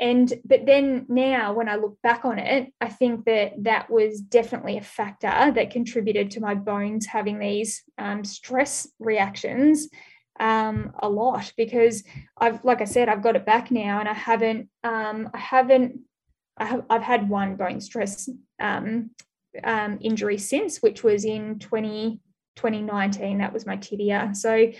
and 0.02 0.32
but 0.44 0.66
then 0.66 1.06
now 1.08 1.54
when 1.54 1.68
I 1.68 1.76
look 1.76 1.96
back 2.02 2.24
on 2.24 2.38
it, 2.38 2.72
I 2.80 2.88
think 2.88 3.24
that 3.26 3.52
that 3.64 3.88
was 3.88 4.20
definitely 4.20 4.76
a 4.76 4.82
factor 4.82 5.52
that 5.54 5.70
contributed 5.70 6.32
to 6.32 6.40
my 6.40 6.54
bones 6.54 7.06
having 7.06 7.38
these 7.38 7.82
um, 7.96 8.24
stress 8.24 8.88
reactions 8.98 9.88
um, 10.40 10.92
a 11.00 11.08
lot 11.08 11.52
because 11.56 12.02
I've 12.36 12.64
like 12.64 12.80
I 12.80 12.84
said 12.84 13.08
I've 13.08 13.22
got 13.22 13.36
it 13.36 13.46
back 13.46 13.70
now 13.70 14.00
and 14.00 14.08
I 14.08 14.14
haven't 14.14 14.68
um, 14.82 15.30
I 15.32 15.38
haven't 15.38 16.00
I 16.58 16.64
have, 16.66 16.84
I've 16.90 17.02
had 17.02 17.28
one 17.28 17.56
bone 17.56 17.80
stress 17.80 18.28
um, 18.60 19.10
um, 19.64 19.98
injury 20.00 20.38
since, 20.38 20.78
which 20.78 21.02
was 21.02 21.24
in 21.24 21.58
20, 21.58 22.20
2019. 22.56 23.38
That 23.38 23.52
was 23.52 23.66
my 23.66 23.76
tibia. 23.76 24.30
So, 24.34 24.72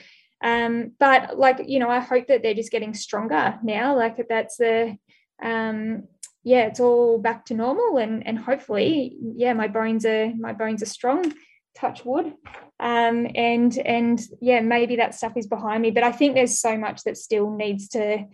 um, 0.42 0.92
but 0.98 1.38
like, 1.38 1.62
you 1.66 1.78
know, 1.78 1.88
I 1.88 2.00
hope 2.00 2.26
that 2.26 2.42
they're 2.42 2.54
just 2.54 2.72
getting 2.72 2.94
stronger 2.94 3.58
now. 3.62 3.96
Like 3.96 4.26
that's 4.28 4.56
the, 4.56 4.96
um, 5.42 6.04
yeah, 6.44 6.66
it's 6.66 6.80
all 6.80 7.18
back 7.18 7.44
to 7.46 7.54
normal 7.54 7.98
and, 7.98 8.26
and 8.26 8.38
hopefully, 8.38 9.16
yeah, 9.20 9.52
my 9.52 9.68
bones 9.68 10.04
are, 10.04 10.32
my 10.36 10.52
bones 10.52 10.82
are 10.82 10.86
strong 10.86 11.32
touch 11.76 12.04
wood. 12.04 12.32
Um, 12.80 13.28
and, 13.34 13.76
and 13.78 14.20
yeah, 14.40 14.60
maybe 14.60 14.96
that 14.96 15.14
stuff 15.14 15.36
is 15.36 15.46
behind 15.46 15.82
me, 15.82 15.90
but 15.90 16.02
I 16.02 16.12
think 16.12 16.34
there's 16.34 16.58
so 16.58 16.76
much 16.76 17.04
that 17.04 17.16
still 17.16 17.50
needs 17.50 17.88
to, 17.90 18.26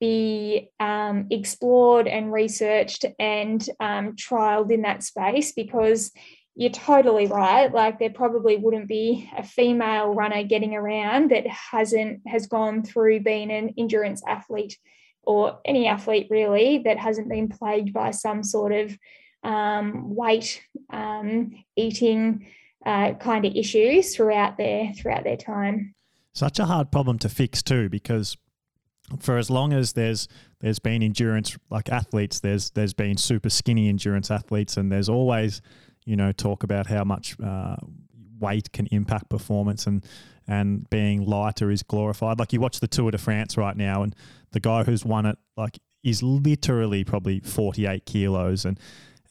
be 0.00 0.70
um, 0.80 1.26
explored 1.30 2.08
and 2.08 2.32
researched 2.32 3.04
and 3.18 3.68
um, 3.78 4.16
trialed 4.16 4.72
in 4.72 4.82
that 4.82 5.02
space 5.02 5.52
because 5.52 6.10
you're 6.56 6.70
totally 6.70 7.26
right. 7.26 7.72
Like 7.72 7.98
there 7.98 8.10
probably 8.10 8.56
wouldn't 8.56 8.88
be 8.88 9.30
a 9.36 9.42
female 9.42 10.14
runner 10.14 10.42
getting 10.42 10.74
around 10.74 11.30
that 11.30 11.46
hasn't 11.46 12.22
has 12.26 12.46
gone 12.46 12.82
through 12.82 13.20
being 13.20 13.50
an 13.50 13.74
endurance 13.78 14.22
athlete 14.26 14.78
or 15.22 15.60
any 15.64 15.86
athlete 15.86 16.26
really 16.30 16.78
that 16.84 16.98
hasn't 16.98 17.28
been 17.28 17.48
plagued 17.48 17.92
by 17.92 18.10
some 18.10 18.42
sort 18.42 18.72
of 18.72 18.96
um, 19.42 20.14
weight 20.14 20.62
um, 20.90 21.52
eating 21.76 22.46
uh, 22.86 23.12
kind 23.14 23.44
of 23.44 23.54
issues 23.54 24.14
throughout 24.14 24.56
their 24.56 24.92
throughout 24.94 25.24
their 25.24 25.36
time. 25.36 25.94
Such 26.32 26.58
a 26.58 26.64
hard 26.64 26.90
problem 26.90 27.18
to 27.20 27.28
fix 27.28 27.62
too, 27.62 27.88
because 27.88 28.36
for 29.18 29.36
as 29.36 29.50
long 29.50 29.72
as 29.72 29.94
there's 29.94 30.28
there's 30.60 30.78
been 30.78 31.02
endurance 31.02 31.56
like 31.70 31.88
athletes, 31.88 32.40
there's 32.40 32.70
there's 32.70 32.94
been 32.94 33.16
super 33.16 33.50
skinny 33.50 33.88
endurance 33.88 34.30
athletes, 34.30 34.76
and 34.76 34.90
there's 34.90 35.08
always 35.08 35.60
you 36.04 36.16
know 36.16 36.32
talk 36.32 36.62
about 36.62 36.86
how 36.86 37.04
much 37.04 37.36
uh, 37.40 37.76
weight 38.40 38.72
can 38.72 38.86
impact 38.86 39.28
performance 39.28 39.86
and 39.86 40.04
and 40.46 40.88
being 40.90 41.24
lighter 41.24 41.70
is 41.70 41.82
glorified. 41.82 42.38
Like 42.38 42.52
you 42.52 42.60
watch 42.60 42.80
the 42.80 42.88
Tour 42.88 43.12
de 43.12 43.18
France 43.18 43.56
right 43.56 43.76
now, 43.76 44.02
and 44.02 44.16
the 44.50 44.60
guy 44.60 44.82
who's 44.82 45.04
won 45.04 45.26
it 45.26 45.38
like 45.56 45.78
is 46.02 46.22
literally 46.22 47.04
probably 47.04 47.40
48 47.40 48.06
kilos 48.06 48.64
and 48.64 48.80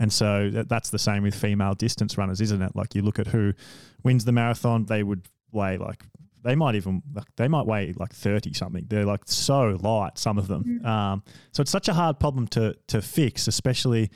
and 0.02 0.14
so 0.14 0.50
that's 0.50 0.92
the 0.92 1.00
same 1.00 1.24
with 1.24 1.36
female 1.36 1.76
distance 1.76 2.18
runners, 2.18 2.40
isn't 2.40 2.62
it? 2.62 2.74
Like 2.74 2.96
you 2.96 3.02
look 3.02 3.20
at 3.20 3.28
who 3.28 3.54
wins 4.02 4.24
the 4.24 4.32
marathon, 4.32 4.86
they 4.86 5.04
would 5.04 5.28
weigh 5.52 5.78
like 5.78 6.06
they 6.44 6.56
might 6.56 6.76
even 6.76 7.02
like 7.14 7.28
they 7.36 7.48
might 7.48 7.66
weigh 7.66 7.94
like 7.98 8.14
30 8.14 8.54
something 8.54 8.86
they're 8.88 9.06
like 9.06 9.22
so 9.26 9.78
light 9.82 10.18
some 10.18 10.38
of 10.38 10.48
them 10.48 10.64
mm-hmm. 10.64 10.86
um, 10.86 11.24
so 11.52 11.62
it's 11.62 11.72
such 11.72 11.88
a 11.88 11.94
hard 11.94 12.20
problem 12.20 12.48
to 12.48 12.76
to 12.88 13.02
fix 13.02 13.48
especially 13.48 14.10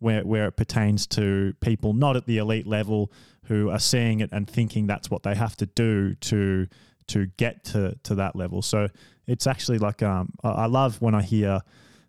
where, 0.00 0.22
where 0.24 0.46
it 0.46 0.56
pertains 0.56 1.06
to 1.06 1.54
people 1.60 1.92
not 1.92 2.16
at 2.16 2.26
the 2.26 2.38
elite 2.38 2.66
level 2.66 3.12
who 3.44 3.70
are 3.70 3.78
seeing 3.78 4.20
it 4.20 4.30
and 4.32 4.48
thinking 4.48 4.86
that's 4.86 5.10
what 5.10 5.22
they 5.22 5.34
have 5.34 5.56
to 5.56 5.66
do 5.66 6.14
to 6.16 6.66
to 7.06 7.26
get 7.36 7.64
to 7.64 7.96
to 8.04 8.14
that 8.14 8.36
level. 8.36 8.62
So 8.62 8.88
it's 9.26 9.46
actually 9.46 9.78
like 9.78 10.02
um, 10.02 10.32
I 10.42 10.66
love 10.66 11.00
when 11.00 11.14
I 11.14 11.22
hear 11.22 11.60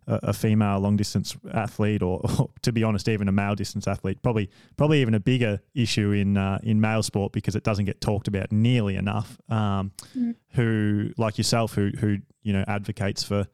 a, 0.07 0.19
a 0.23 0.33
female 0.33 0.79
long 0.79 0.97
distance 0.97 1.35
athlete, 1.53 2.03
or, 2.03 2.21
or, 2.39 2.49
to 2.61 2.71
be 2.71 2.83
honest, 2.83 3.07
even 3.07 3.27
a 3.27 3.31
male 3.31 3.55
distance 3.55 3.87
athlete. 3.87 4.21
Probably 4.21 4.49
probably 4.77 5.01
even 5.01 5.13
a 5.13 5.19
bigger 5.19 5.61
issue 5.73 6.11
in 6.11 6.37
uh, 6.37 6.59
in 6.63 6.79
male 6.81 7.03
sport 7.03 7.31
because 7.31 7.55
it 7.55 7.63
doesn't 7.63 7.85
get 7.85 8.01
talked 8.01 8.27
about 8.27 8.51
nearly 8.51 8.95
enough. 8.95 9.37
Um, 9.49 9.91
mm. 10.17 10.35
Who 10.51 11.11
like 11.17 11.37
yourself, 11.37 11.73
who 11.73 11.91
who 11.99 12.17
you 12.43 12.53
know 12.53 12.63
advocates 12.67 13.23
for 13.23 13.47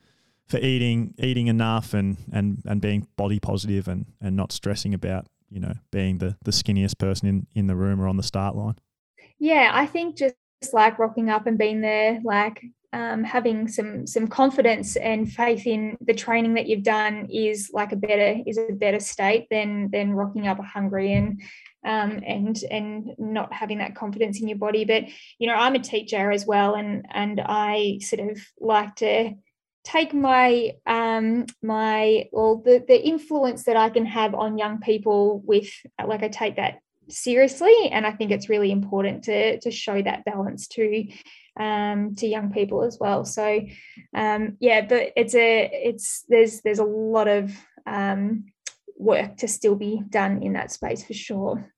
for 0.48 0.58
eating 0.58 1.14
eating 1.20 1.48
enough 1.48 1.93
and 1.93 2.18
and 2.32 2.62
and 2.66 2.82
being 2.82 3.08
body 3.18 3.39
positive 3.39 3.88
and 3.88 4.06
and 4.22 4.36
not 4.36 4.52
stressing 4.52 4.93
about 4.93 5.28
you 5.50 5.60
know 5.60 5.74
being 5.91 6.18
the 6.18 6.36
the 6.43 6.52
skinniest 6.52 6.98
person 6.98 7.28
in 7.28 7.48
in 7.54 7.68
the 7.68 7.76
room 7.76 8.02
or 8.02 8.08
on 8.08 8.18
the 8.18 8.24
start 8.24 8.56
line 8.56 8.76
yeah 9.39 9.72
i 9.74 9.86
think 9.86 10.18
just 10.18 10.36
like 10.74 10.98
rocking 11.00 11.30
up 11.30 11.48
and 11.48 11.58
being 11.58 11.82
there 11.82 12.20
like 12.24 12.64
um, 12.93 13.24
having 13.24 13.68
some 13.68 14.08
some 14.08 14.28
confidence 14.28 14.95
and 14.95 15.32
faith 15.32 15.68
in 15.68 15.98
the 16.02 16.14
training 16.14 16.54
that 16.54 16.68
you've 16.68 16.84
done 16.84 17.28
is 17.30 17.70
like 17.74 17.91
a 17.91 17.98
better 17.98 18.41
is 18.48 18.58
a 18.58 18.74
better 18.74 19.00
state 19.00 19.45
than 19.52 19.91
than 19.91 20.14
rocking 20.14 20.48
up 20.48 20.58
hungry 20.64 21.14
and 21.14 21.41
um, 21.86 22.22
and 22.26 22.58
and 22.72 23.14
not 23.18 23.54
having 23.54 23.80
that 23.80 23.95
confidence 23.95 24.41
in 24.41 24.48
your 24.48 24.58
body. 24.58 24.86
But 24.86 25.04
you 25.38 25.48
know, 25.48 25.56
I'm 25.56 25.76
a 25.76 25.80
teacher 25.80 26.32
as 26.32 26.45
well, 26.45 26.76
and 26.76 27.06
and 27.14 27.41
I 27.45 28.00
sort 28.02 28.32
of 28.32 28.39
like 28.60 28.95
to 28.98 29.34
take 29.88 30.14
my 30.14 30.74
um 30.86 31.46
my 31.64 32.26
or 32.34 32.62
the 32.66 32.84
the 32.86 33.08
influence 33.08 33.64
that 33.64 33.78
I 33.78 33.90
can 33.90 34.06
have 34.06 34.36
on 34.36 34.58
young 34.58 34.82
people 34.82 35.42
with 35.46 35.70
like 36.06 36.24
I 36.24 36.28
take 36.28 36.58
that 36.58 36.80
seriously 37.08 37.74
and 37.90 38.06
I 38.06 38.12
think 38.12 38.32
it's 38.32 38.50
really 38.50 38.70
important 38.70 39.24
to 39.26 39.60
to 39.62 39.72
show 39.72 40.02
that 40.02 40.26
balance 40.26 40.68
to 40.70 41.08
um 41.58 42.16
to 42.16 42.28
young 42.28 42.52
people 42.52 42.84
as 42.84 42.98
well. 43.00 43.24
So 43.24 43.62
um 44.14 44.58
yeah 44.60 44.82
but 44.86 45.14
it's 45.16 45.36
a 45.36 45.70
it's 45.72 46.26
there's 46.28 46.60
there's 46.62 46.80
a 46.80 46.84
lot 46.84 47.30
of 47.30 47.56
um 47.86 48.48
work 48.98 49.38
to 49.38 49.48
still 49.48 49.76
be 49.76 50.02
done 50.10 50.44
in 50.44 50.54
that 50.54 50.70
space 50.70 51.06
for 51.06 51.14
sure. 51.14 51.72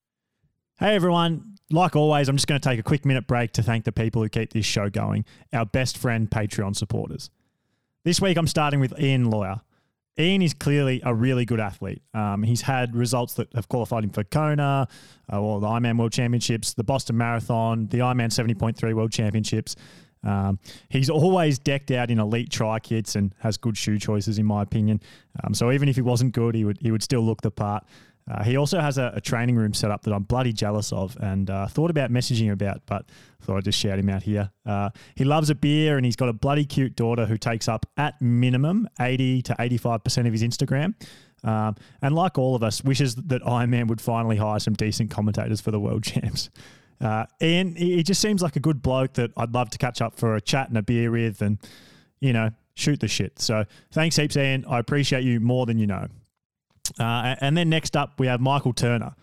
Hey 0.79 0.95
everyone, 0.95 1.57
like 1.69 1.95
always, 1.95 2.29
I'm 2.29 2.37
just 2.37 2.47
going 2.47 2.59
to 2.59 2.69
take 2.69 2.79
a 2.79 2.83
quick 2.83 3.05
minute 3.05 3.27
break 3.27 3.51
to 3.51 3.61
thank 3.61 3.83
the 3.83 3.91
people 3.91 4.23
who 4.23 4.29
keep 4.29 4.53
this 4.53 4.65
show 4.65 4.89
going, 4.89 5.25
our 5.51 5.65
best 5.65 5.97
friend 5.97 6.31
Patreon 6.31 6.73
supporters. 6.73 7.29
This 8.05 8.21
week, 8.21 8.37
I'm 8.37 8.47
starting 8.47 8.79
with 8.79 8.97
Ian 8.97 9.29
Lawyer. 9.29 9.59
Ian 10.17 10.41
is 10.41 10.53
clearly 10.53 11.01
a 11.03 11.13
really 11.13 11.43
good 11.43 11.59
athlete. 11.59 12.01
Um, 12.13 12.43
he's 12.43 12.61
had 12.61 12.95
results 12.95 13.33
that 13.33 13.53
have 13.53 13.67
qualified 13.67 14.05
him 14.05 14.09
for 14.09 14.23
Kona, 14.23 14.87
uh, 15.31 15.41
or 15.41 15.59
the 15.59 15.67
Ironman 15.67 15.97
World 15.97 16.13
Championships, 16.13 16.73
the 16.73 16.83
Boston 16.83 17.17
Marathon, 17.17 17.87
the 17.87 17.99
Ironman 17.99 18.27
70.3 18.27 18.93
World 18.93 19.11
Championships. 19.11 19.75
Um, 20.23 20.59
he's 20.87 21.09
always 21.09 21.59
decked 21.59 21.91
out 21.91 22.09
in 22.09 22.19
elite 22.19 22.49
tri 22.49 22.79
kits 22.79 23.15
and 23.15 23.35
has 23.39 23.57
good 23.57 23.77
shoe 23.77 23.99
choices, 23.99 24.39
in 24.39 24.45
my 24.45 24.61
opinion. 24.61 25.01
Um, 25.43 25.53
so 25.53 25.69
even 25.71 25.89
if 25.89 25.95
he 25.95 26.01
wasn't 26.01 26.33
good, 26.33 26.55
he 26.55 26.63
would 26.63 26.77
he 26.81 26.91
would 26.91 27.03
still 27.03 27.21
look 27.21 27.41
the 27.41 27.51
part. 27.51 27.85
Uh, 28.29 28.43
he 28.43 28.57
also 28.57 28.79
has 28.79 28.97
a, 28.97 29.11
a, 29.15 29.21
training 29.21 29.55
room 29.55 29.73
set 29.73 29.89
up 29.89 30.03
that 30.03 30.13
I'm 30.13 30.23
bloody 30.23 30.53
jealous 30.53 30.93
of 30.93 31.17
and 31.19 31.49
uh, 31.49 31.65
thought 31.67 31.89
about 31.89 32.11
messaging 32.11 32.51
about, 32.51 32.81
but 32.85 33.05
thought 33.41 33.57
I'd 33.57 33.63
just 33.63 33.79
shout 33.79 33.97
him 33.97 34.09
out 34.09 34.21
here. 34.21 34.51
Uh, 34.65 34.91
he 35.15 35.23
loves 35.23 35.49
a 35.49 35.55
beer 35.55 35.97
and 35.97 36.05
he's 36.05 36.15
got 36.15 36.29
a 36.29 36.33
bloody 36.33 36.65
cute 36.65 36.95
daughter 36.95 37.25
who 37.25 37.37
takes 37.37 37.67
up 37.67 37.87
at 37.97 38.21
minimum 38.21 38.87
80 38.99 39.41
to 39.43 39.55
85% 39.55 40.27
of 40.27 40.31
his 40.31 40.43
Instagram. 40.43 40.93
Um, 41.43 41.75
and 42.01 42.13
like 42.13 42.37
all 42.37 42.55
of 42.55 42.63
us, 42.63 42.83
wishes 42.83 43.15
that 43.15 43.41
Ironman 43.43 43.87
would 43.87 44.01
finally 44.01 44.35
hire 44.35 44.59
some 44.59 44.73
decent 44.73 45.09
commentators 45.09 45.61
for 45.61 45.71
the 45.71 45.79
world 45.79 46.03
champs. 46.03 46.49
Uh, 47.01 47.25
and 47.39 47.77
he 47.77 48.03
just 48.03 48.21
seems 48.21 48.41
like 48.43 48.55
a 48.55 48.59
good 48.59 48.81
bloke 48.81 49.13
that 49.13 49.31
I'd 49.37 49.53
love 49.53 49.69
to 49.71 49.77
catch 49.77 50.01
up 50.01 50.17
for 50.17 50.35
a 50.35 50.41
chat 50.41 50.67
and 50.67 50.77
a 50.77 50.81
beer 50.83 51.09
with 51.09 51.41
and, 51.41 51.57
you 52.19 52.33
know, 52.33 52.51
shoot 52.75 52.99
the 52.99 53.07
shit. 53.07 53.39
So 53.39 53.65
thanks 53.91 54.17
heaps, 54.17 54.37
Ian. 54.37 54.65
I 54.69 54.79
appreciate 54.79 55.23
you 55.23 55.39
more 55.39 55.65
than 55.65 55.79
you 55.79 55.87
know. 55.87 56.07
Uh, 56.99 57.35
and 57.41 57.57
then 57.57 57.69
next 57.69 57.95
up, 57.97 58.19
we 58.19 58.27
have 58.27 58.39
Michael 58.39 58.73
Turner. 58.73 59.15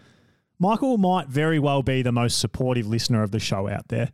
Michael 0.58 0.98
might 0.98 1.28
very 1.28 1.58
well 1.58 1.82
be 1.82 2.02
the 2.02 2.12
most 2.12 2.38
supportive 2.38 2.86
listener 2.86 3.22
of 3.22 3.30
the 3.30 3.38
show 3.38 3.68
out 3.68 3.88
there. 3.88 4.10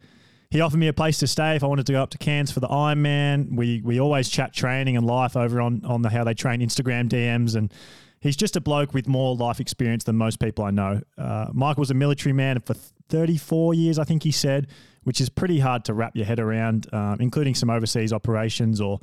He 0.51 0.61
offered 0.61 0.79
me 0.79 0.89
a 0.89 0.93
place 0.93 1.19
to 1.19 1.27
stay 1.27 1.57
if 1.57 1.65
I 1.65 1.67
wanted 1.67 1.87
to 1.87 1.93
go 1.93 2.03
up 2.03 2.11
to 2.11 2.19
Cairns 2.19 2.51
for 2.51 2.61
the 2.61 2.69
Ironman. 2.69 3.57
We 3.57 3.81
we 3.83 4.01
always 4.01 4.29
chat 4.29 4.53
training 4.53 4.97
and 4.97 5.07
life 5.07 5.37
over 5.37 5.61
on 5.61 5.83
on 5.85 6.03
the 6.03 6.11
how 6.11 6.25
they 6.25 6.35
train 6.35 6.61
Instagram 6.61 7.09
DMs, 7.09 7.57
and 7.57 7.73
he's 8.21 8.37
just 8.37 8.57
a 8.57 8.61
bloke 8.61 8.93
with 8.93 9.09
more 9.09 9.35
life 9.35 9.61
experience 9.61 10.05
than 10.05 10.17
most 10.17 10.41
people 10.41 10.65
I 10.65 10.71
know. 10.71 11.01
Uh, 11.17 11.47
Michael 11.53 11.81
was 11.81 11.91
a 11.91 11.95
military 11.95 12.35
man 12.35 12.61
for 12.61 12.75
34 13.09 13.75
years, 13.75 13.99
I 13.99 14.05
think 14.05 14.23
he 14.23 14.31
said, 14.31 14.69
which 15.05 15.21
is 15.21 15.29
pretty 15.29 15.59
hard 15.59 15.85
to 15.85 15.95
wrap 15.95 16.17
your 16.17 16.25
head 16.25 16.41
around, 16.41 16.93
um, 16.95 17.19
including 17.21 17.55
some 17.55 17.69
overseas 17.69 18.13
operations 18.13 18.81
or 18.81 19.01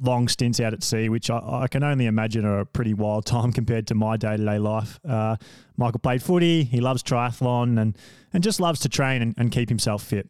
long 0.00 0.28
stints 0.28 0.60
out 0.60 0.72
at 0.72 0.82
sea, 0.82 1.08
which 1.08 1.30
I, 1.30 1.40
I, 1.62 1.68
can 1.68 1.82
only 1.82 2.06
imagine 2.06 2.44
are 2.44 2.60
a 2.60 2.66
pretty 2.66 2.94
wild 2.94 3.26
time 3.26 3.52
compared 3.52 3.86
to 3.88 3.94
my 3.94 4.16
day 4.16 4.36
to 4.36 4.44
day 4.44 4.58
life. 4.58 5.00
Uh, 5.06 5.36
Michael 5.76 6.00
played 6.00 6.22
footy, 6.22 6.64
he 6.64 6.80
loves 6.80 7.02
triathlon 7.02 7.80
and, 7.80 7.96
and 8.32 8.42
just 8.42 8.60
loves 8.60 8.80
to 8.80 8.88
train 8.88 9.22
and, 9.22 9.34
and 9.36 9.52
keep 9.52 9.68
himself 9.68 10.02
fit. 10.02 10.28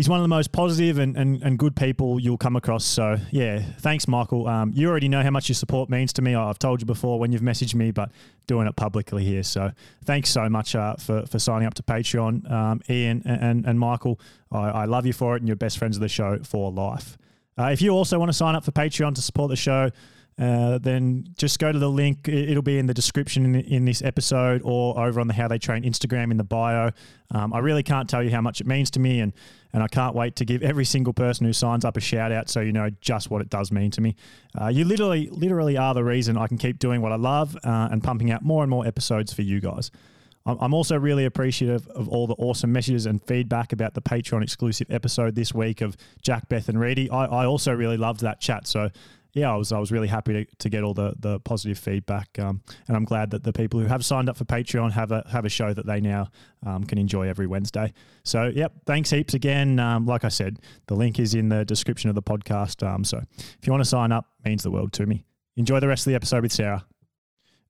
He's 0.00 0.08
one 0.08 0.18
of 0.18 0.24
the 0.24 0.28
most 0.28 0.50
positive 0.50 0.98
and, 0.98 1.14
and, 1.14 1.42
and 1.42 1.58
good 1.58 1.76
people 1.76 2.18
you'll 2.18 2.38
come 2.38 2.56
across. 2.56 2.86
So, 2.86 3.18
yeah, 3.32 3.60
thanks, 3.80 4.08
Michael. 4.08 4.46
Um, 4.48 4.72
you 4.74 4.88
already 4.88 5.08
know 5.08 5.22
how 5.22 5.30
much 5.30 5.50
your 5.50 5.56
support 5.56 5.90
means 5.90 6.12
to 6.14 6.22
me. 6.22 6.34
I've 6.34 6.58
told 6.58 6.80
you 6.80 6.86
before 6.86 7.18
when 7.18 7.32
you've 7.32 7.42
messaged 7.42 7.74
me, 7.74 7.90
but 7.90 8.10
doing 8.46 8.66
it 8.66 8.76
publicly 8.76 9.24
here. 9.24 9.42
So, 9.42 9.72
thanks 10.04 10.30
so 10.30 10.48
much 10.48 10.74
uh, 10.74 10.94
for, 10.94 11.26
for 11.26 11.38
signing 11.38 11.66
up 11.66 11.74
to 11.74 11.82
Patreon. 11.82 12.50
Um, 12.50 12.80
Ian 12.88 13.22
and, 13.26 13.66
and 13.66 13.78
Michael, 13.78 14.18
I, 14.50 14.70
I 14.70 14.84
love 14.86 15.04
you 15.04 15.12
for 15.12 15.36
it, 15.36 15.42
and 15.42 15.48
you're 15.48 15.56
best 15.56 15.76
friends 15.76 15.96
of 15.96 16.00
the 16.00 16.08
show 16.08 16.38
for 16.44 16.72
life. 16.72 17.18
Uh, 17.58 17.66
if 17.66 17.82
you 17.82 17.90
also 17.90 18.18
want 18.18 18.28
to 18.28 18.36
sign 18.36 18.54
up 18.54 18.64
for 18.64 18.72
Patreon 18.72 19.14
to 19.14 19.22
support 19.22 19.50
the 19.50 19.56
show, 19.56 19.90
uh, 20.40 20.78
then 20.78 21.26
just 21.36 21.58
go 21.58 21.70
to 21.70 21.78
the 21.78 21.90
link. 21.90 22.26
It'll 22.26 22.62
be 22.62 22.78
in 22.78 22.86
the 22.86 22.94
description 22.94 23.44
in, 23.44 23.54
in, 23.56 23.84
this 23.84 24.00
episode 24.00 24.62
or 24.64 24.98
over 24.98 25.20
on 25.20 25.26
the 25.26 25.34
How 25.34 25.48
They 25.48 25.58
Train 25.58 25.82
Instagram 25.82 26.30
in 26.30 26.38
the 26.38 26.44
bio. 26.44 26.92
Um, 27.30 27.52
I 27.52 27.58
really 27.58 27.82
can't 27.82 28.08
tell 28.08 28.22
you 28.22 28.30
how 28.30 28.40
much 28.40 28.60
it 28.62 28.66
means 28.66 28.90
to 28.92 29.00
me, 29.00 29.20
and 29.20 29.34
and 29.72 29.82
I 29.82 29.86
can't 29.86 30.14
wait 30.14 30.36
to 30.36 30.44
give 30.44 30.62
every 30.62 30.86
single 30.86 31.12
person 31.12 31.46
who 31.46 31.52
signs 31.52 31.84
up 31.84 31.96
a 31.96 32.00
shout 32.00 32.32
out 32.32 32.48
so 32.48 32.60
you 32.60 32.72
know 32.72 32.90
just 33.00 33.30
what 33.30 33.42
it 33.42 33.50
does 33.50 33.70
mean 33.70 33.90
to 33.92 34.00
me. 34.00 34.16
Uh, 34.58 34.68
you 34.68 34.84
literally, 34.84 35.28
literally 35.30 35.76
are 35.76 35.94
the 35.94 36.02
reason 36.02 36.38
I 36.38 36.46
can 36.46 36.58
keep 36.58 36.78
doing 36.78 37.02
what 37.02 37.12
I 37.12 37.16
love 37.16 37.54
uh, 37.62 37.88
and 37.90 38.02
pumping 38.02 38.30
out 38.30 38.42
more 38.42 38.62
and 38.62 38.70
more 38.70 38.86
episodes 38.86 39.32
for 39.32 39.42
you 39.42 39.60
guys. 39.60 39.90
I'm 40.60 40.74
also 40.74 40.98
really 40.98 41.24
appreciative 41.24 41.86
of 41.88 42.08
all 42.08 42.26
the 42.26 42.34
awesome 42.34 42.72
messages 42.72 43.06
and 43.06 43.22
feedback 43.22 43.72
about 43.72 43.94
the 43.94 44.02
Patreon 44.02 44.42
exclusive 44.42 44.86
episode 44.90 45.34
this 45.34 45.54
week 45.54 45.80
of 45.80 45.96
Jack, 46.22 46.48
Beth, 46.48 46.68
and 46.68 46.78
Reedy. 46.78 47.10
I, 47.10 47.26
I 47.26 47.46
also 47.46 47.72
really 47.72 47.96
loved 47.96 48.20
that 48.20 48.40
chat. 48.40 48.66
So, 48.66 48.90
yeah, 49.32 49.52
I 49.52 49.56
was 49.56 49.70
I 49.70 49.78
was 49.78 49.92
really 49.92 50.08
happy 50.08 50.32
to, 50.32 50.56
to 50.58 50.68
get 50.68 50.82
all 50.82 50.94
the 50.94 51.14
the 51.18 51.38
positive 51.40 51.78
feedback, 51.78 52.28
um, 52.38 52.62
and 52.88 52.96
I'm 52.96 53.04
glad 53.04 53.30
that 53.30 53.44
the 53.44 53.52
people 53.52 53.78
who 53.78 53.86
have 53.86 54.04
signed 54.04 54.28
up 54.28 54.36
for 54.36 54.44
Patreon 54.44 54.92
have 54.92 55.12
a 55.12 55.24
have 55.30 55.44
a 55.44 55.48
show 55.48 55.72
that 55.72 55.86
they 55.86 56.00
now 56.00 56.28
um, 56.66 56.84
can 56.84 56.98
enjoy 56.98 57.28
every 57.28 57.46
Wednesday. 57.46 57.92
So, 58.24 58.50
yep, 58.54 58.72
thanks 58.86 59.10
heaps 59.10 59.34
again. 59.34 59.78
Um, 59.78 60.06
like 60.06 60.24
I 60.24 60.28
said, 60.30 60.58
the 60.88 60.94
link 60.94 61.18
is 61.20 61.34
in 61.34 61.48
the 61.48 61.64
description 61.64 62.08
of 62.08 62.16
the 62.16 62.22
podcast. 62.22 62.86
Um, 62.86 63.04
so, 63.04 63.22
if 63.38 63.66
you 63.66 63.72
want 63.72 63.84
to 63.84 63.88
sign 63.88 64.10
up, 64.10 64.26
means 64.44 64.62
the 64.62 64.70
world 64.70 64.92
to 64.94 65.06
me. 65.06 65.24
Enjoy 65.56 65.78
the 65.78 65.88
rest 65.88 66.06
of 66.06 66.10
the 66.10 66.16
episode 66.16 66.42
with 66.42 66.52
Sarah. 66.52 66.86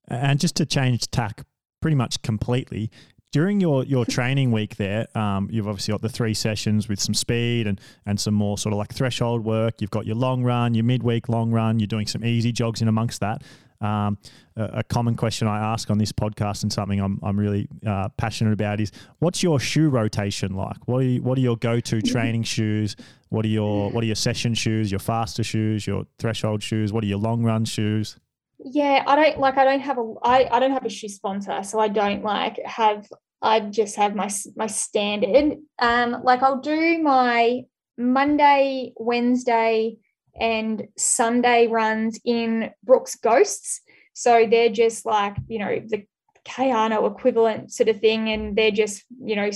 And 0.09 0.41
just 0.41 0.57
to 0.57 0.67
change 0.67 1.09
tack 1.11 1.45
pretty 1.81 1.97
much 1.97 2.23
completely. 2.23 2.91
During 3.33 3.61
your, 3.61 3.85
your 3.85 4.05
training 4.05 4.51
week 4.51 4.75
there, 4.77 5.07
um, 5.17 5.49
you've 5.53 5.69
obviously 5.69 5.93
got 5.93 6.03
the 6.03 6.09
three 6.09 6.35
sessions 6.35 6.89
with 6.89 7.01
some 7.01 7.15
speed 7.15 7.69
and, 7.69 7.81
and 8.05 8.19
some 8.19 8.35
more 8.35 8.59
sort 8.59 8.73
of 8.73 8.79
like 8.79 8.93
threshold 8.93 9.45
work. 9.45 9.81
You've 9.81 9.91
got 9.91 10.05
your 10.05 10.17
long 10.17 10.43
run, 10.43 10.75
your 10.75 10.85
midweek 10.85 11.29
long 11.29 11.53
run. 11.53 11.79
You're 11.79 11.87
doing 11.87 12.09
some 12.09 12.25
easy 12.25 12.51
jogs 12.51 12.83
in 12.83 12.89
amongst 12.89 13.21
that. 13.21 13.43
Um, 13.81 14.19
a, 14.57 14.65
a, 14.75 14.83
common 14.83 15.15
question 15.15 15.49
I 15.49 15.59
ask 15.73 15.91
on 15.91 15.97
this 15.97 16.13
podcast 16.13 16.65
and 16.65 16.73
something 16.73 17.01
I'm, 17.01 17.19
I'm 17.23 17.41
really 17.41 17.67
uh, 17.87 18.11
passionate 18.11 18.53
about 18.53 18.79
is 18.79 18.93
what's 19.21 19.43
your 19.43 19.59
shoe 19.59 19.89
rotation 19.89 20.55
like? 20.55 20.77
What 20.87 20.99
are 20.99 21.05
you, 21.05 21.23
what 21.23 21.39
are 21.39 21.41
your 21.41 21.57
go 21.57 21.81
to 21.81 22.03
training 22.03 22.43
shoes? 22.43 22.95
What 23.31 23.47
are 23.47 23.49
your 23.49 23.91
what 23.91 24.05
are 24.05 24.07
your 24.07 24.17
session 24.17 24.53
shoes? 24.53 24.91
Your 24.91 24.99
faster 24.99 25.43
shoes? 25.43 25.87
Your 25.87 26.05
threshold 26.19 26.63
shoes? 26.63 26.93
What 26.93 27.05
are 27.05 27.07
your 27.07 27.21
long 27.21 27.43
run 27.43 27.65
shoes? 27.65 28.19
Yeah 28.65 29.03
i 29.07 29.17
don't 29.17 29.39
like 29.39 29.57
i 29.57 29.65
don't 29.65 29.81
have 29.81 29.99
a 29.99 30.15
I, 30.23 30.49
I 30.51 30.61
don't 30.61 30.73
have 30.73 30.85
a 30.85 30.91
shoe 30.91 31.09
sponsor 31.09 31.63
so 31.63 31.79
i 31.79 31.89
don't 31.89 32.23
like 32.23 32.59
have 32.65 33.09
i 33.43 33.61
just 33.61 33.97
have 33.97 34.15
my 34.15 34.31
my 34.57 34.67
standard. 34.67 35.59
Um 35.79 36.23
like 36.23 36.43
i'll 36.43 36.61
do 36.61 36.99
my 37.03 37.63
monday 37.97 38.93
wednesday 38.97 39.97
and 40.39 40.89
sunday 40.97 41.67
runs 41.67 42.21
in 42.25 42.71
brooks 42.83 43.17
ghosts. 43.17 43.81
So 44.13 44.47
they're 44.51 44.71
just 44.71 45.07
like 45.07 45.37
you 45.49 45.59
know 45.59 45.81
the 45.87 46.07
Kayano 46.45 47.11
equivalent 47.11 47.73
sort 47.73 47.89
of 47.89 48.01
thing 48.01 48.29
and 48.29 48.57
they're 48.57 48.71
just 48.71 49.05
you 49.23 49.37
know 49.37 49.51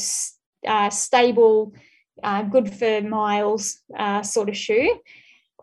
uh, 0.67 0.91
stable 0.91 1.75
uh, 2.23 2.43
good 2.43 2.73
for 2.73 3.01
miles 3.03 3.81
uh, 3.99 4.23
sort 4.23 4.49
of 4.49 4.57
shoe 4.57 4.99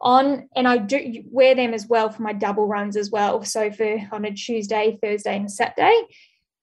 on 0.02 0.50
and 0.56 0.68
I 0.68 0.78
do 0.78 1.24
wear 1.30 1.56
them 1.56 1.74
as 1.74 1.88
well 1.88 2.10
for 2.10 2.22
my 2.22 2.34
double 2.34 2.68
runs 2.68 2.98
as 2.98 3.12
well. 3.12 3.44
So 3.44 3.72
for 3.72 4.02
on 4.12 4.26
a 4.26 4.32
Tuesday, 4.34 4.98
Thursday, 5.02 5.36
and 5.36 5.52
Saturday. 5.52 6.02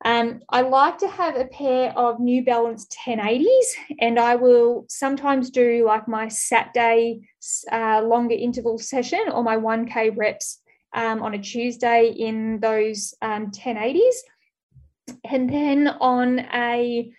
Um, 0.04 0.40
I 0.48 0.60
like 0.60 0.98
to 0.98 1.08
have 1.08 1.36
a 1.36 1.46
pair 1.46 1.90
of 1.98 2.20
New 2.20 2.44
Balance 2.44 2.86
1080s, 2.86 3.46
and 4.00 4.16
I 4.18 4.36
will 4.36 4.84
sometimes 4.88 5.50
do 5.50 5.84
like 5.84 6.06
my 6.06 6.28
Saturday 6.28 7.28
uh, 7.72 8.02
longer 8.02 8.36
interval 8.36 8.78
session 8.78 9.24
or 9.32 9.42
my 9.42 9.56
1K 9.56 10.16
reps 10.16 10.60
um, 10.94 11.20
on 11.22 11.34
a 11.34 11.38
Tuesday 11.38 12.14
in 12.16 12.60
those 12.60 13.12
um, 13.22 13.50
1080s. 13.50 14.14
And 15.24 15.52
then 15.52 15.88
on 15.88 16.40
a 16.40 17.10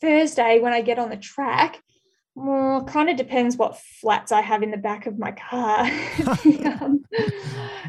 Thursday, 0.00 0.60
when 0.60 0.72
I 0.72 0.80
get 0.82 0.98
on 0.98 1.10
the 1.10 1.16
track, 1.16 1.82
well, 2.40 2.84
kind 2.84 3.10
of 3.10 3.16
depends 3.16 3.56
what 3.56 3.78
flats 3.78 4.30
I 4.30 4.42
have 4.42 4.62
in 4.62 4.70
the 4.70 4.76
back 4.76 5.06
of 5.06 5.18
my 5.18 5.32
car. 5.32 5.80
um, 6.30 7.04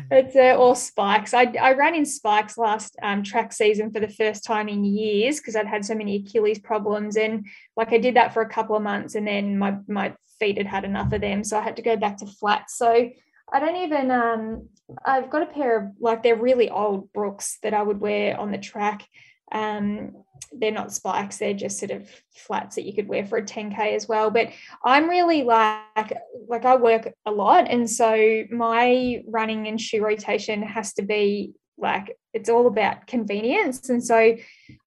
it's 0.09 0.35
uh, 0.35 0.55
or 0.55 0.75
spikes. 0.75 1.35
I, 1.35 1.53
I 1.61 1.73
ran 1.73 1.93
in 1.93 2.05
spikes 2.05 2.57
last 2.57 2.95
um, 3.03 3.21
track 3.21 3.53
season 3.53 3.91
for 3.91 3.99
the 3.99 4.09
first 4.09 4.43
time 4.43 4.67
in 4.67 4.83
years 4.83 5.39
because 5.39 5.55
I'd 5.55 5.67
had 5.67 5.85
so 5.85 5.93
many 5.93 6.15
Achilles 6.15 6.57
problems, 6.57 7.15
and 7.15 7.45
like 7.77 7.93
I 7.93 7.99
did 7.99 8.15
that 8.15 8.33
for 8.33 8.41
a 8.41 8.49
couple 8.49 8.75
of 8.75 8.81
months, 8.81 9.13
and 9.13 9.27
then 9.27 9.57
my 9.59 9.77
my 9.87 10.15
feet 10.39 10.57
had 10.57 10.65
had 10.65 10.83
enough 10.83 11.13
of 11.13 11.21
them, 11.21 11.43
so 11.43 11.59
I 11.59 11.61
had 11.61 11.75
to 11.75 11.83
go 11.83 11.95
back 11.95 12.17
to 12.17 12.25
flats. 12.25 12.75
So 12.75 13.11
I 13.53 13.59
don't 13.59 13.75
even. 13.75 14.09
Um, 14.09 14.69
I've 15.05 15.29
got 15.29 15.43
a 15.43 15.53
pair 15.53 15.77
of 15.79 15.91
like 15.99 16.23
they're 16.23 16.35
really 16.35 16.71
old 16.71 17.13
Brooks 17.13 17.59
that 17.61 17.75
I 17.75 17.83
would 17.83 18.01
wear 18.01 18.39
on 18.39 18.51
the 18.51 18.57
track. 18.57 19.03
Um, 19.51 20.23
they're 20.51 20.71
not 20.71 20.91
spikes, 20.93 21.37
they're 21.37 21.53
just 21.53 21.79
sort 21.79 21.91
of 21.91 22.09
flats 22.31 22.75
that 22.75 22.85
you 22.85 22.93
could 22.93 23.07
wear 23.07 23.25
for 23.25 23.37
a 23.37 23.43
10K 23.43 23.95
as 23.95 24.07
well. 24.07 24.31
But 24.31 24.49
I'm 24.83 25.09
really 25.09 25.43
like, 25.43 26.13
like 26.47 26.65
I 26.65 26.75
work 26.75 27.13
a 27.25 27.31
lot. 27.31 27.67
And 27.69 27.89
so 27.89 28.43
my 28.49 29.21
running 29.27 29.67
and 29.67 29.79
shoe 29.79 30.03
rotation 30.03 30.63
has 30.63 30.93
to 30.93 31.03
be 31.03 31.53
like, 31.77 32.17
it's 32.33 32.49
all 32.49 32.67
about 32.67 33.07
convenience. 33.07 33.89
And 33.89 34.03
so 34.03 34.35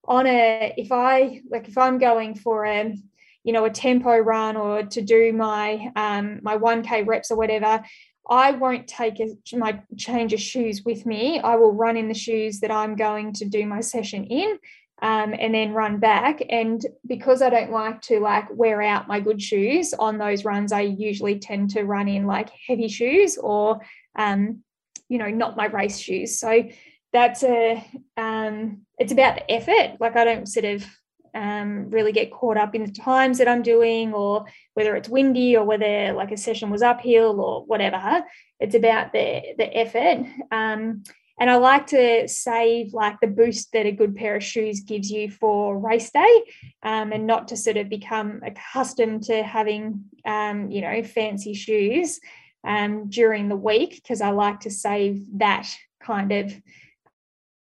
on 0.05 0.27
a, 0.27 0.73
if 0.77 0.91
I, 0.91 1.41
like, 1.49 1.67
if 1.67 1.77
I'm 1.77 1.97
going 1.97 2.35
for 2.35 2.65
a, 2.65 2.95
you 3.43 3.53
know, 3.53 3.65
a 3.65 3.69
tempo 3.69 4.17
run 4.17 4.55
or 4.55 4.83
to 4.83 5.01
do 5.01 5.33
my, 5.33 5.91
um, 5.95 6.39
my 6.43 6.57
1K 6.57 7.05
reps 7.05 7.31
or 7.31 7.37
whatever, 7.37 7.83
I 8.29 8.51
won't 8.51 8.87
take 8.87 9.19
a, 9.19 9.35
my 9.55 9.81
change 9.97 10.33
of 10.33 10.39
shoes 10.39 10.83
with 10.85 11.05
me. 11.05 11.39
I 11.39 11.55
will 11.55 11.73
run 11.73 11.97
in 11.97 12.07
the 12.07 12.13
shoes 12.13 12.59
that 12.61 12.71
I'm 12.71 12.95
going 12.95 13.33
to 13.33 13.45
do 13.45 13.65
my 13.65 13.81
session 13.81 14.25
in. 14.25 14.57
Um, 15.01 15.33
and 15.37 15.53
then 15.53 15.73
run 15.73 15.99
back. 15.99 16.41
And 16.49 16.85
because 17.05 17.41
I 17.41 17.49
don't 17.49 17.71
like 17.71 17.99
to 18.03 18.21
like 18.21 18.45
wear 18.51 18.81
out 18.81 19.07
my 19.07 19.19
good 19.19 19.41
shoes 19.41 19.93
on 19.93 20.17
those 20.17 20.45
runs, 20.45 20.71
I 20.71 20.81
usually 20.81 21.39
tend 21.39 21.71
to 21.71 21.83
run 21.83 22.07
in 22.07 22.25
like 22.25 22.49
heavy 22.67 22.87
shoes 22.87 23.37
or, 23.37 23.81
um, 24.17 24.63
you 25.09 25.17
know, 25.17 25.29
not 25.29 25.57
my 25.57 25.65
race 25.65 25.97
shoes. 25.97 26.39
So 26.39 26.69
that's 27.11 27.43
a, 27.43 27.85
um, 28.15 28.85
it's 28.97 29.11
about 29.11 29.35
the 29.35 29.51
effort. 29.51 29.97
Like 29.99 30.15
I 30.15 30.23
don't 30.23 30.47
sort 30.47 30.65
of 30.65 30.85
um, 31.33 31.89
really 31.89 32.11
get 32.11 32.31
caught 32.31 32.57
up 32.57 32.75
in 32.75 32.85
the 32.85 32.91
times 32.91 33.37
that 33.37 33.47
I'm 33.47 33.61
doing 33.61 34.13
or 34.13 34.45
whether 34.73 34.95
it's 34.95 35.09
windy 35.09 35.57
or 35.57 35.65
whether 35.65 36.13
like 36.13 36.31
a 36.31 36.37
session 36.37 36.69
was 36.69 36.81
uphill 36.81 37.41
or 37.41 37.65
whatever. 37.65 38.23
It's 38.59 38.75
about 38.75 39.13
the 39.13 39.55
the 39.57 39.77
effort. 39.77 40.25
Um, 40.51 41.03
and 41.39 41.49
I 41.49 41.55
like 41.55 41.87
to 41.87 42.27
save 42.27 42.93
like 42.93 43.19
the 43.19 43.27
boost 43.27 43.71
that 43.73 43.87
a 43.87 43.91
good 43.91 44.15
pair 44.15 44.35
of 44.35 44.43
shoes 44.43 44.81
gives 44.81 45.09
you 45.09 45.31
for 45.31 45.77
race 45.77 46.11
day 46.11 46.43
um, 46.83 47.11
and 47.11 47.25
not 47.25 47.47
to 47.47 47.57
sort 47.57 47.77
of 47.77 47.89
become 47.89 48.41
accustomed 48.45 49.23
to 49.23 49.41
having, 49.41 50.05
um, 50.25 50.69
you 50.69 50.81
know, 50.81 51.01
fancy 51.01 51.55
shoes 51.55 52.19
um, 52.63 53.09
during 53.09 53.49
the 53.49 53.55
week 53.55 53.95
because 53.95 54.21
I 54.21 54.29
like 54.29 54.61
to 54.61 54.71
save 54.71 55.25
that 55.39 55.67
kind 55.99 56.31
of 56.31 56.53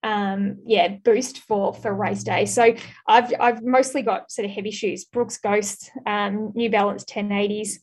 um 0.03 0.57
yeah 0.65 0.89
boost 1.05 1.39
for 1.39 1.75
for 1.75 1.93
race 1.93 2.23
day 2.23 2.47
so 2.47 2.75
i've 3.07 3.33
i've 3.39 3.63
mostly 3.63 4.01
got 4.01 4.31
sort 4.31 4.47
of 4.47 4.51
heavy 4.51 4.71
shoes 4.71 5.05
brooks 5.05 5.37
ghost 5.39 5.91
um 6.07 6.53
new 6.55 6.71
balance 6.71 7.05
1080s 7.05 7.79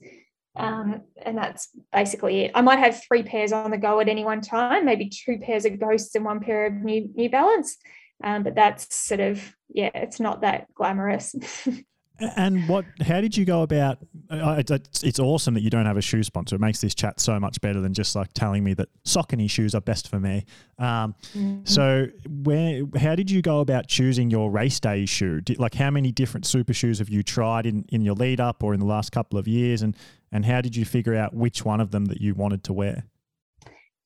um, 0.58 1.02
and 1.22 1.38
that's 1.38 1.70
basically 1.94 2.46
it. 2.46 2.52
I 2.56 2.62
might 2.62 2.80
have 2.80 3.02
three 3.04 3.22
pairs 3.22 3.52
on 3.52 3.70
the 3.70 3.78
go 3.78 4.00
at 4.00 4.10
any 4.10 4.26
one 4.26 4.42
time, 4.42 4.86
maybe 4.86 5.10
two 5.10 5.38
pairs 5.38 5.66
of 5.66 5.80
ghosts 5.80 6.16
and 6.16 6.26
one 6.26 6.40
pair 6.40 6.66
of 6.66 6.74
new 6.74 7.10
New 7.14 7.30
Balance. 7.30 7.78
Um, 8.24 8.42
but 8.42 8.56
that's 8.56 8.96
sort 8.96 9.20
of 9.20 9.54
yeah, 9.70 9.92
it's 9.94 10.20
not 10.20 10.42
that 10.42 10.74
glamorous. 10.74 11.36
And 12.20 12.68
what? 12.68 12.86
How 13.02 13.22
did 13.22 13.38
you 13.38 13.46
go 13.46 13.62
about? 13.62 14.00
It's, 14.30 15.04
it's 15.04 15.20
awesome 15.20 15.54
that 15.54 15.62
you 15.62 15.70
don't 15.70 15.86
have 15.86 15.98
a 15.98 16.02
shoe 16.02 16.24
sponsor. 16.24 16.56
It 16.56 16.62
makes 16.62 16.82
this 16.82 16.96
chat 16.96 17.20
so 17.20 17.40
much 17.40 17.62
better 17.62 17.80
than 17.80 17.94
just 17.94 18.16
like 18.16 18.34
telling 18.34 18.64
me 18.64 18.74
that 18.76 18.90
Saucony 19.04 19.50
shoes 19.50 19.76
are 19.76 19.82
best 19.82 20.10
for 20.10 20.20
me. 20.20 20.46
Um, 20.80 21.16
mm-hmm. 21.34 21.62
So, 21.66 22.08
where? 22.28 22.84
How 23.00 23.16
did 23.16 23.30
you 23.30 23.42
go 23.42 23.60
about 23.60 23.88
choosing 23.88 24.32
your 24.32 24.50
race 24.50 24.80
day 24.80 25.06
shoe? 25.06 25.42
Did, 25.42 25.60
like, 25.60 25.76
how 25.76 25.92
many 25.92 26.12
different 26.12 26.46
super 26.46 26.74
shoes 26.74 27.00
have 27.00 27.10
you 27.10 27.24
tried 27.24 27.66
in 27.66 27.86
in 27.90 28.02
your 28.02 28.16
lead 28.16 28.40
up 28.40 28.64
or 28.64 28.74
in 28.74 28.80
the 28.80 28.86
last 28.86 29.12
couple 29.12 29.38
of 29.38 29.48
years? 29.48 29.82
And 29.82 29.96
and 30.32 30.46
how 30.46 30.62
did 30.62 30.76
you 30.76 30.86
figure 30.86 31.16
out 31.16 31.34
which 31.34 31.64
one 31.64 31.80
of 31.80 31.92
them 31.92 32.06
that 32.06 32.20
you 32.20 32.34
wanted 32.34 32.64
to 32.66 32.74
wear? 32.74 33.06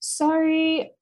So 0.04 0.28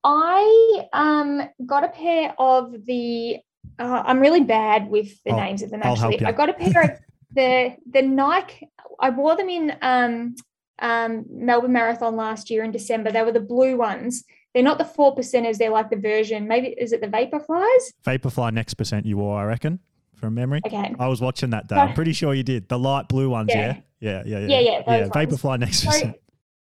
I 0.04 0.86
um, 0.92 1.48
got 1.64 1.84
a 1.84 1.88
pair 1.88 2.34
of 2.38 2.84
the 2.84 3.38
uh, 3.80 4.02
I'm 4.04 4.20
really 4.20 4.44
bad 4.44 4.88
with 4.88 5.22
the 5.24 5.32
names 5.32 5.62
of 5.62 5.70
them 5.70 5.80
actually. 5.82 6.24
I 6.24 6.32
got 6.32 6.50
a 6.50 6.52
pair 6.52 6.82
of 6.82 6.90
the 7.34 7.76
the 7.90 8.02
Nike. 8.02 8.68
I 8.98 9.10
wore 9.10 9.36
them 9.36 9.48
in 9.48 9.76
um, 9.80 10.36
um, 10.80 11.24
Melbourne 11.30 11.72
Marathon 11.72 12.16
last 12.16 12.50
year 12.50 12.62
in 12.62 12.70
December. 12.70 13.10
They 13.10 13.22
were 13.22 13.32
the 13.32 13.40
blue 13.40 13.76
ones. 13.76 14.24
They're 14.52 14.62
not 14.62 14.78
the 14.78 14.84
four 14.84 15.14
percenters. 15.14 15.56
They're 15.56 15.70
like 15.70 15.90
the 15.90 15.96
version. 15.96 16.46
Maybe 16.46 16.68
is 16.68 16.92
it 16.92 17.00
the 17.00 17.06
Vaporflies? 17.06 17.92
Vaporfly 18.04 18.52
next 18.52 18.74
percent 18.74 19.06
you 19.06 19.16
wore, 19.16 19.38
I 19.38 19.44
reckon, 19.44 19.78
from 20.16 20.34
memory. 20.34 20.60
Okay. 20.66 20.94
I 20.98 21.08
was 21.08 21.20
watching 21.20 21.50
that 21.50 21.68
day. 21.68 21.76
I'm 21.76 21.94
pretty 21.94 22.12
sure 22.12 22.34
you 22.34 22.42
did. 22.42 22.68
The 22.68 22.78
light 22.78 23.08
blue 23.08 23.30
ones, 23.30 23.48
yeah. 23.50 23.78
Yeah, 24.00 24.22
yeah, 24.26 24.38
yeah. 24.38 24.38
Yeah, 24.38 24.60
yeah. 24.60 24.82
yeah, 24.86 24.96
yeah 24.98 25.08
Vaporfly 25.08 25.60
next 25.60 25.84
percent. 25.84 26.16
So, 26.16 26.20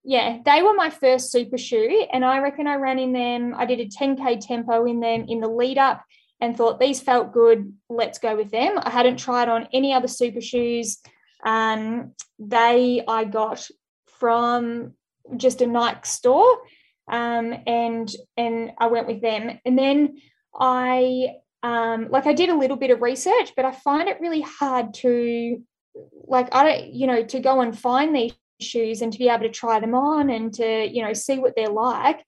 yeah, 0.07 0.39
they 0.45 0.61
were 0.61 0.73
my 0.73 0.89
first 0.89 1.31
super 1.31 1.57
shoe, 1.57 2.07
and 2.13 2.23
I 2.23 2.39
reckon 2.39 2.67
I 2.67 2.75
ran 2.75 2.99
in 2.99 3.11
them. 3.11 3.55
I 3.55 3.65
did 3.65 3.79
a 3.79 3.87
10k 3.87 4.39
tempo 4.45 4.85
in 4.85 4.99
them 4.99 5.25
in 5.27 5.39
the 5.39 5.47
lead 5.47 5.79
up 5.79 6.03
and 6.41 6.55
thought 6.55 6.79
these 6.79 7.01
felt 7.01 7.33
good. 7.33 7.73
Let's 7.89 8.19
go 8.19 8.35
with 8.35 8.51
them. 8.51 8.77
I 8.77 8.89
hadn't 8.89 9.17
tried 9.17 9.49
on 9.49 9.67
any 9.73 9.93
other 9.93 10.07
super 10.07 10.41
shoes. 10.41 10.99
Um, 11.45 12.13
they 12.39 13.03
I 13.07 13.23
got 13.25 13.67
from 14.19 14.93
just 15.37 15.61
a 15.61 15.67
Nike 15.67 15.99
store, 16.03 16.57
um, 17.11 17.53
and 17.65 18.13
and 18.37 18.71
I 18.77 18.87
went 18.87 19.07
with 19.07 19.21
them. 19.21 19.59
And 19.65 19.77
then 19.77 20.17
I 20.59 21.35
um, 21.63 22.09
like 22.09 22.27
I 22.27 22.33
did 22.33 22.49
a 22.49 22.57
little 22.57 22.77
bit 22.77 22.91
of 22.91 23.01
research, 23.01 23.53
but 23.55 23.65
I 23.65 23.71
find 23.71 24.07
it 24.07 24.21
really 24.21 24.41
hard 24.41 24.93
to 24.95 25.61
like 26.27 26.53
I 26.53 26.63
don't 26.63 26.93
you 26.93 27.07
know 27.07 27.23
to 27.23 27.39
go 27.39 27.61
and 27.61 27.77
find 27.77 28.15
these 28.15 28.33
shoes 28.61 29.01
and 29.01 29.11
to 29.11 29.19
be 29.19 29.29
able 29.29 29.43
to 29.43 29.49
try 29.49 29.79
them 29.79 29.95
on 29.95 30.29
and 30.29 30.53
to 30.53 30.87
you 30.87 31.03
know 31.03 31.13
see 31.13 31.39
what 31.39 31.55
they're 31.55 31.67
like. 31.67 32.23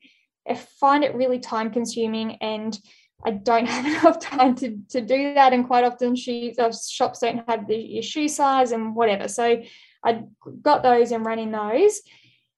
I 0.50 0.56
find 0.56 1.04
it 1.04 1.14
really 1.14 1.40
time 1.40 1.72
consuming 1.72 2.38
and 2.38 2.78
I 3.26 3.32
don't 3.32 3.66
have 3.68 3.86
enough 3.86 4.20
time 4.20 4.56
to, 4.56 4.78
to 4.90 5.02
do 5.02 5.34
that. 5.34 5.54
And 5.54 5.66
quite 5.66 5.84
often 5.84 6.16
uh, 6.58 6.72
shops 6.72 7.20
don't 7.20 7.48
have 7.48 7.68
the, 7.68 7.76
your 7.76 8.04
shoe 8.04 8.28
size 8.28 8.72
and 8.72 8.96
whatever. 8.96 9.28
So 9.28 9.62
I 10.04 10.24
got 10.62 10.84
those 10.84 11.12
and 11.12 11.26
ran 11.26 11.40
in 11.40 11.52
those. 11.52 12.02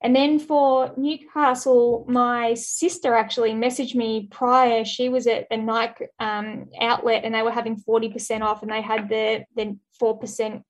And 0.02 0.16
then 0.16 0.40
for 0.40 0.94
Newcastle, 0.96 2.06
my 2.08 2.54
sister 2.54 3.14
actually 3.14 3.52
messaged 3.52 3.96
me 3.96 4.30
prior. 4.32 4.86
She 4.86 5.10
was 5.10 5.28
at 5.28 5.48
a 5.52 5.58
Nike 5.58 6.06
um, 6.20 6.70
outlet 6.80 7.26
and 7.26 7.36
they 7.36 7.42
were 7.42 7.52
having 7.52 7.76
40% 7.76 8.42
off 8.42 8.62
and 8.62 8.72
they 8.72 8.82
had 8.82 9.10
the, 9.10 9.44
the 9.58 9.78
4%, 10.02 10.64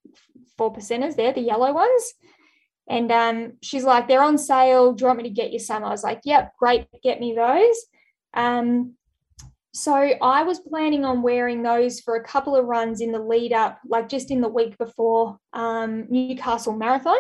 4 0.58 0.74
percenters 0.74 1.16
there, 1.16 1.32
the 1.32 1.42
yellow 1.42 1.74
ones. 1.74 2.14
And 2.88 3.12
um, 3.12 3.54
she's 3.62 3.84
like, 3.84 4.08
they're 4.08 4.24
on 4.24 4.40
sale. 4.40 4.94
Do 4.94 5.04
you 5.04 5.08
want 5.08 5.20
me 5.20 5.24
to 5.26 5.30
get 5.30 5.54
you 5.54 5.60
some? 5.60 5.84
I 5.84 5.90
was 5.90 6.04
like, 6.04 6.22
yep, 6.26 6.54
great, 6.58 6.88
get 7.04 7.20
me 7.20 7.36
those. 7.36 7.86
Um, 8.34 8.96
so 9.74 9.94
I 9.94 10.44
was 10.44 10.60
planning 10.60 11.06
on 11.06 11.22
wearing 11.22 11.62
those 11.62 12.00
for 12.00 12.16
a 12.16 12.24
couple 12.24 12.56
of 12.56 12.66
runs 12.66 13.02
in 13.02 13.12
the 13.12 13.20
lead 13.20 13.54
up, 13.54 13.80
like 13.88 14.10
just 14.10 14.32
in 14.32 14.42
the 14.42 14.48
week 14.48 14.78
before 14.78 15.38
um, 15.54 16.08
Newcastle 16.10 16.76
Marathon. 16.76 17.20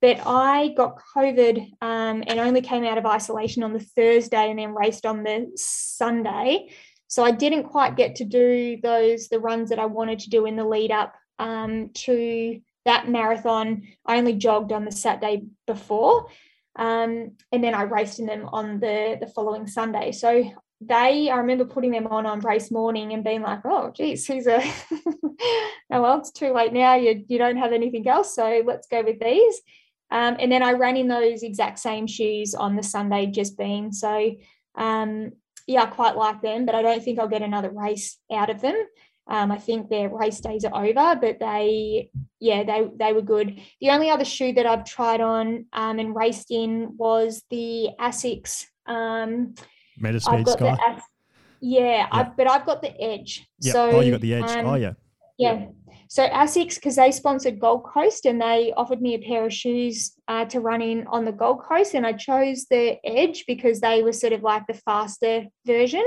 But 0.00 0.20
I 0.26 0.68
got 0.76 1.00
COVID 1.16 1.58
um, 1.82 2.24
and 2.26 2.40
only 2.40 2.60
came 2.60 2.84
out 2.84 2.98
of 2.98 3.06
isolation 3.06 3.62
on 3.62 3.72
the 3.72 3.80
Thursday 3.80 4.50
and 4.50 4.58
then 4.58 4.74
raced 4.74 5.06
on 5.06 5.22
the 5.22 5.50
Sunday. 5.56 6.70
So 7.06 7.22
I 7.22 7.30
didn't 7.30 7.64
quite 7.64 7.96
get 7.96 8.16
to 8.16 8.24
do 8.24 8.78
those 8.82 9.28
the 9.28 9.38
runs 9.38 9.70
that 9.70 9.78
I 9.78 9.86
wanted 9.86 10.18
to 10.20 10.30
do 10.30 10.46
in 10.46 10.56
the 10.56 10.64
lead 10.64 10.90
up 10.90 11.14
um, 11.38 11.90
to 11.94 12.60
that 12.86 13.08
marathon. 13.08 13.82
I 14.06 14.18
only 14.18 14.34
jogged 14.34 14.72
on 14.72 14.84
the 14.84 14.92
Saturday 14.92 15.44
before. 15.66 16.28
Um, 16.76 17.32
and 17.52 17.62
then 17.62 17.74
I 17.74 17.82
raced 17.82 18.18
in 18.18 18.26
them 18.26 18.48
on 18.52 18.80
the 18.80 19.16
the 19.20 19.28
following 19.28 19.66
Sunday. 19.66 20.12
So 20.12 20.50
they, 20.86 21.30
I 21.30 21.36
remember 21.36 21.64
putting 21.64 21.90
them 21.90 22.06
on 22.06 22.26
on 22.26 22.40
race 22.40 22.70
morning 22.70 23.12
and 23.12 23.24
being 23.24 23.42
like, 23.42 23.60
oh, 23.64 23.90
geez, 23.90 24.26
who's 24.26 24.46
a, 24.46 24.60
oh, 24.92 25.36
well, 25.90 26.18
it's 26.18 26.30
too 26.30 26.52
late 26.52 26.72
now. 26.72 26.94
You, 26.94 27.24
you 27.28 27.38
don't 27.38 27.56
have 27.56 27.72
anything 27.72 28.08
else. 28.08 28.34
So 28.34 28.62
let's 28.64 28.86
go 28.86 29.02
with 29.02 29.20
these. 29.20 29.60
Um, 30.10 30.36
and 30.38 30.52
then 30.52 30.62
I 30.62 30.72
ran 30.72 30.96
in 30.96 31.08
those 31.08 31.42
exact 31.42 31.78
same 31.78 32.06
shoes 32.06 32.54
on 32.54 32.76
the 32.76 32.82
Sunday 32.82 33.26
just 33.26 33.56
been. 33.56 33.92
So 33.92 34.36
um, 34.74 35.32
yeah, 35.66 35.82
I 35.82 35.86
quite 35.86 36.16
like 36.16 36.42
them, 36.42 36.66
but 36.66 36.74
I 36.74 36.82
don't 36.82 37.02
think 37.02 37.18
I'll 37.18 37.28
get 37.28 37.42
another 37.42 37.70
race 37.70 38.18
out 38.32 38.50
of 38.50 38.60
them. 38.60 38.76
Um, 39.26 39.50
I 39.50 39.58
think 39.58 39.88
their 39.88 40.10
race 40.10 40.40
days 40.40 40.64
are 40.64 40.84
over, 40.84 41.18
but 41.18 41.40
they, 41.40 42.10
yeah, 42.40 42.62
they 42.62 42.88
they 42.94 43.12
were 43.14 43.22
good. 43.22 43.58
The 43.80 43.90
only 43.90 44.10
other 44.10 44.24
shoe 44.24 44.52
that 44.52 44.66
I've 44.66 44.84
tried 44.84 45.22
on 45.22 45.66
um, 45.72 45.98
and 45.98 46.14
raced 46.14 46.50
in 46.50 46.96
was 46.98 47.42
the 47.48 47.88
Asics. 47.98 48.66
Um, 48.86 49.54
Metaspeed 50.00 50.48
Sky. 50.48 50.76
The, 50.76 51.02
yeah, 51.60 51.80
yeah. 51.80 52.06
I've, 52.10 52.36
but 52.36 52.48
I've 52.48 52.66
got 52.66 52.82
the 52.82 53.00
Edge. 53.00 53.46
Yeah. 53.60 53.72
So, 53.72 53.90
oh, 53.90 54.00
you 54.00 54.12
got 54.12 54.20
the 54.20 54.34
Edge. 54.34 54.50
Um, 54.50 54.66
oh, 54.66 54.74
yeah. 54.74 54.92
Yeah. 55.38 55.66
So 56.08 56.28
Asics, 56.28 56.76
because 56.76 56.96
they 56.96 57.10
sponsored 57.10 57.58
Gold 57.58 57.84
Coast 57.84 58.24
and 58.24 58.40
they 58.40 58.72
offered 58.76 59.00
me 59.02 59.14
a 59.14 59.18
pair 59.18 59.44
of 59.46 59.52
shoes 59.52 60.12
uh, 60.28 60.44
to 60.46 60.60
run 60.60 60.80
in 60.80 61.06
on 61.08 61.24
the 61.24 61.32
Gold 61.32 61.62
Coast, 61.62 61.94
and 61.94 62.06
I 62.06 62.12
chose 62.12 62.66
the 62.70 62.98
Edge 63.04 63.44
because 63.46 63.80
they 63.80 64.02
were 64.02 64.12
sort 64.12 64.32
of 64.32 64.42
like 64.42 64.66
the 64.66 64.74
faster 64.74 65.46
version, 65.66 66.04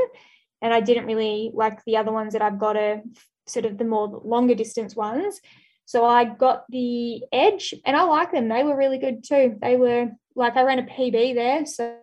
and 0.62 0.74
I 0.74 0.82
didn't 0.82 1.08
really 1.08 1.52
like 1.54 1.84
the 1.86 1.98
other 1.98 2.12
ones 2.12 2.34
that 2.34 2.42
I've 2.42 2.60
got 2.60 2.78
a 2.78 3.02
sort 3.48 3.66
of 3.66 3.78
the 3.78 3.84
more 3.86 4.22
longer 4.24 4.56
distance 4.56 4.96
ones. 4.96 5.42
So 5.86 6.06
I 6.06 6.26
got 6.26 6.64
the 6.70 7.24
Edge, 7.34 7.74
and 7.86 7.98
I 7.98 8.04
like 8.04 8.32
them. 8.32 8.48
They 8.48 8.64
were 8.64 8.78
really 8.78 9.00
good 9.00 9.24
too. 9.26 9.58
They 9.62 9.76
were 9.76 10.12
like 10.36 10.56
I 10.56 10.62
ran 10.62 10.80
a 10.80 10.84
PB 10.84 11.36
there, 11.36 11.66
so 11.66 11.98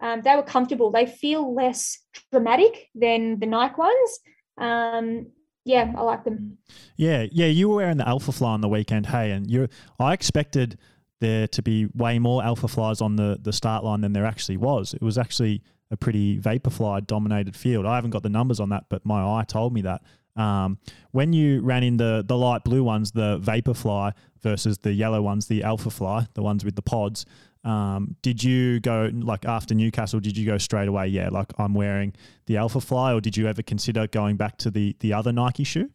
um, 0.00 0.22
they 0.22 0.34
were 0.36 0.42
comfortable. 0.42 0.90
They 0.90 1.06
feel 1.06 1.54
less 1.54 1.98
dramatic 2.30 2.88
than 2.94 3.38
the 3.38 3.46
Nike 3.46 3.74
ones. 3.76 4.20
Um, 4.56 5.26
yeah, 5.64 5.92
I 5.96 6.02
like 6.02 6.24
them. 6.24 6.58
Yeah, 6.96 7.26
yeah. 7.30 7.46
You 7.46 7.68
were 7.68 7.76
wearing 7.76 7.98
the 7.98 8.08
Alpha 8.08 8.32
Fly 8.32 8.52
on 8.52 8.60
the 8.60 8.68
weekend, 8.68 9.06
hey, 9.06 9.32
and 9.32 9.50
you. 9.50 9.68
I 9.98 10.14
expected 10.14 10.78
there 11.20 11.48
to 11.48 11.62
be 11.62 11.86
way 11.94 12.18
more 12.18 12.42
Alpha 12.42 12.68
Flies 12.68 13.00
on 13.00 13.16
the 13.16 13.38
the 13.42 13.52
start 13.52 13.84
line 13.84 14.00
than 14.00 14.12
there 14.12 14.24
actually 14.24 14.56
was. 14.56 14.94
It 14.94 15.02
was 15.02 15.18
actually 15.18 15.62
a 15.90 15.96
pretty 15.96 16.38
Vaporfly 16.38 17.06
dominated 17.06 17.56
field. 17.56 17.86
I 17.86 17.94
haven't 17.94 18.10
got 18.10 18.22
the 18.22 18.28
numbers 18.28 18.60
on 18.60 18.68
that, 18.70 18.84
but 18.88 19.04
my 19.04 19.22
eye 19.22 19.44
told 19.44 19.72
me 19.72 19.82
that. 19.82 20.02
Um, 20.36 20.78
when 21.10 21.32
you 21.32 21.60
ran 21.62 21.82
in 21.82 21.96
the 21.96 22.24
the 22.26 22.36
light 22.36 22.64
blue 22.64 22.84
ones, 22.84 23.10
the 23.10 23.38
Vaporfly 23.40 24.12
versus 24.40 24.78
the 24.78 24.92
yellow 24.92 25.20
ones, 25.20 25.46
the 25.46 25.64
Alpha 25.64 25.90
Fly, 25.90 26.28
the 26.34 26.42
ones 26.42 26.64
with 26.64 26.76
the 26.76 26.82
pods, 26.82 27.26
um, 27.68 28.16
did 28.22 28.42
you 28.42 28.80
go 28.80 29.10
like 29.12 29.44
after 29.44 29.74
Newcastle? 29.74 30.20
Did 30.20 30.38
you 30.38 30.46
go 30.46 30.56
straight 30.56 30.88
away? 30.88 31.08
Yeah, 31.08 31.28
like 31.28 31.52
I'm 31.58 31.74
wearing 31.74 32.14
the 32.46 32.56
Alpha 32.56 32.80
Fly, 32.80 33.12
or 33.12 33.20
did 33.20 33.36
you 33.36 33.46
ever 33.46 33.60
consider 33.60 34.06
going 34.06 34.36
back 34.36 34.56
to 34.58 34.70
the 34.70 34.96
the 35.00 35.12
other 35.12 35.32
Nike 35.32 35.64
shoe? 35.64 35.90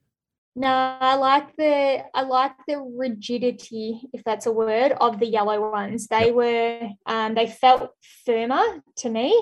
No, 0.55 0.67
I 0.67 1.15
like 1.15 1.55
the 1.55 2.03
I 2.13 2.21
like 2.21 2.53
the 2.67 2.77
rigidity, 2.77 4.01
if 4.13 4.23
that's 4.23 4.45
a 4.45 4.51
word, 4.51 4.91
of 5.01 5.19
the 5.19 5.25
yellow 5.25 5.71
ones. 5.71 6.05
They 6.05 6.31
were 6.31 6.89
um, 7.07 7.33
they 7.33 7.47
felt 7.47 7.89
firmer 8.23 8.83
to 8.97 9.09
me, 9.09 9.35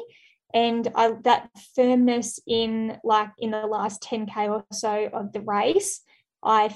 and 0.53 0.87
I, 0.95 1.11
that 1.25 1.49
firmness 1.75 2.39
in 2.47 2.97
like 3.03 3.31
in 3.39 3.51
the 3.51 3.67
last 3.67 4.01
10k 4.03 4.49
or 4.49 4.63
so 4.71 5.09
of 5.11 5.33
the 5.33 5.41
race, 5.41 5.99
I 6.41 6.73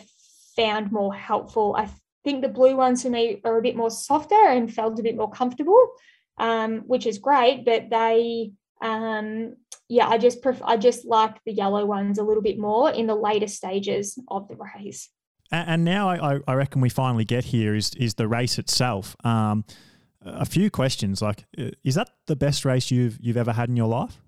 found 0.58 0.92
more 0.92 1.14
helpful. 1.14 1.76
I 1.78 1.90
think 2.26 2.42
the 2.42 2.50
blue 2.50 2.76
ones 2.76 3.04
for 3.04 3.10
me 3.10 3.40
are 3.46 3.58
a 3.58 3.62
bit 3.62 3.78
more 3.78 3.90
softer 3.90 4.36
and 4.36 4.74
felt 4.74 5.00
a 5.00 5.04
bit 5.04 5.16
more 5.16 5.32
comfortable, 5.32 5.82
um, 6.38 6.80
which 6.80 7.06
is 7.06 7.20
great. 7.20 7.64
But 7.64 7.90
they, 7.90 8.52
um, 8.82 9.56
yeah, 9.88 10.10
I 10.10 10.18
just 10.18 10.42
prefer, 10.42 10.66
I 10.66 10.76
just 10.76 11.06
like 11.06 11.36
the 11.46 11.54
yellow 11.54 11.86
ones 11.86 12.18
a 12.18 12.24
little 12.24 12.44
bit 12.44 12.60
more 12.60 12.90
in 12.90 13.08
the 13.08 13.16
later 13.16 13.48
stages 13.48 14.20
of 14.28 14.50
the 14.50 14.58
race. 14.58 15.10
And 15.52 15.86
now 15.86 16.10
I, 16.10 16.40
I 16.48 16.54
reckon 16.56 16.82
we 16.82 16.90
finally 16.90 17.24
get 17.24 17.46
here 17.46 17.76
is 17.76 17.94
is 17.96 18.16
the 18.16 18.28
race 18.28 18.58
itself. 18.58 19.16
Um, 19.24 19.64
a 20.26 20.46
few 20.46 20.72
questions 20.72 21.22
like, 21.22 21.46
is 21.84 21.96
that 21.96 22.10
the 22.26 22.36
best 22.36 22.66
race 22.66 22.90
you've 22.90 23.18
you've 23.22 23.38
ever 23.38 23.54
had 23.54 23.70
in 23.70 23.78
your 23.78 23.88
life? 23.88 24.20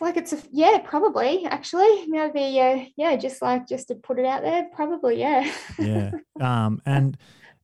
Like 0.00 0.16
it's 0.16 0.32
a 0.32 0.38
yeah 0.52 0.78
probably 0.84 1.44
actually. 1.46 2.06
Maybe 2.06 2.60
uh, 2.60 2.84
yeah 2.96 3.16
just 3.16 3.42
like 3.42 3.66
just 3.68 3.88
to 3.88 3.94
put 3.94 4.18
it 4.18 4.26
out 4.26 4.42
there 4.42 4.68
probably 4.72 5.20
yeah. 5.20 5.52
Yeah. 5.78 6.12
Um 6.40 6.82
and 6.84 7.16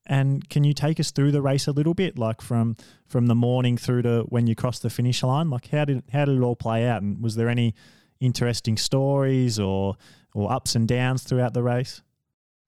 and 0.07 0.49
can 0.49 0.65
you 0.65 0.73
take 0.73 0.99
us 0.99 1.11
through 1.11 1.33
the 1.33 1.43
race 1.43 1.67
a 1.67 1.73
little 1.73 1.95
bit? 1.95 2.19
Like 2.19 2.41
from 2.41 2.77
from 3.07 3.27
the 3.27 3.35
morning 3.35 3.77
through 3.77 4.03
to 4.03 4.25
when 4.29 4.47
you 4.47 4.55
crossed 4.55 4.83
the 4.83 4.91
finish 4.91 5.23
line? 5.23 5.51
Like 5.51 5.69
how 5.69 5.85
did 5.85 6.03
how 6.13 6.25
did 6.25 6.37
it 6.37 6.43
all 6.43 6.57
play 6.57 6.87
out? 6.89 7.03
And 7.03 7.23
was 7.23 7.37
there 7.37 7.49
any 7.49 7.75
interesting 8.21 8.77
stories 8.77 9.59
or 9.59 9.97
or 10.35 10.53
ups 10.53 10.75
and 10.75 10.87
downs 10.87 11.23
throughout 11.23 11.55
the 11.55 11.63
race? 11.63 12.03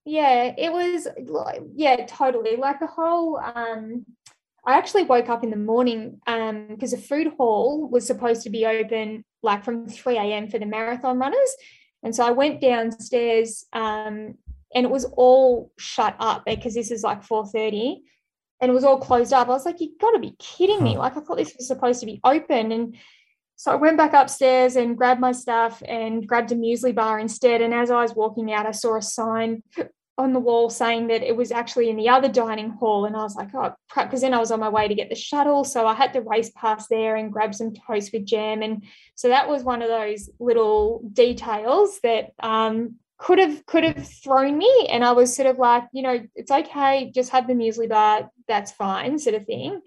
Yeah 0.04 0.54
it 0.56 0.72
was 0.72 1.08
like 1.26 1.62
yeah 1.74 2.06
totally. 2.06 2.56
Like 2.56 2.80
the 2.80 2.86
whole 2.86 3.38
um 3.38 4.04
I 4.64 4.78
actually 4.78 5.04
woke 5.04 5.28
up 5.28 5.42
in 5.42 5.50
the 5.50 5.56
morning 5.56 6.20
because 6.24 6.92
um, 6.92 6.98
the 6.98 7.04
food 7.08 7.32
hall 7.36 7.88
was 7.88 8.06
supposed 8.06 8.42
to 8.42 8.50
be 8.50 8.64
open 8.64 9.24
like 9.42 9.64
from 9.64 9.88
3 9.88 10.16
a.m. 10.16 10.48
for 10.48 10.58
the 10.58 10.66
marathon 10.66 11.18
runners. 11.18 11.56
And 12.02 12.14
so 12.14 12.24
I 12.24 12.30
went 12.30 12.60
downstairs 12.60 13.64
um, 13.72 14.34
and 14.74 14.84
it 14.84 14.90
was 14.90 15.04
all 15.16 15.72
shut 15.78 16.14
up 16.18 16.44
because 16.46 16.74
this 16.74 16.90
is 16.90 17.02
like 17.02 17.22
4.30 17.22 18.02
and 18.60 18.70
it 18.70 18.74
was 18.74 18.84
all 18.84 18.98
closed 18.98 19.32
up. 19.32 19.48
I 19.48 19.50
was 19.50 19.66
like, 19.66 19.80
you've 19.80 19.98
got 20.00 20.12
to 20.12 20.20
be 20.20 20.36
kidding 20.38 20.82
me. 20.82 20.96
Like 20.96 21.16
I 21.16 21.20
thought 21.20 21.38
this 21.38 21.54
was 21.56 21.66
supposed 21.66 22.00
to 22.00 22.06
be 22.06 22.20
open. 22.22 22.70
And 22.70 22.96
so 23.56 23.72
I 23.72 23.76
went 23.76 23.96
back 23.96 24.12
upstairs 24.12 24.76
and 24.76 24.96
grabbed 24.96 25.20
my 25.20 25.32
stuff 25.32 25.82
and 25.86 26.26
grabbed 26.26 26.52
a 26.52 26.54
muesli 26.54 26.94
bar 26.94 27.18
instead. 27.18 27.60
And 27.60 27.74
as 27.74 27.90
I 27.90 28.00
was 28.00 28.14
walking 28.14 28.52
out, 28.52 28.66
I 28.66 28.70
saw 28.70 28.96
a 28.96 29.02
sign 29.02 29.64
on 30.18 30.32
the 30.32 30.40
wall 30.40 30.68
saying 30.68 31.06
that 31.06 31.22
it 31.22 31.34
was 31.34 31.50
actually 31.50 31.88
in 31.88 31.96
the 31.96 32.08
other 32.08 32.28
dining 32.28 32.70
hall. 32.70 33.06
And 33.06 33.16
I 33.16 33.22
was 33.22 33.34
like, 33.34 33.48
oh, 33.54 33.74
because 33.96 34.20
then 34.20 34.34
I 34.34 34.38
was 34.38 34.50
on 34.50 34.60
my 34.60 34.68
way 34.68 34.86
to 34.86 34.94
get 34.94 35.08
the 35.08 35.14
shuttle. 35.14 35.64
So 35.64 35.86
I 35.86 35.94
had 35.94 36.12
to 36.12 36.20
race 36.20 36.50
past 36.54 36.88
there 36.90 37.16
and 37.16 37.32
grab 37.32 37.54
some 37.54 37.72
toast 37.74 38.12
with 38.12 38.26
jam. 38.26 38.62
And 38.62 38.84
so 39.14 39.28
that 39.28 39.48
was 39.48 39.62
one 39.62 39.80
of 39.80 39.88
those 39.88 40.28
little 40.38 41.02
details 41.12 41.98
that 42.02 42.32
um, 42.40 42.96
could 43.16 43.38
have 43.38 43.64
could 43.64 43.84
have 43.84 44.06
thrown 44.06 44.58
me. 44.58 44.88
And 44.90 45.02
I 45.02 45.12
was 45.12 45.34
sort 45.34 45.48
of 45.48 45.58
like, 45.58 45.84
you 45.92 46.02
know, 46.02 46.20
it's 46.34 46.50
okay, 46.50 47.10
just 47.14 47.30
have 47.30 47.46
the 47.46 47.54
muesli 47.54 47.88
bar, 47.88 48.30
that's 48.46 48.72
fine, 48.72 49.18
sort 49.18 49.36
of 49.36 49.46
thing. 49.46 49.80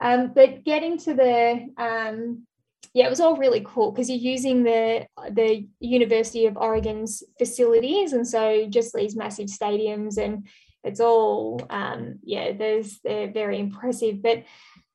Um, 0.00 0.32
but 0.34 0.64
getting 0.64 0.96
to 0.98 1.14
the 1.14 1.68
um, 1.76 2.46
yeah, 2.94 3.06
it 3.06 3.10
was 3.10 3.20
all 3.20 3.36
really 3.36 3.62
cool 3.66 3.92
because 3.92 4.08
you're 4.08 4.18
using 4.18 4.62
the 4.62 5.06
the 5.30 5.66
University 5.80 6.46
of 6.46 6.56
Oregon's 6.56 7.22
facilities, 7.38 8.12
and 8.12 8.26
so 8.26 8.66
just 8.68 8.94
these 8.94 9.16
massive 9.16 9.46
stadiums, 9.46 10.18
and 10.18 10.46
it's 10.84 11.00
all 11.00 11.60
um, 11.70 12.18
yeah, 12.22 12.52
there's 12.52 13.00
they're 13.04 13.30
very 13.30 13.58
impressive. 13.58 14.22
But 14.22 14.44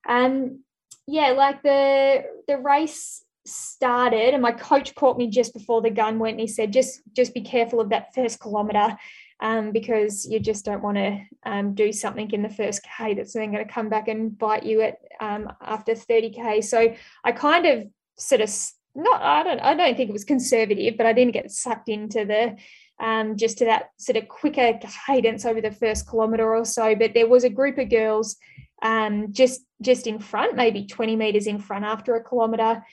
um, 0.07 0.63
yeah, 1.07 1.31
like 1.31 1.61
the 1.63 2.23
the 2.47 2.57
race 2.57 3.23
started, 3.45 4.33
and 4.33 4.41
my 4.41 4.51
coach 4.51 4.95
caught 4.95 5.17
me 5.17 5.27
just 5.27 5.53
before 5.53 5.81
the 5.81 5.89
gun 5.89 6.19
went, 6.19 6.33
and 6.33 6.41
he 6.41 6.47
said, 6.47 6.73
just 6.73 7.01
just 7.13 7.33
be 7.33 7.41
careful 7.41 7.79
of 7.79 7.89
that 7.89 8.13
first 8.15 8.39
kilometer. 8.39 8.97
Um, 9.43 9.73
because 9.73 10.25
you 10.25 10.39
just 10.39 10.63
don't 10.63 10.81
want 10.81 10.95
to 10.95 11.19
um, 11.45 11.75
do 11.75 11.91
something 11.91 12.31
in 12.31 12.43
the 12.43 12.49
first 12.49 12.81
K 12.81 13.13
that's 13.13 13.33
then 13.33 13.51
going 13.51 13.67
to 13.67 13.71
come 13.71 13.89
back 13.89 14.07
and 14.07 14.37
bite 14.37 14.63
you 14.63 14.79
at 14.79 14.99
um, 15.19 15.51
after 15.61 15.91
30K. 15.91 16.63
So 16.63 16.95
I 17.25 17.31
kind 17.33 17.65
of 17.65 17.87
sort 18.17 18.39
of 18.39 18.49
not 18.95 19.21
I 19.21 19.43
don't 19.43 19.59
I 19.59 19.73
don't 19.73 19.97
think 19.97 20.09
it 20.09 20.13
was 20.13 20.23
conservative, 20.23 20.95
but 20.97 21.05
I 21.05 21.13
didn't 21.13 21.33
get 21.33 21.51
sucked 21.51 21.89
into 21.89 22.25
the 22.25 22.55
um, 23.03 23.35
just 23.35 23.57
to 23.57 23.65
that 23.65 23.89
sort 23.97 24.17
of 24.17 24.27
quicker 24.27 24.79
cadence 25.07 25.45
over 25.45 25.61
the 25.61 25.71
first 25.71 26.09
kilometre 26.09 26.55
or 26.55 26.65
so. 26.65 26.95
But 26.95 27.13
there 27.13 27.27
was 27.27 27.43
a 27.43 27.49
group 27.49 27.77
of 27.77 27.89
girls 27.89 28.37
um, 28.81 29.33
just 29.33 29.61
just 29.81 30.07
in 30.07 30.19
front, 30.19 30.55
maybe 30.55 30.85
20 30.85 31.15
metres 31.15 31.47
in 31.47 31.59
front 31.59 31.85
after 31.85 32.15
a 32.15 32.23
kilometre. 32.23 32.83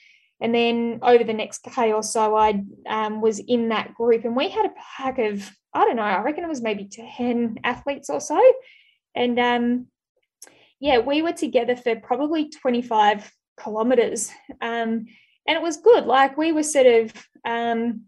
And 0.41 0.53
then 0.55 0.99
over 1.03 1.23
the 1.23 1.33
next 1.33 1.63
day 1.75 1.93
or 1.93 2.03
so, 2.03 2.35
I 2.35 2.63
um, 2.89 3.21
was 3.21 3.39
in 3.39 3.69
that 3.69 3.93
group, 3.93 4.25
and 4.25 4.35
we 4.35 4.49
had 4.49 4.65
a 4.65 4.73
pack 4.97 5.19
of 5.19 5.51
I 5.73 5.85
don't 5.85 5.95
know, 5.95 6.01
I 6.03 6.21
reckon 6.21 6.43
it 6.43 6.49
was 6.49 6.61
maybe 6.61 6.89
10 7.17 7.59
athletes 7.63 8.09
or 8.09 8.19
so. 8.19 8.39
And 9.15 9.39
um, 9.39 9.87
yeah, 10.79 10.99
we 10.99 11.21
were 11.21 11.31
together 11.31 11.75
for 11.75 11.95
probably 11.95 12.49
25 12.49 13.31
kilometers. 13.57 14.31
Um, 14.61 15.05
and 15.47 15.57
it 15.57 15.61
was 15.61 15.77
good. 15.77 16.05
Like 16.05 16.37
we 16.37 16.51
were 16.51 16.63
sort 16.63 16.87
of 16.87 17.13
um, 17.45 18.05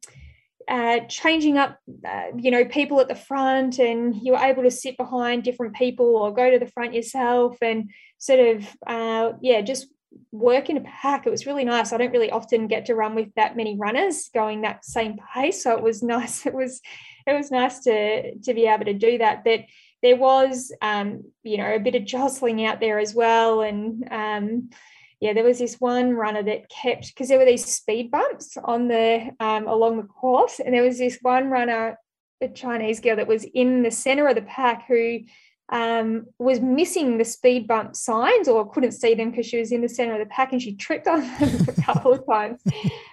uh, 0.67 1.01
changing 1.07 1.57
up, 1.57 1.79
uh, 2.07 2.27
you 2.38 2.51
know, 2.51 2.65
people 2.65 2.99
at 2.99 3.07
the 3.07 3.15
front, 3.15 3.79
and 3.79 4.15
you 4.21 4.34
were 4.34 4.39
able 4.39 4.63
to 4.63 4.71
sit 4.71 4.97
behind 4.97 5.43
different 5.43 5.75
people 5.75 6.17
or 6.17 6.34
go 6.34 6.51
to 6.51 6.59
the 6.59 6.71
front 6.71 6.93
yourself 6.93 7.57
and 7.61 7.89
sort 8.17 8.39
of, 8.39 8.67
uh, 8.86 9.34
yeah, 9.41 9.61
just 9.61 9.88
work 10.32 10.70
in 10.70 10.78
a 10.78 10.82
pack. 10.82 11.26
It 11.26 11.30
was 11.30 11.45
really 11.45 11.64
nice. 11.64 11.93
I 11.93 11.97
don't 11.97 12.11
really 12.11 12.32
often 12.32 12.68
get 12.68 12.86
to 12.88 12.95
run 12.95 13.16
with 13.16 13.34
that 13.36 13.55
many 13.55 13.78
runners 13.78 14.30
going 14.34 14.61
that 14.61 14.86
same 14.86 15.18
pace, 15.34 15.64
so 15.64 15.76
it 15.76 15.84
was 15.84 16.03
nice. 16.16 16.45
It 16.45 16.53
was 16.53 16.82
it 17.26 17.34
was 17.34 17.51
nice 17.51 17.80
to 17.82 18.36
to 18.36 18.53
be 18.53 18.68
able 18.68 18.86
to 18.86 18.93
do 18.93 19.18
that. 19.20 19.43
But 19.43 19.61
there 20.01 20.18
was, 20.18 20.72
um, 20.82 21.24
you 21.43 21.57
know, 21.57 21.74
a 21.74 21.80
bit 21.80 21.95
of 21.95 22.05
jostling 22.05 22.66
out 22.66 22.80
there 22.80 22.99
as 22.99 23.16
well, 23.16 23.61
and 23.61 24.07
um, 24.11 24.70
yeah, 25.20 25.34
there 25.34 25.45
was 25.45 25.59
this 25.59 25.76
one 25.80 26.11
runner 26.11 26.43
that 26.43 26.70
kept 26.70 27.07
because 27.07 27.30
there 27.30 27.39
were 27.39 27.45
these 27.45 27.66
speed 27.66 28.11
bumps 28.11 28.57
on 28.64 28.89
the 28.89 29.32
um, 29.39 29.68
along 29.68 29.97
the 29.97 30.03
course, 30.03 30.59
and 30.59 30.74
there 30.74 30.84
was 30.84 30.97
this 30.97 31.20
one 31.22 31.49
runner, 31.49 31.97
a 32.41 32.49
Chinese 32.49 32.99
girl 32.99 33.16
that 33.16 33.28
was 33.28 33.45
in 33.53 33.84
the 33.84 33.91
center 33.91 34.28
of 34.28 34.36
the 34.36 34.41
pack 34.41 34.86
who 34.88 35.20
um, 35.70 36.28
was 36.39 36.59
missing 36.59 37.18
the 37.18 37.26
speed 37.26 37.68
bump 37.68 37.95
signs 37.95 38.47
or 38.47 38.70
couldn't 38.70 38.91
see 38.91 39.14
them 39.14 39.32
because 39.32 39.45
she 39.45 39.57
was 39.57 39.72
in 39.72 39.82
the 39.82 39.89
center 39.89 40.14
of 40.14 40.20
the 40.20 40.26
pack 40.26 40.51
and 40.51 40.61
she 40.61 40.76
tripped 40.76 41.07
on 41.07 41.22
them 41.22 41.66
a 41.68 41.82
couple 41.82 42.14
of 42.14 42.26
times, 42.28 42.61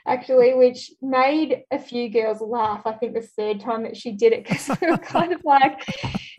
actually, 0.06 0.54
which 0.54 0.90
made 1.00 1.62
a 1.70 1.78
few 1.78 2.08
girls 2.10 2.40
laugh. 2.40 2.82
I 2.84 2.92
think 2.92 3.14
the 3.14 3.22
third 3.22 3.60
time 3.60 3.84
that 3.84 3.96
she 3.96 4.12
did 4.12 4.32
it 4.32 4.44
because 4.44 4.66
they 4.66 4.90
were 4.90 4.98
kind 4.98 5.32
of 5.32 5.42
like, 5.44 5.86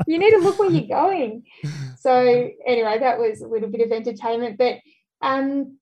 you 0.05 0.19
need 0.19 0.31
to 0.31 0.39
look 0.39 0.59
where 0.59 0.69
you're 0.69 0.87
going. 0.87 1.43
So, 1.97 2.49
anyway, 2.65 2.99
that 2.99 3.17
was 3.17 3.41
a 3.41 3.47
little 3.47 3.69
bit 3.69 3.81
of 3.81 3.91
entertainment. 3.91 4.57
But 4.57 4.79
um, 5.21 5.77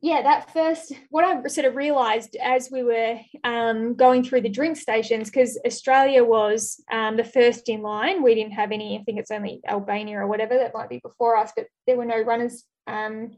yeah, 0.00 0.22
that 0.22 0.52
first, 0.52 0.92
what 1.10 1.24
I 1.24 1.46
sort 1.48 1.66
of 1.66 1.76
realized 1.76 2.36
as 2.36 2.70
we 2.70 2.82
were 2.82 3.18
um, 3.44 3.94
going 3.94 4.24
through 4.24 4.40
the 4.40 4.48
drink 4.48 4.76
stations, 4.76 5.30
because 5.30 5.58
Australia 5.66 6.24
was 6.24 6.82
um, 6.90 7.16
the 7.16 7.24
first 7.24 7.68
in 7.68 7.82
line. 7.82 8.22
We 8.22 8.34
didn't 8.34 8.52
have 8.52 8.72
any, 8.72 8.98
I 8.98 9.02
think 9.02 9.18
it's 9.18 9.30
only 9.30 9.60
Albania 9.68 10.20
or 10.20 10.26
whatever 10.26 10.54
that 10.54 10.74
might 10.74 10.88
be 10.88 11.00
before 11.00 11.36
us, 11.36 11.52
but 11.54 11.66
there 11.86 11.96
were 11.96 12.06
no 12.06 12.20
runners 12.20 12.64
um, 12.86 13.36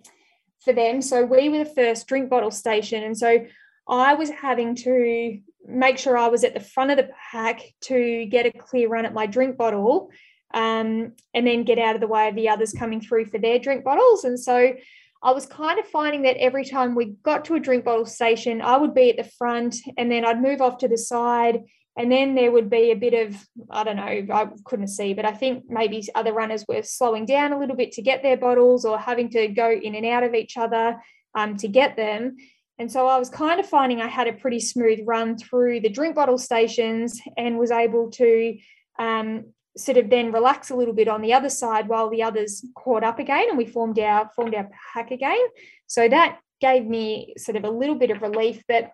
for 0.61 0.73
them. 0.73 1.03
So 1.03 1.25
we 1.25 1.49
were 1.49 1.65
the 1.65 1.65
first 1.75 2.07
drink 2.07 2.31
bottle 2.31 2.53
station. 2.53 3.03
And 3.03 3.19
so 3.19 3.45
I 3.89 4.15
was 4.15 4.31
having 4.31 4.77
to 4.77 5.41
make 5.67 5.99
sure 5.99 6.17
I 6.17 6.29
was 6.29 6.45
at 6.45 6.55
the 6.55 6.61
front 6.61 6.93
of 6.93 6.97
the 6.97 7.11
pack 7.33 7.61
to 7.83 8.25
get 8.27 8.47
a 8.47 8.53
clear 8.53 8.89
run 8.89 9.05
at 9.05 9.15
my 9.15 9.27
drink 9.27 9.57
bottle 9.57 10.11
um, 10.55 11.13
and 11.35 11.47
then 11.47 11.65
get 11.65 11.79
out 11.79 11.97
of 11.97 12.01
the 12.01 12.07
way 12.07 12.29
of 12.29 12.37
the 12.37 12.49
others 12.49 12.73
coming 12.73 13.01
through 13.01 13.27
for 13.27 13.39
their 13.39 13.59
drink 13.59 13.85
bottles. 13.85 14.23
And 14.25 14.39
so 14.39 14.75
I 15.23 15.33
was 15.33 15.47
kind 15.47 15.79
of 15.79 15.87
finding 15.87 16.23
that 16.23 16.37
every 16.37 16.65
time 16.65 16.95
we 16.95 17.17
got 17.23 17.45
to 17.47 17.55
a 17.55 17.61
drink 17.61 17.85
bottle 17.85 18.07
station, 18.07 18.61
I 18.61 18.77
would 18.77 18.95
be 18.95 19.11
at 19.11 19.17
the 19.17 19.31
front 19.39 19.77
and 19.97 20.11
then 20.11 20.25
I'd 20.25 20.41
move 20.41 20.61
off 20.61 20.79
to 20.79 20.89
the 20.89 20.99
side. 20.99 21.63
And 21.99 22.13
then 22.13 22.35
there 22.35 22.53
would 22.53 22.69
be 22.69 22.91
a 22.91 22.97
bit 22.97 23.15
of, 23.15 23.35
I 23.71 23.83
don't 23.83 23.97
know, 23.97 24.35
I 24.35 24.49
couldn't 24.65 24.89
see, 24.89 25.15
but 25.15 25.25
I 25.25 25.33
think 25.33 25.65
maybe 25.69 26.07
other 26.15 26.35
runners 26.35 26.65
were 26.69 26.83
slowing 26.83 27.25
down 27.25 27.53
a 27.53 27.59
little 27.59 27.77
bit 27.77 27.93
to 27.93 28.03
get 28.03 28.23
their 28.23 28.37
bottles 28.37 28.85
or 28.85 28.99
having 28.99 29.31
to 29.31 29.49
go 29.49 29.71
in 29.71 29.95
and 29.95 30.05
out 30.05 30.23
of 30.23 30.35
each 30.35 30.59
other 30.59 31.01
um, 31.35 31.57
to 31.57 31.69
get 31.69 31.97
them. 31.97 32.37
And 32.79 32.93
so 32.93 33.07
I 33.07 33.19
was 33.19 33.31
kind 33.31 33.59
of 33.59 33.67
finding 33.67 34.03
I 34.03 34.09
had 34.09 34.29
a 34.29 34.35
pretty 34.35 34.61
smooth 34.61 35.01
run 35.07 35.39
through 35.39 35.81
the 35.81 35.89
drink 35.89 36.15
bottle 36.15 36.37
stations 36.37 37.19
and 37.39 37.59
was 37.59 37.71
able 37.71 38.11
to 38.13 38.59
um, 38.99 39.47
sort 39.77 39.99
of 39.99 40.09
then 40.09 40.33
relax 40.33 40.71
a 40.71 40.75
little 40.75 40.95
bit 40.95 41.09
on 41.09 41.21
the 41.21 41.35
other 41.35 41.51
side 41.51 41.89
while 41.89 42.09
the 42.09 42.23
others 42.23 42.65
caught 42.75 43.05
up 43.05 43.19
again 43.19 43.49
and 43.49 43.59
we 43.59 43.67
formed 43.67 43.99
our 43.99 44.31
formed 44.35 44.55
our 44.55 44.69
pack 44.95 45.11
again. 45.11 45.47
So 45.87 46.09
that 46.09 46.39
gave 46.61 46.87
me 46.87 47.35
sort 47.37 47.57
of 47.57 47.65
a 47.65 47.71
little 47.71 47.95
bit 47.95 48.11
of 48.11 48.23
relief. 48.23 48.63
But 48.67 48.93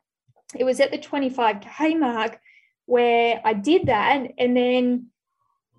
it 0.57 0.64
was 0.64 0.80
at 0.80 0.91
the 0.91 0.99
25k 0.99 1.99
mark 1.99 2.39
where 2.87 3.41
I 3.45 3.55
did 3.55 3.87
that 3.87 4.26
and 4.39 4.57
then 4.57 5.07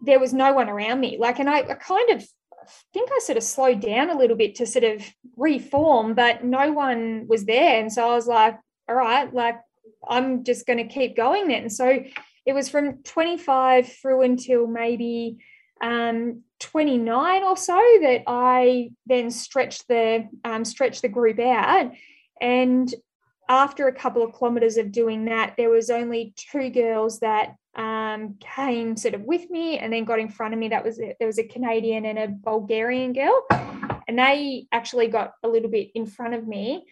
there 0.02 0.20
was 0.20 0.34
no 0.34 0.54
one 0.54 0.70
around 0.70 1.00
me. 1.00 1.18
Like, 1.18 1.40
and 1.40 1.50
I, 1.50 1.60
I 1.60 1.76
kind 1.76 2.10
of 2.12 2.26
think 2.94 3.10
I 3.12 3.20
sort 3.20 3.38
of 3.38 3.44
slowed 3.44 3.82
down 3.82 4.10
a 4.10 4.18
little 4.18 4.38
bit 4.38 4.56
to 4.56 4.66
sort 4.66 4.84
of 4.84 5.04
reform, 5.38 6.14
but 6.14 6.44
no 6.44 6.72
one 6.72 7.26
was 7.28 7.46
there. 7.46 7.80
And 7.80 7.92
so 7.92 8.10
I 8.10 8.16
was 8.16 8.28
like, 8.28 8.58
all 8.88 8.96
right, 8.96 9.34
like 9.34 9.60
I'm 10.08 10.44
just 10.44 10.66
going 10.66 10.78
to 10.78 10.94
keep 10.94 11.16
going 11.16 11.48
then. 11.48 11.70
So 11.70 12.04
it 12.46 12.54
was 12.54 12.70
from 12.70 13.04
25 13.04 13.92
through 13.92 14.22
until 14.24 14.68
maybe 14.68 15.38
um, 15.82 16.44
29 16.60 17.44
or 17.44 17.58
so 17.58 17.76
that 18.02 18.24
I 18.28 18.92
then 19.06 19.32
stretched 19.32 19.88
the 19.88 20.28
um, 20.44 20.66
stretched 20.66 21.02
the 21.02 21.10
group 21.10 21.40
out. 21.40 21.92
And 22.40 22.94
after 23.50 23.88
a 23.88 23.94
couple 23.94 24.24
of 24.24 24.34
kilometers 24.34 24.78
of 24.78 24.92
doing 24.92 25.26
that, 25.26 25.56
there 25.58 25.70
was 25.70 25.90
only 25.90 26.34
two 26.38 26.70
girls 26.70 27.20
that 27.20 27.56
um, 27.76 28.36
came 28.40 28.96
sort 28.96 29.14
of 29.14 29.22
with 29.22 29.50
me 29.50 29.78
and 29.78 29.92
then 29.92 30.06
got 30.06 30.20
in 30.20 30.30
front 30.30 30.54
of 30.54 30.60
me. 30.60 30.70
That 30.70 30.86
was 30.86 31.00
it. 31.00 31.18
There 31.20 31.28
was 31.28 31.40
a 31.40 31.44
Canadian 31.48 32.06
and 32.06 32.20
a 32.20 32.28
Bulgarian 32.28 33.14
girl, 33.14 33.46
and 34.08 34.18
they 34.18 34.68
actually 34.72 35.08
got 35.08 35.34
a 35.44 35.48
little 35.48 35.70
bit 35.70 35.90
in 35.96 36.06
front 36.06 36.34
of 36.34 36.48
me. 36.48 36.86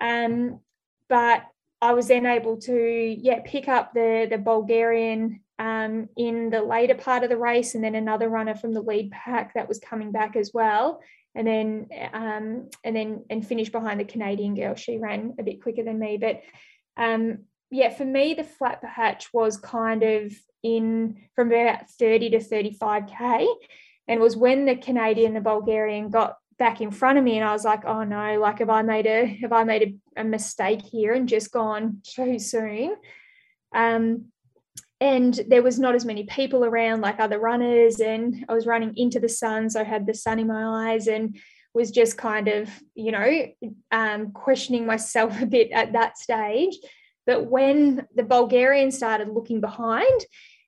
Um, 0.00 0.60
but 1.08 1.44
I 1.84 1.92
was 1.92 2.08
then 2.08 2.24
able 2.24 2.56
to 2.62 3.16
yeah 3.28 3.40
pick 3.44 3.68
up 3.68 3.92
the 3.92 4.26
the 4.30 4.38
Bulgarian 4.38 5.40
um, 5.58 6.08
in 6.16 6.48
the 6.48 6.62
later 6.62 6.94
part 6.94 7.24
of 7.24 7.28
the 7.28 7.36
race, 7.36 7.74
and 7.74 7.84
then 7.84 7.94
another 7.94 8.28
runner 8.30 8.54
from 8.54 8.72
the 8.72 8.80
lead 8.80 9.10
pack 9.10 9.52
that 9.52 9.68
was 9.68 9.78
coming 9.90 10.10
back 10.10 10.34
as 10.34 10.50
well, 10.54 11.02
and 11.34 11.46
then 11.46 11.88
um, 12.14 12.70
and 12.84 12.96
then 12.96 13.24
and 13.28 13.46
finish 13.46 13.68
behind 13.68 14.00
the 14.00 14.12
Canadian 14.14 14.54
girl. 14.54 14.74
She 14.74 14.96
ran 14.96 15.34
a 15.38 15.42
bit 15.42 15.62
quicker 15.62 15.84
than 15.84 15.98
me, 15.98 16.16
but 16.16 16.40
um, 16.96 17.40
yeah, 17.70 17.90
for 17.90 18.06
me 18.06 18.32
the 18.32 18.44
flat 18.44 18.80
patch 18.80 19.28
was 19.34 19.58
kind 19.58 20.02
of 20.02 20.32
in 20.62 21.18
from 21.36 21.52
about 21.52 21.90
thirty 21.90 22.30
to 22.30 22.40
thirty 22.40 22.72
five 22.72 23.04
k, 23.06 23.46
and 24.08 24.20
was 24.20 24.38
when 24.38 24.64
the 24.64 24.76
Canadian 24.76 25.34
the 25.34 25.42
Bulgarian 25.42 26.08
got 26.08 26.36
back 26.58 26.80
in 26.80 26.90
front 26.90 27.18
of 27.18 27.24
me 27.24 27.36
and 27.36 27.48
I 27.48 27.52
was 27.52 27.64
like, 27.64 27.84
oh 27.84 28.04
no, 28.04 28.38
like 28.40 28.58
have 28.58 28.70
I 28.70 28.82
made 28.82 29.06
a 29.06 29.26
have 29.42 29.52
I 29.52 29.64
made 29.64 30.00
a, 30.16 30.20
a 30.20 30.24
mistake 30.24 30.82
here 30.82 31.12
and 31.12 31.28
just 31.28 31.52
gone 31.52 32.00
too 32.04 32.38
soon? 32.38 32.96
Um, 33.74 34.26
and 35.00 35.38
there 35.48 35.62
was 35.62 35.78
not 35.78 35.94
as 35.94 36.04
many 36.04 36.24
people 36.24 36.64
around 36.64 37.00
like 37.00 37.20
other 37.20 37.38
runners 37.38 38.00
and 38.00 38.44
I 38.48 38.54
was 38.54 38.66
running 38.66 38.96
into 38.96 39.20
the 39.20 39.28
sun 39.28 39.68
so 39.68 39.80
I 39.80 39.84
had 39.84 40.06
the 40.06 40.14
sun 40.14 40.38
in 40.38 40.46
my 40.46 40.92
eyes 40.92 41.08
and 41.08 41.36
was 41.74 41.90
just 41.90 42.16
kind 42.16 42.48
of 42.48 42.70
you 42.94 43.12
know 43.12 43.46
um, 43.90 44.32
questioning 44.32 44.86
myself 44.86 45.40
a 45.42 45.46
bit 45.46 45.72
at 45.72 45.92
that 45.92 46.18
stage 46.18 46.78
but 47.26 47.46
when 47.46 48.06
the 48.14 48.22
Bulgarian 48.22 48.90
started 48.90 49.28
looking 49.28 49.60
behind 49.60 50.20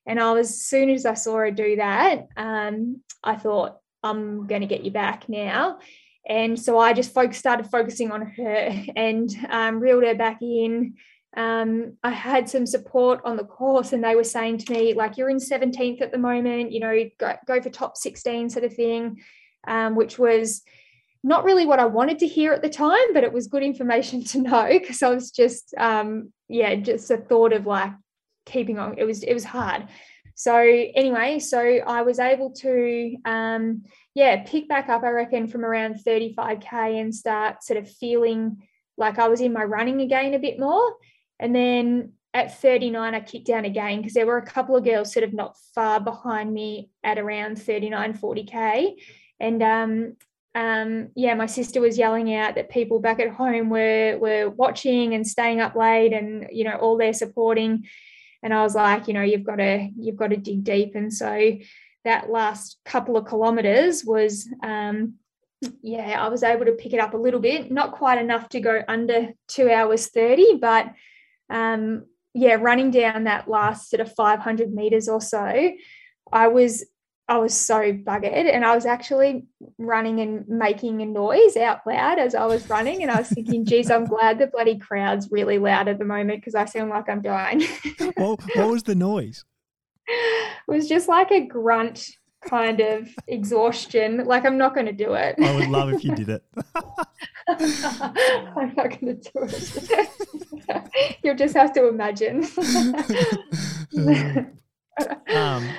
and 0.05 0.19
I 0.19 0.31
was 0.33 0.49
as 0.51 0.61
soon 0.61 0.89
as 0.89 1.05
I 1.05 1.13
saw 1.13 1.37
her 1.37 1.51
do 1.51 1.77
that 1.77 2.27
um, 2.35 3.01
I 3.23 3.35
thought 3.35 3.77
I'm 4.09 4.47
going 4.47 4.61
to 4.61 4.67
get 4.67 4.83
you 4.83 4.91
back 4.91 5.27
now. 5.29 5.79
And 6.27 6.59
so 6.59 6.77
I 6.77 6.93
just 6.93 7.13
focused, 7.13 7.39
started 7.39 7.67
focusing 7.67 8.11
on 8.11 8.21
her 8.21 8.83
and 8.95 9.29
um, 9.49 9.79
reeled 9.79 10.03
her 10.03 10.15
back 10.15 10.41
in. 10.41 10.95
Um, 11.35 11.97
I 12.03 12.09
had 12.09 12.49
some 12.49 12.65
support 12.65 13.21
on 13.23 13.37
the 13.37 13.43
course, 13.43 13.93
and 13.93 14.03
they 14.03 14.15
were 14.15 14.23
saying 14.23 14.57
to 14.59 14.73
me, 14.73 14.93
like, 14.93 15.17
you're 15.17 15.29
in 15.29 15.37
17th 15.37 16.01
at 16.01 16.11
the 16.11 16.17
moment, 16.17 16.71
you 16.71 16.79
know, 16.79 17.09
go, 17.19 17.35
go 17.45 17.61
for 17.61 17.69
top 17.69 17.95
16 17.95 18.49
sort 18.49 18.65
of 18.65 18.75
thing, 18.75 19.21
um, 19.67 19.95
which 19.95 20.17
was 20.17 20.63
not 21.23 21.43
really 21.43 21.65
what 21.65 21.79
I 21.79 21.85
wanted 21.85 22.19
to 22.19 22.27
hear 22.27 22.53
at 22.53 22.61
the 22.61 22.69
time, 22.69 23.13
but 23.13 23.23
it 23.23 23.33
was 23.33 23.47
good 23.47 23.63
information 23.63 24.23
to 24.25 24.41
know 24.41 24.67
because 24.69 25.03
I 25.03 25.09
was 25.09 25.31
just, 25.31 25.73
um, 25.77 26.33
yeah, 26.49 26.75
just 26.75 27.11
a 27.11 27.17
thought 27.17 27.53
of 27.53 27.65
like 27.65 27.91
keeping 28.45 28.79
on. 28.79 28.95
It 28.97 29.03
was, 29.03 29.23
it 29.23 29.33
was 29.33 29.43
hard. 29.43 29.87
So 30.39 30.55
anyway, 30.55 31.39
so 31.39 31.59
I 31.59 32.03
was 32.03 32.19
able 32.19 32.51
to, 32.51 33.17
um, 33.25 33.85
yeah, 34.13 34.43
pick 34.45 34.69
back 34.69 34.87
up, 34.87 35.01
I 35.01 35.09
reckon, 35.09 35.47
from 35.47 35.65
around 35.65 35.95
35K 35.95 37.01
and 37.01 37.13
start 37.13 37.63
sort 37.63 37.77
of 37.79 37.89
feeling 37.89 38.61
like 38.99 39.17
I 39.17 39.29
was 39.29 39.41
in 39.41 39.51
my 39.51 39.63
running 39.63 39.99
again 39.99 40.35
a 40.35 40.39
bit 40.39 40.59
more. 40.59 40.93
And 41.39 41.55
then 41.55 42.11
at 42.35 42.61
39, 42.61 43.15
I 43.15 43.19
kicked 43.19 43.47
down 43.47 43.65
again 43.65 43.97
because 43.97 44.13
there 44.13 44.27
were 44.27 44.37
a 44.37 44.45
couple 44.45 44.75
of 44.75 44.83
girls 44.83 45.11
sort 45.11 45.23
of 45.23 45.33
not 45.33 45.57
far 45.73 45.99
behind 45.99 46.53
me 46.53 46.91
at 47.03 47.17
around 47.17 47.59
39, 47.59 48.13
40K. 48.13 48.91
And 49.39 49.63
um, 49.63 50.17
um, 50.53 51.09
yeah, 51.15 51.33
my 51.33 51.47
sister 51.47 51.81
was 51.81 51.97
yelling 51.97 52.35
out 52.35 52.53
that 52.55 52.69
people 52.69 52.99
back 52.99 53.19
at 53.19 53.31
home 53.31 53.71
were 53.71 54.19
were 54.19 54.51
watching 54.51 55.15
and 55.15 55.25
staying 55.25 55.61
up 55.61 55.75
late 55.75 56.13
and 56.13 56.47
you 56.51 56.63
know 56.63 56.75
all 56.75 56.95
their 56.95 57.13
supporting 57.13 57.85
and 58.43 58.53
I 58.53 58.63
was 58.63 58.75
like, 58.75 59.07
you 59.07 59.13
know, 59.13 59.21
you've 59.21 59.43
got 59.43 59.57
to 59.57 59.89
you've 59.97 60.15
got 60.15 60.29
to 60.29 60.37
dig 60.37 60.63
deep. 60.63 60.95
And 60.95 61.13
so 61.13 61.57
that 62.03 62.29
last 62.29 62.79
couple 62.85 63.17
of 63.17 63.25
kilometers 63.25 64.05
was 64.05 64.47
um, 64.63 65.15
yeah, 65.81 66.23
I 66.23 66.29
was 66.29 66.43
able 66.43 66.65
to 66.65 66.73
pick 66.73 66.93
it 66.93 66.99
up 66.99 67.13
a 67.13 67.17
little 67.17 67.39
bit, 67.39 67.71
not 67.71 67.91
quite 67.91 68.19
enough 68.19 68.49
to 68.49 68.59
go 68.59 68.83
under 68.87 69.33
two 69.47 69.71
hours 69.71 70.07
30, 70.07 70.57
but 70.61 70.93
um, 71.49 72.05
yeah, 72.33 72.57
running 72.59 72.91
down 72.91 73.23
that 73.23 73.47
last 73.47 73.89
sort 73.89 74.01
of 74.01 74.13
500 74.13 74.71
meters 74.71 75.09
or 75.09 75.19
so, 75.19 75.71
I 76.31 76.47
was 76.47 76.85
I 77.29 77.37
was 77.39 77.53
so 77.53 77.91
buggered 77.91 78.53
and 78.53 78.63
I 78.63 78.73
was 78.73 78.85
actually 78.85 79.45
running 79.77 80.21
and 80.21 80.47
making 80.47 81.01
a 81.01 81.05
noise 81.05 81.57
out 81.57 81.85
loud 81.85 82.19
as 82.19 82.33
I 82.33 82.45
was 82.45 82.69
running. 82.69 83.01
And 83.01 83.11
I 83.11 83.19
was 83.19 83.29
thinking, 83.29 83.65
geez, 83.69 83.91
I'm 83.91 84.05
glad 84.05 84.39
the 84.39 84.47
bloody 84.47 84.77
crowd's 84.77 85.29
really 85.29 85.57
loud 85.57 85.89
at 85.89 85.99
the 85.99 86.05
moment 86.05 86.39
because 86.39 86.55
I 86.55 86.65
sound 86.65 86.89
like 86.89 87.09
I'm 87.09 87.21
dying. 87.21 87.63
what, 88.15 88.39
what 88.55 88.69
was 88.69 88.83
the 88.83 88.95
noise? 88.95 89.43
It 90.09 90.71
was 90.71 90.87
just 90.87 91.09
like 91.09 91.31
a 91.31 91.41
grunt 91.45 92.09
kind 92.45 92.79
of 92.79 93.09
exhaustion. 93.27 94.23
Like, 94.25 94.45
I'm 94.45 94.57
not 94.57 94.73
going 94.73 94.85
to 94.85 94.93
do 94.93 95.13
it. 95.15 95.35
I 95.41 95.53
would 95.53 95.67
love 95.67 95.91
if 95.91 96.03
you 96.03 96.15
did 96.15 96.29
it. 96.29 96.43
I'm 97.49 98.73
not 98.75 98.99
going 98.99 98.99
to 99.01 99.15
do 99.15 99.31
it. 99.35 101.17
You'll 101.23 101.35
just 101.35 101.55
have 101.55 101.73
to 101.73 101.87
imagine. 101.87 102.45
um, 105.35 105.69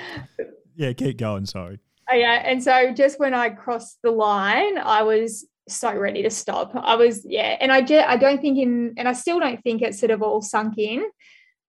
yeah, 0.79 0.93
keep 0.93 1.17
going. 1.17 1.45
Sorry. 1.45 1.77
Oh, 2.09 2.15
yeah. 2.15 2.41
And 2.43 2.63
so 2.63 2.93
just 2.93 3.19
when 3.19 3.33
I 3.33 3.49
crossed 3.49 3.99
the 4.01 4.11
line, 4.11 4.77
I 4.77 5.03
was 5.03 5.45
so 5.67 5.93
ready 5.93 6.23
to 6.23 6.29
stop. 6.29 6.71
I 6.73 6.95
was, 6.95 7.25
yeah. 7.25 7.57
And 7.59 7.69
I 7.69 7.81
just, 7.81 8.07
I 8.07 8.15
don't 8.15 8.39
think 8.41 8.57
in, 8.57 8.93
and 8.97 9.07
I 9.07 9.13
still 9.13 9.39
don't 9.41 9.61
think 9.61 9.81
it's 9.81 9.99
sort 9.99 10.11
of 10.11 10.23
all 10.23 10.41
sunk 10.41 10.77
in, 10.77 11.03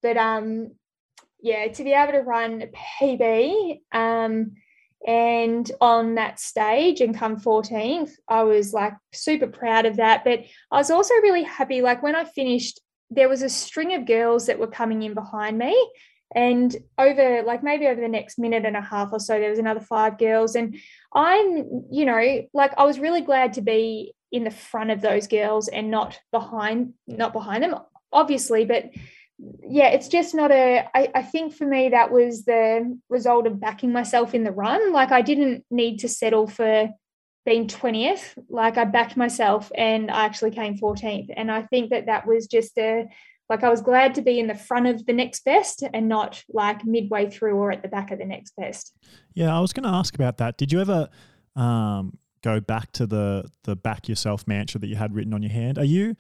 but 0.01 0.17
um, 0.17 0.71
yeah, 1.43 1.67
to 1.67 1.85
be 1.85 1.93
able 1.93 2.13
to 2.13 2.21
run 2.21 2.71
PB, 3.03 3.81
um, 3.93 4.53
And 5.07 5.71
on 5.81 6.17
that 6.17 6.39
stage 6.39 7.01
and 7.01 7.17
come 7.17 7.37
14th, 7.41 8.11
I 8.29 8.43
was 8.43 8.73
like 8.75 8.95
super 9.13 9.47
proud 9.47 9.87
of 9.87 9.97
that. 9.97 10.25
But 10.25 10.45
I 10.71 10.77
was 10.77 10.91
also 10.91 11.15
really 11.23 11.43
happy. 11.43 11.81
Like 11.81 12.03
when 12.03 12.15
I 12.15 12.25
finished, 12.25 12.81
there 13.11 13.29
was 13.29 13.43
a 13.43 13.49
string 13.49 13.95
of 13.95 14.07
girls 14.07 14.47
that 14.47 14.59
were 14.59 14.67
coming 14.67 15.03
in 15.03 15.15
behind 15.15 15.59
me. 15.59 15.75
And 16.35 16.77
over, 16.97 17.43
like 17.43 17.63
maybe 17.63 17.87
over 17.87 18.01
the 18.01 18.09
next 18.09 18.39
minute 18.39 18.65
and 18.65 18.77
a 18.77 18.81
half 18.81 19.13
or 19.13 19.19
so, 19.19 19.39
there 19.39 19.51
was 19.51 19.59
another 19.59 19.81
five 19.81 20.19
girls. 20.19 20.55
And 20.55 20.77
I'm, 21.15 21.85
you 21.91 22.05
know, 22.05 22.47
like 22.55 22.73
I 22.79 22.85
was 22.85 22.99
really 22.99 23.21
glad 23.21 23.55
to 23.55 23.63
be 23.63 24.15
in 24.31 24.45
the 24.45 24.51
front 24.51 24.91
of 24.91 25.01
those 25.01 25.27
girls 25.27 25.69
and 25.69 25.91
not 25.91 26.21
behind, 26.31 26.95
not 27.07 27.33
behind 27.33 27.65
them, 27.65 27.75
obviously. 28.13 28.65
But 28.65 28.91
yeah, 29.67 29.89
it's 29.89 30.09
just 30.09 30.35
not 30.35 30.51
a. 30.51 30.87
I, 30.95 31.09
I 31.15 31.23
think 31.23 31.55
for 31.55 31.67
me, 31.67 31.89
that 31.89 32.13
was 32.13 32.45
the 32.45 32.99
result 33.09 33.47
of 33.47 33.61
backing 33.61 33.93
myself 33.93 34.35
in 34.35 34.45
the 34.45 34.53
run. 34.53 34.93
Like 34.93 35.13
I 35.13 35.23
didn't 35.23 35.65
need 35.71 36.01
to 36.01 36.09
settle 36.09 36.47
for 36.47 36.91
being 37.47 37.67
20th. 37.67 38.37
Like 38.49 38.77
I 38.77 38.85
backed 38.85 39.17
myself 39.17 39.73
and 39.75 40.11
I 40.11 40.25
actually 40.25 40.51
came 40.51 40.79
14th. 40.79 41.31
And 41.37 41.51
I 41.51 41.63
think 41.63 41.91
that 41.91 42.07
that 42.07 42.27
was 42.27 42.47
just 42.47 42.77
a, 42.79 43.07
like 43.51 43.65
I 43.65 43.69
was 43.69 43.83
glad 43.83 44.15
to 44.15 44.23
be 44.23 44.39
in 44.39 44.47
the 44.47 44.55
front 44.55 44.87
of 44.87 45.05
the 45.05 45.13
next 45.13 45.45
best 45.45 45.83
and 45.93 46.09
not 46.09 46.43
like 46.49 46.85
midway 46.87 47.29
through 47.29 47.57
or 47.57 47.73
at 47.73 47.83
the 47.83 47.89
back 47.89 48.13
of 48.13 48.19
the 48.19 48.25
next 48.25 48.55
best. 48.57 48.97
Yeah, 49.35 49.55
I 49.55 49.61
was 49.61 49.73
going 49.73 49.83
to 49.83 49.91
ask 49.91 50.15
about 50.15 50.39
that. 50.39 50.57
Did 50.57 50.73
you 50.73 50.81
ever 50.81 51.09
um, 51.57 52.17
go 52.43 52.61
back 52.61 52.93
to 52.93 53.07
the 53.07 53.51
the 53.65 53.77
back 53.77 54.09
yourself 54.09 54.47
mantra 54.47 54.81
that 54.81 54.87
you 54.87 54.97
had 54.97 55.15
written 55.15 55.35
on 55.35 55.43
your 55.43 55.53
hand? 55.53 55.79
Are 55.79 55.85
you 55.85 56.17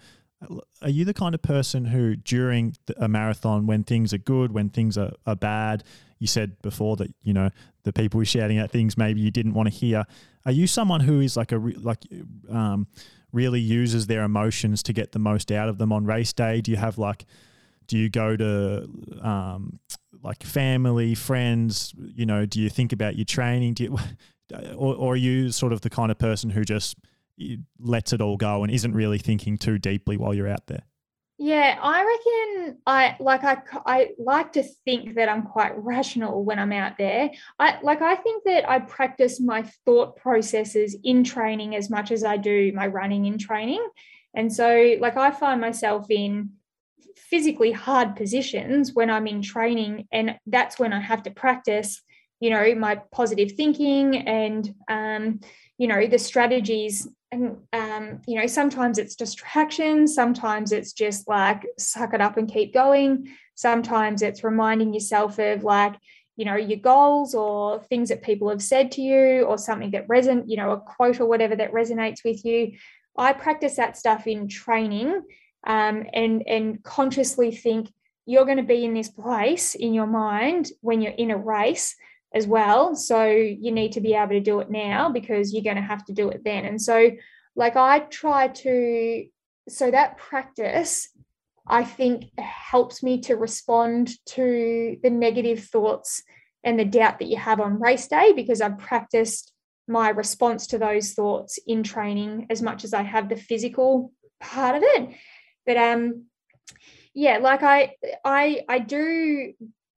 are 0.83 0.91
you 0.91 1.05
the 1.05 1.15
kind 1.15 1.35
of 1.35 1.43
person 1.43 1.85
who, 1.85 2.17
during 2.17 2.75
a 2.97 3.09
marathon, 3.09 3.67
when 3.67 3.85
things 3.85 4.15
are 4.15 4.19
good, 4.19 4.53
when 4.53 4.71
things 4.71 4.97
are, 4.97 5.13
are 5.27 5.37
bad, 5.37 5.85
you 6.19 6.27
said 6.27 6.61
before 6.63 6.97
that 6.97 7.15
you 7.23 7.33
know 7.33 7.51
the 7.85 7.93
people 7.93 8.19
were 8.19 8.25
shouting 8.25 8.59
at 8.59 8.71
things 8.71 8.99
maybe 8.99 9.21
you 9.21 9.31
didn't 9.31 9.55
want 9.55 9.69
to 9.69 9.75
hear. 9.75 10.05
Are 10.45 10.53
you 10.53 10.67
someone 10.67 11.01
who 11.01 11.21
is 11.21 11.37
like 11.37 11.53
a 11.53 11.59
like 11.59 12.03
um, 12.51 12.89
really 13.33 13.61
uses 13.61 14.07
their 14.07 14.23
emotions 14.23 14.83
to 14.85 14.93
get 14.93 15.13
the 15.13 15.19
most 15.19 15.51
out 15.53 15.69
of 15.69 15.79
them 15.79 15.93
on 15.93 16.05
race 16.05 16.33
day? 16.33 16.61
Do 16.61 16.71
you 16.71 16.77
have 16.77 16.99
like, 16.99 17.27
do 17.87 17.99
you 17.99 18.09
go 18.09 18.37
to 18.37 18.89
um, 19.23 19.81
like 20.23 20.43
family, 20.43 21.15
friends? 21.15 21.95
You 21.97 22.27
know, 22.27 22.47
do 22.47 22.61
you 22.61 22.71
think 22.71 22.93
about 22.93 23.17
your 23.17 23.25
training? 23.25 23.75
Do 23.75 23.85
you, 23.85 23.99
or, 24.77 24.95
or 24.95 25.13
are 25.15 25.17
you 25.17 25.51
sort 25.51 25.73
of 25.73 25.81
the 25.81 25.91
kind 25.91 26.11
of 26.11 26.19
person 26.19 26.51
who 26.51 26.65
just 26.65 26.97
lets 27.79 28.13
it 28.13 28.21
all 28.21 28.37
go 28.37 28.63
and 28.63 28.73
isn't 28.73 28.93
really 28.93 29.19
thinking 29.19 29.57
too 29.57 29.79
deeply 29.79 30.17
while 30.17 30.35
you're 30.35 30.49
out 30.49 30.67
there? 30.67 30.83
Yeah, 31.43 31.79
I 31.83 32.05
reckon 32.05 32.79
I 32.87 33.17
like 33.19 33.45
I 33.45 33.63
I 33.87 34.11
like 34.19 34.53
to 34.53 34.63
think 34.85 35.15
that 35.15 35.31
I'm 35.31 35.45
quite 35.45 35.73
rational 35.75 36.45
when 36.45 36.59
I'm 36.59 36.71
out 36.71 36.99
there. 36.99 37.31
I 37.59 37.79
like 37.81 38.03
I 38.03 38.17
think 38.17 38.45
that 38.45 38.69
I 38.69 38.79
practice 38.81 39.41
my 39.41 39.63
thought 39.87 40.17
processes 40.17 40.95
in 41.03 41.25
training 41.25 41.75
as 41.75 41.89
much 41.89 42.11
as 42.11 42.25
I 42.25 42.37
do 42.37 42.73
my 42.75 42.89
running 42.89 43.25
in 43.25 43.39
training. 43.39 43.83
And 44.35 44.53
so 44.53 44.97
like 45.01 45.17
I 45.17 45.31
find 45.31 45.63
myself 45.63 46.11
in 46.11 46.51
physically 47.17 47.73
hard 47.73 48.17
positions 48.17 48.93
when 48.93 49.09
I'm 49.09 49.27
in 49.27 49.41
training 49.41 50.09
and 50.13 50.37
that's 50.47 50.79
when 50.79 50.93
I 50.93 51.01
have 51.01 51.23
to 51.23 51.31
practice, 51.31 52.03
you 52.41 52.51
know, 52.51 52.75
my 52.75 52.97
positive 53.13 53.53
thinking 53.53 54.29
and 54.29 54.75
um 54.91 55.41
you 55.79 55.87
know 55.87 56.07
the 56.07 56.19
strategies 56.19 57.09
and 57.33 57.57
um, 57.73 58.21
you 58.27 58.41
know 58.41 58.47
sometimes 58.47 58.99
it's 58.99 59.15
distractions 59.15 60.15
sometimes 60.15 60.73
it's 60.73 60.93
just 60.93 61.29
like 61.29 61.67
suck 61.79 62.15
it 62.15 62.21
up 62.21 62.37
and 62.37 62.53
keep 62.53 62.75
going. 62.75 63.29
Sometimes 63.55 64.23
it's 64.23 64.45
reminding 64.45 64.95
yourself 64.95 65.39
of 65.39 65.65
like 65.65 65.95
you 66.37 66.45
know 66.45 66.57
your 66.57 66.79
goals 66.79 67.35
or 67.35 67.81
things 67.85 68.09
that 68.09 68.23
people 68.23 68.49
have 68.49 68.63
said 68.63 68.91
to 68.93 69.03
you 69.03 69.43
or 69.43 69.59
something 69.59 69.91
that 69.93 70.09
resonate 70.09 70.45
you 70.47 70.57
know 70.57 70.73
a 70.73 70.81
quote 70.81 71.21
or 71.21 71.27
whatever 71.27 71.57
that 71.57 71.73
resonates 71.73 72.25
with 72.25 72.45
you. 72.45 72.73
I 73.17 73.33
practice 73.33 73.77
that 73.77 73.97
stuff 73.97 74.27
in 74.27 74.49
training 74.49 75.23
um, 75.67 76.07
and 76.13 76.43
and 76.47 76.83
consciously 76.83 77.51
think 77.51 77.93
you're 78.27 78.45
going 78.45 78.57
to 78.57 78.63
be 78.63 78.85
in 78.85 78.95
this 78.95 79.09
place 79.09 79.75
in 79.75 79.93
your 79.95 80.07
mind 80.07 80.71
when 80.81 81.01
you're 81.01 81.13
in 81.13 81.31
a 81.31 81.37
race 81.37 81.97
as 82.35 82.47
well. 82.47 82.95
So 82.95 83.25
you 83.27 83.73
need 83.73 83.93
to 83.93 84.01
be 84.01 84.15
able 84.15 84.31
to 84.31 84.41
do 84.41 84.61
it 84.61 84.71
now 84.71 85.11
because 85.11 85.53
you're 85.53 85.65
going 85.65 85.77
to 85.77 85.83
have 85.83 86.05
to 86.07 86.13
do 86.13 86.29
it 86.31 86.43
then. 86.45 86.65
And 86.65 86.81
so, 86.81 87.11
like, 87.57 87.77
I 87.77 88.01
try 88.01 88.49
to, 88.49 89.27
so 89.69 89.91
that 89.91 90.19
practice, 90.19 91.09
I 91.67 91.85
think, 91.85 92.31
helps 92.39 93.03
me 93.03 93.21
to 93.23 93.35
respond 93.35 94.11
to 94.27 94.97
the 95.03 95.11
negative 95.11 95.65
thoughts 95.65 96.23
and 96.63 96.79
the 96.79 96.85
doubt 96.85 97.19
that 97.19 97.29
you 97.29 97.37
have 97.37 97.61
on 97.61 97.81
race 97.81 98.07
day 98.07 98.33
because 98.33 98.61
I've 98.61 98.79
practiced 98.79 99.53
my 99.89 100.11
response 100.11 100.69
to 100.69 100.79
those 100.79 101.13
thoughts 101.15 101.59
in 101.67 101.83
training 101.83 102.47
as 102.51 102.63
much 102.63 102.85
as 102.85 102.95
I 102.95 103.03
have 103.03 103.29
the 103.29 103.37
physical 103.37 104.13
part 104.41 104.77
of 104.77 104.83
it. 104.85 105.17
But 105.67 105.77
um 105.77 106.27
yeah, 107.13 107.39
like 107.39 107.63
I 107.63 107.95
I 108.25 108.63
I 108.69 108.79
do 108.79 109.53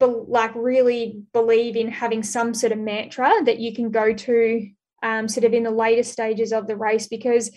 like 0.07 0.51
really 0.55 1.23
believe 1.33 1.75
in 1.75 1.89
having 1.89 2.23
some 2.23 2.53
sort 2.53 2.71
of 2.71 2.79
mantra 2.79 3.31
that 3.45 3.59
you 3.59 3.73
can 3.73 3.91
go 3.91 4.13
to 4.13 4.69
um, 5.01 5.27
sort 5.27 5.43
of 5.43 5.53
in 5.53 5.63
the 5.63 5.71
later 5.71 6.03
stages 6.03 6.53
of 6.53 6.67
the 6.67 6.75
race 6.75 7.07
because 7.07 7.51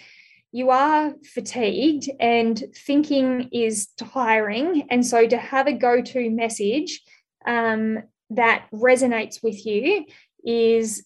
you 0.52 0.70
are 0.70 1.14
fatigued 1.34 2.10
and 2.18 2.62
thinking 2.74 3.48
is 3.52 3.88
tiring. 3.98 4.86
And 4.90 5.06
so 5.06 5.26
to 5.26 5.36
have 5.36 5.66
a 5.66 5.72
go 5.72 6.00
to 6.00 6.30
message 6.30 7.02
um, 7.46 8.02
that 8.30 8.66
resonates 8.72 9.42
with 9.42 9.64
you 9.66 10.06
is 10.44 11.04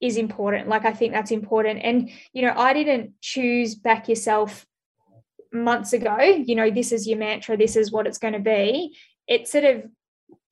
is 0.00 0.16
important. 0.16 0.68
Like 0.68 0.84
i 0.84 0.92
think 0.92 1.12
that's 1.12 1.30
important. 1.30 1.80
And 1.82 2.10
you 2.32 2.42
know 2.42 2.54
i 2.56 2.72
didn't 2.72 3.20
choose 3.20 3.74
back 3.74 4.08
yourself 4.08 4.66
months 5.52 5.92
ago 5.92 6.18
you 6.18 6.56
know 6.56 6.68
this 6.68 6.90
is 6.90 7.06
your 7.06 7.16
mantra 7.16 7.56
this 7.56 7.76
is 7.76 7.92
what 7.92 8.06
it's 8.06 8.18
going 8.18 8.34
to 8.34 8.40
be. 8.40 8.96
It 9.26 9.48
sort 9.48 9.64
of 9.64 9.84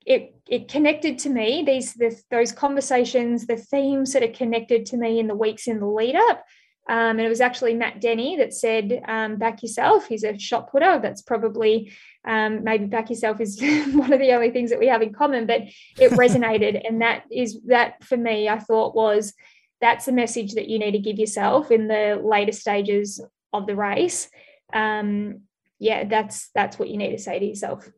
it 0.07 0.35
it 0.49 0.69
connected 0.69 1.19
to 1.19 1.31
me 1.31 1.63
these 1.65 1.95
this, 1.95 2.25
those 2.31 2.53
conversations 2.53 3.47
the 3.47 3.57
themes 3.57 4.13
that 4.13 4.23
are 4.23 4.33
connected 4.33 4.87
to 4.87 4.97
me 4.97 5.19
in 5.19 5.27
the 5.27 5.35
weeks 5.35 5.69
in 5.69 5.81
the 5.81 5.87
lead 5.87 6.17
up 6.17 6.45
um, 6.89 7.11
and 7.11 7.21
it 7.21 7.29
was 7.29 7.41
actually 7.41 7.75
Matt 7.75 8.01
Denny 8.01 8.37
that 8.39 8.53
said, 8.53 9.03
um, 9.07 9.37
back 9.37 9.63
yourself. 9.63 10.09
He's 10.09 10.25
a 10.25 10.37
shot 10.37 10.73
putter. 10.73 10.99
That's 11.01 11.23
probably 11.23 11.93
um, 12.25 12.65
maybe 12.65 12.87
back 12.87 13.09
yourself 13.09 13.41
is 13.41 13.61
one 13.93 14.13
of 14.13 14.19
the 14.19 14.33
only 14.33 14.51
things 14.51 14.71
that 14.71 14.81
we 14.81 14.89
have 14.89 15.03
in 15.03 15.13
common, 15.13 15.47
but 15.47 15.63
it 15.99 16.11
resonated. 16.13 16.83
and 16.87 17.01
that 17.01 17.25
is 17.31 17.61
that 17.67 18.03
for 18.03 18.17
me, 18.17 18.49
I 18.49 18.59
thought 18.59 18.97
was 18.97 19.33
that's 19.81 20.09
a 20.09 20.13
message 20.13 20.55
that 20.55 20.69
you 20.69 20.79
need 20.79 20.93
to 20.93 20.99
give 20.99 21.19
yourself 21.19 21.71
in 21.71 21.89
the 21.89 22.21
later 22.23 22.53
stages 22.53 23.21
of 23.53 23.67
the 23.67 23.77
race. 23.77 24.29
Um, 24.73 25.43
yeah, 25.79 26.05
that's 26.05 26.51
that's 26.55 26.79
what 26.79 26.89
you 26.89 26.97
need 26.97 27.13
to 27.13 27.19
say 27.19 27.39
to 27.39 27.45
yourself. 27.45 27.89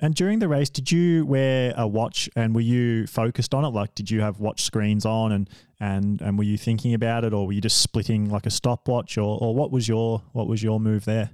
And 0.00 0.14
during 0.14 0.38
the 0.38 0.46
race, 0.46 0.70
did 0.70 0.92
you 0.92 1.26
wear 1.26 1.74
a 1.76 1.86
watch 1.86 2.30
and 2.36 2.54
were 2.54 2.60
you 2.60 3.06
focused 3.08 3.52
on 3.52 3.64
it? 3.64 3.70
Like, 3.70 3.96
did 3.96 4.10
you 4.10 4.20
have 4.20 4.38
watch 4.38 4.62
screens 4.62 5.04
on 5.04 5.32
and 5.32 5.50
and 5.80 6.20
and 6.20 6.38
were 6.38 6.44
you 6.44 6.56
thinking 6.56 6.94
about 6.94 7.24
it, 7.24 7.32
or 7.32 7.46
were 7.46 7.52
you 7.52 7.60
just 7.60 7.80
splitting 7.80 8.30
like 8.30 8.46
a 8.46 8.50
stopwatch, 8.50 9.18
or 9.18 9.38
or 9.40 9.54
what 9.54 9.72
was 9.72 9.88
your 9.88 10.22
what 10.32 10.46
was 10.46 10.62
your 10.62 10.78
move 10.78 11.04
there? 11.04 11.30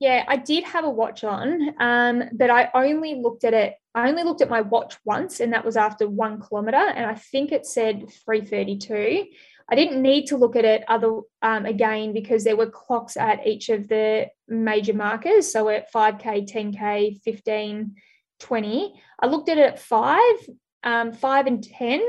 Yeah, 0.00 0.24
I 0.28 0.36
did 0.36 0.64
have 0.64 0.84
a 0.84 0.90
watch 0.90 1.24
on, 1.24 1.74
um, 1.80 2.22
but 2.32 2.50
I 2.50 2.70
only 2.72 3.16
looked 3.16 3.44
at 3.44 3.52
it. 3.52 3.74
I 3.94 4.08
only 4.08 4.22
looked 4.22 4.40
at 4.40 4.48
my 4.48 4.60
watch 4.60 4.96
once, 5.04 5.40
and 5.40 5.52
that 5.52 5.64
was 5.64 5.76
after 5.76 6.08
one 6.08 6.40
kilometer, 6.40 6.76
and 6.76 7.04
I 7.04 7.14
think 7.14 7.52
it 7.52 7.66
said 7.66 8.08
three 8.24 8.40
thirty-two. 8.40 9.24
I 9.70 9.74
didn't 9.74 10.00
need 10.00 10.26
to 10.26 10.36
look 10.36 10.56
at 10.56 10.64
it 10.64 10.84
other 10.88 11.20
um, 11.42 11.66
again 11.66 12.12
because 12.12 12.44
there 12.44 12.56
were 12.56 12.70
clocks 12.70 13.16
at 13.16 13.46
each 13.46 13.68
of 13.68 13.88
the 13.88 14.28
major 14.48 14.94
markers. 14.94 15.52
So 15.52 15.68
at 15.68 15.92
5K, 15.92 16.50
10K, 16.50 17.20
15, 17.22 17.94
20. 18.40 19.02
I 19.20 19.26
looked 19.26 19.48
at 19.48 19.58
it 19.58 19.72
at 19.72 19.78
five, 19.78 20.36
um, 20.82 21.12
five 21.12 21.46
and 21.46 21.62
10. 21.62 22.02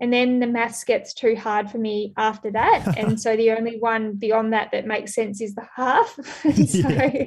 And 0.00 0.12
then 0.12 0.40
the 0.40 0.46
maths 0.46 0.84
gets 0.84 1.14
too 1.14 1.36
hard 1.36 1.70
for 1.70 1.78
me 1.78 2.12
after 2.16 2.50
that. 2.50 2.94
and 2.98 3.20
so 3.20 3.36
the 3.36 3.52
only 3.52 3.78
one 3.78 4.14
beyond 4.14 4.52
that 4.52 4.70
that 4.72 4.86
makes 4.86 5.14
sense 5.14 5.40
is 5.40 5.54
the 5.54 5.66
half. 5.76 6.18
so, 6.42 6.88
yeah 6.88 7.26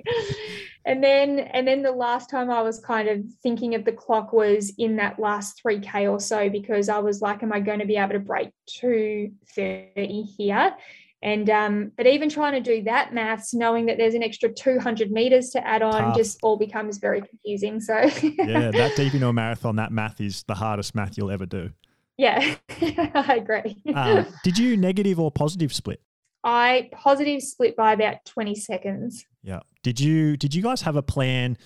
and 0.86 1.03
then 1.03 1.39
and 1.39 1.68
then 1.68 1.82
the 1.82 1.91
last 1.91 2.30
time 2.30 2.49
I 2.49 2.61
was 2.61 2.80
kind 2.80 3.09
of 3.09 3.22
thinking 3.41 3.76
of 3.76 3.86
the 3.86 3.91
clock 3.91 4.32
was 4.32 4.72
in 4.78 4.97
that 4.97 5.20
last 5.20 5.61
3k 5.63 6.09
or 6.09 6.20
so 6.20 6.49
because 6.49 6.89
I 6.89 6.99
was 6.99 7.22
like 7.22 7.43
am 7.43 7.51
I 7.51 7.59
going 7.59 7.80
to 7.80 7.86
be 7.86 7.97
able 7.97 8.13
to 8.13 8.20
break 8.20 8.49
230 8.68 10.22
here 10.22 10.76
and 11.22 11.49
um, 11.49 11.91
but 11.97 12.05
even 12.05 12.30
trying 12.30 12.53
to 12.53 12.59
do 12.61 12.84
that 12.84 13.13
maths 13.13 13.53
knowing 13.53 13.88
that 13.88 13.97
there's 13.97 14.13
an 14.13 14.24
extra 14.24 14.51
200 14.51 15.11
meters 15.11 15.49
to 15.51 15.68
add 15.68 15.82
on 15.82 16.01
Tough. 16.01 16.18
just 16.18 16.39
all 16.43 16.57
becomes 16.57 16.99
very 16.99 17.22
confusing 17.22 17.80
so 17.80 17.97
yeah 18.22 18.72
that 18.72 18.93
deep 18.95 19.13
into 19.13 19.28
a 19.28 19.34
marathon 19.34 19.76
that 19.78 19.91
math 19.91 20.22
is 20.22 20.43
the 20.43 20.55
hardest 20.55 20.93
math 20.93 21.18
you'll 21.18 21.32
ever 21.32 21.45
do 21.45 21.72
yeah 22.18 22.55
I 22.70 23.39
agree 23.41 23.78
um, 23.93 24.26
did 24.43 24.57
you 24.57 24.78
negative 24.78 25.20
or 25.20 25.32
positive 25.32 25.74
split 25.74 26.01
I 26.45 26.89
positive 26.91 27.41
split 27.41 27.76
by 27.76 27.93
about 27.93 28.24
20 28.26 28.53
seconds. 28.53 29.26
Yeah. 29.41 29.61
Did 29.82 29.99
you 29.99 30.38
did 30.38 30.53
you 30.53 30.61
guys 30.61 30.84
have 30.84 30.95
a 30.95 31.01
plan 31.01 31.57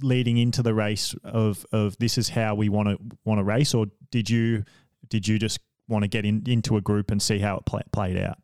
leading 0.00 0.38
into 0.38 0.62
the 0.62 0.72
race 0.72 1.14
of 1.24 1.66
of 1.72 1.98
this 1.98 2.16
is 2.16 2.28
how 2.28 2.54
we 2.54 2.68
want 2.68 2.88
to 2.88 2.98
want 3.24 3.40
to 3.40 3.44
race 3.44 3.74
or 3.74 3.86
did 4.12 4.30
you 4.30 4.62
did 5.08 5.26
you 5.26 5.40
just 5.40 5.58
want 5.88 6.04
to 6.04 6.08
get 6.08 6.24
in, 6.24 6.44
into 6.46 6.76
a 6.76 6.80
group 6.80 7.10
and 7.10 7.20
see 7.20 7.40
how 7.40 7.56
it 7.56 7.66
play, 7.66 7.82
played 7.92 8.16
out? 8.16 8.38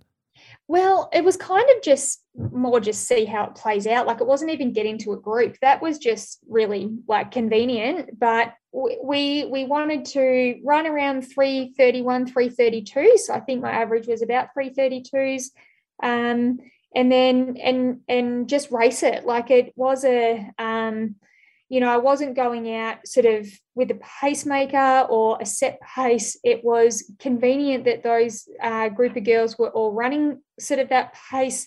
Well, 0.67 1.11
it 1.12 1.23
was 1.23 1.37
kind 1.37 1.67
of 1.77 1.83
just 1.83 2.23
more 2.37 2.81
just 2.81 3.07
see 3.07 3.27
how 3.27 3.45
it 3.45 3.55
plays 3.55 3.87
out. 3.87 4.07
Like 4.07 4.21
it 4.21 4.27
wasn't 4.27 4.53
even 4.53 4.73
getting 4.73 4.97
to 4.99 5.12
a 5.12 5.21
group. 5.21 5.59
That 5.61 5.83
was 5.83 5.99
just 5.99 6.39
really 6.49 6.91
like 7.07 7.31
convenient. 7.31 8.19
But 8.19 8.55
we 8.73 9.45
we 9.45 9.67
wanted 9.67 10.07
to 10.07 10.61
run 10.65 10.87
around 10.87 11.23
331, 11.23 12.27
332. 12.27 13.19
So 13.19 13.35
I 13.35 13.41
think 13.41 13.62
my 13.62 13.71
average 13.71 14.07
was 14.07 14.23
about 14.23 14.49
332s. 14.57 15.51
Um, 16.03 16.59
and 16.95 17.11
then 17.11 17.57
and 17.62 18.01
and 18.09 18.49
just 18.49 18.71
race 18.71 19.03
it. 19.03 19.27
Like 19.27 19.51
it 19.51 19.73
was 19.77 20.05
a 20.05 20.51
um, 20.59 21.17
you 21.75 21.81
know, 21.81 21.89
I 21.89 21.97
wasn't 21.97 22.37
going 22.37 22.72
out 22.72 23.05
sort 23.05 23.27
of 23.27 23.49
with 23.75 23.91
a 23.91 23.97
pacemaker 24.20 25.09
or 25.11 25.39
a 25.41 25.45
set 25.45 25.81
pace. 25.81 26.39
It 26.45 26.62
was 26.62 27.12
convenient 27.18 27.87
that 27.87 28.05
those 28.05 28.49
uh, 28.62 28.91
group 28.91 29.16
of 29.16 29.25
girls 29.25 29.59
were 29.59 29.70
all 29.70 29.91
running 29.91 30.41
sort 30.61 30.79
of 30.79 30.91
that 30.91 31.16
pace, 31.33 31.66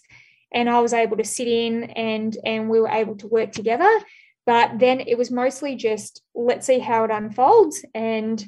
and 0.54 0.70
I 0.70 0.80
was 0.80 0.94
able 0.94 1.18
to 1.18 1.26
sit 1.26 1.50
in 1.50 1.84
and 1.84 2.38
and 2.46 2.70
we 2.70 2.80
were 2.80 2.88
able 2.88 3.18
to 3.18 3.28
work 3.28 3.52
together. 3.52 4.00
But 4.46 4.80
then 4.80 5.02
it 5.02 5.18
was 5.18 5.30
mostly 5.30 5.76
just 5.76 6.22
let's 6.34 6.68
see 6.68 6.80
how 6.80 7.04
it 7.04 7.12
unfolds 7.12 7.84
and 7.94 8.42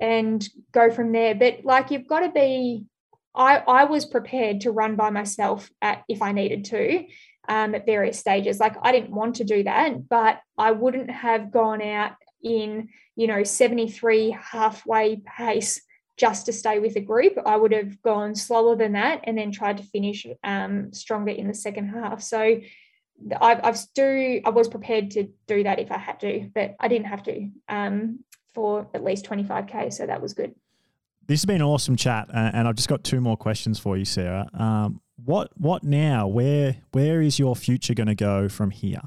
and 0.00 0.48
go 0.70 0.88
from 0.92 1.10
there. 1.10 1.34
But 1.34 1.64
like 1.64 1.90
you've 1.90 2.06
got 2.06 2.20
to 2.20 2.30
be 2.30 2.86
I, 3.34 3.56
I 3.56 3.84
was 3.86 4.06
prepared 4.06 4.60
to 4.60 4.70
run 4.70 4.94
by 4.94 5.10
myself 5.10 5.68
at, 5.80 6.04
if 6.08 6.22
I 6.22 6.30
needed 6.30 6.66
to 6.66 7.06
um, 7.48 7.74
at 7.74 7.86
various 7.86 8.18
stages. 8.18 8.60
Like 8.60 8.76
I 8.82 8.92
didn't 8.92 9.10
want 9.10 9.36
to 9.36 9.44
do 9.44 9.62
that, 9.64 10.08
but 10.08 10.40
I 10.56 10.72
wouldn't 10.72 11.10
have 11.10 11.50
gone 11.50 11.82
out 11.82 12.12
in, 12.42 12.88
you 13.16 13.26
know, 13.26 13.44
73 13.44 14.36
halfway 14.40 15.16
pace 15.16 15.80
just 16.16 16.46
to 16.46 16.52
stay 16.52 16.78
with 16.78 16.94
the 16.94 17.00
group. 17.00 17.38
I 17.44 17.56
would 17.56 17.72
have 17.72 18.00
gone 18.02 18.34
slower 18.34 18.76
than 18.76 18.92
that 18.92 19.22
and 19.24 19.36
then 19.36 19.50
tried 19.50 19.78
to 19.78 19.82
finish 19.84 20.26
um, 20.44 20.92
stronger 20.92 21.32
in 21.32 21.48
the 21.48 21.54
second 21.54 21.88
half. 21.88 22.22
So 22.22 22.60
I've, 23.40 23.60
I've 23.64 23.78
do 23.94 24.40
I 24.44 24.50
was 24.50 24.68
prepared 24.68 25.12
to 25.12 25.28
do 25.46 25.62
that 25.62 25.78
if 25.78 25.90
I 25.90 25.98
had 25.98 26.20
to, 26.20 26.50
but 26.54 26.76
I 26.80 26.88
didn't 26.88 27.06
have 27.06 27.22
to 27.24 27.48
um, 27.68 28.20
for 28.54 28.88
at 28.94 29.04
least 29.04 29.24
25k. 29.26 29.92
So 29.92 30.06
that 30.06 30.20
was 30.20 30.34
good. 30.34 30.54
This 31.26 31.40
has 31.40 31.46
been 31.46 31.56
an 31.56 31.62
awesome 31.62 31.96
chat, 31.96 32.28
and 32.32 32.66
I've 32.66 32.74
just 32.74 32.88
got 32.88 33.04
two 33.04 33.20
more 33.20 33.36
questions 33.36 33.78
for 33.78 33.96
you, 33.96 34.04
Sarah. 34.04 34.48
Um, 34.54 35.00
what 35.24 35.50
what 35.56 35.84
now? 35.84 36.26
Where 36.26 36.76
where 36.92 37.20
is 37.20 37.38
your 37.38 37.56
future 37.56 37.94
going 37.94 38.08
to 38.08 38.14
go 38.14 38.48
from 38.48 38.70
here? 38.70 39.02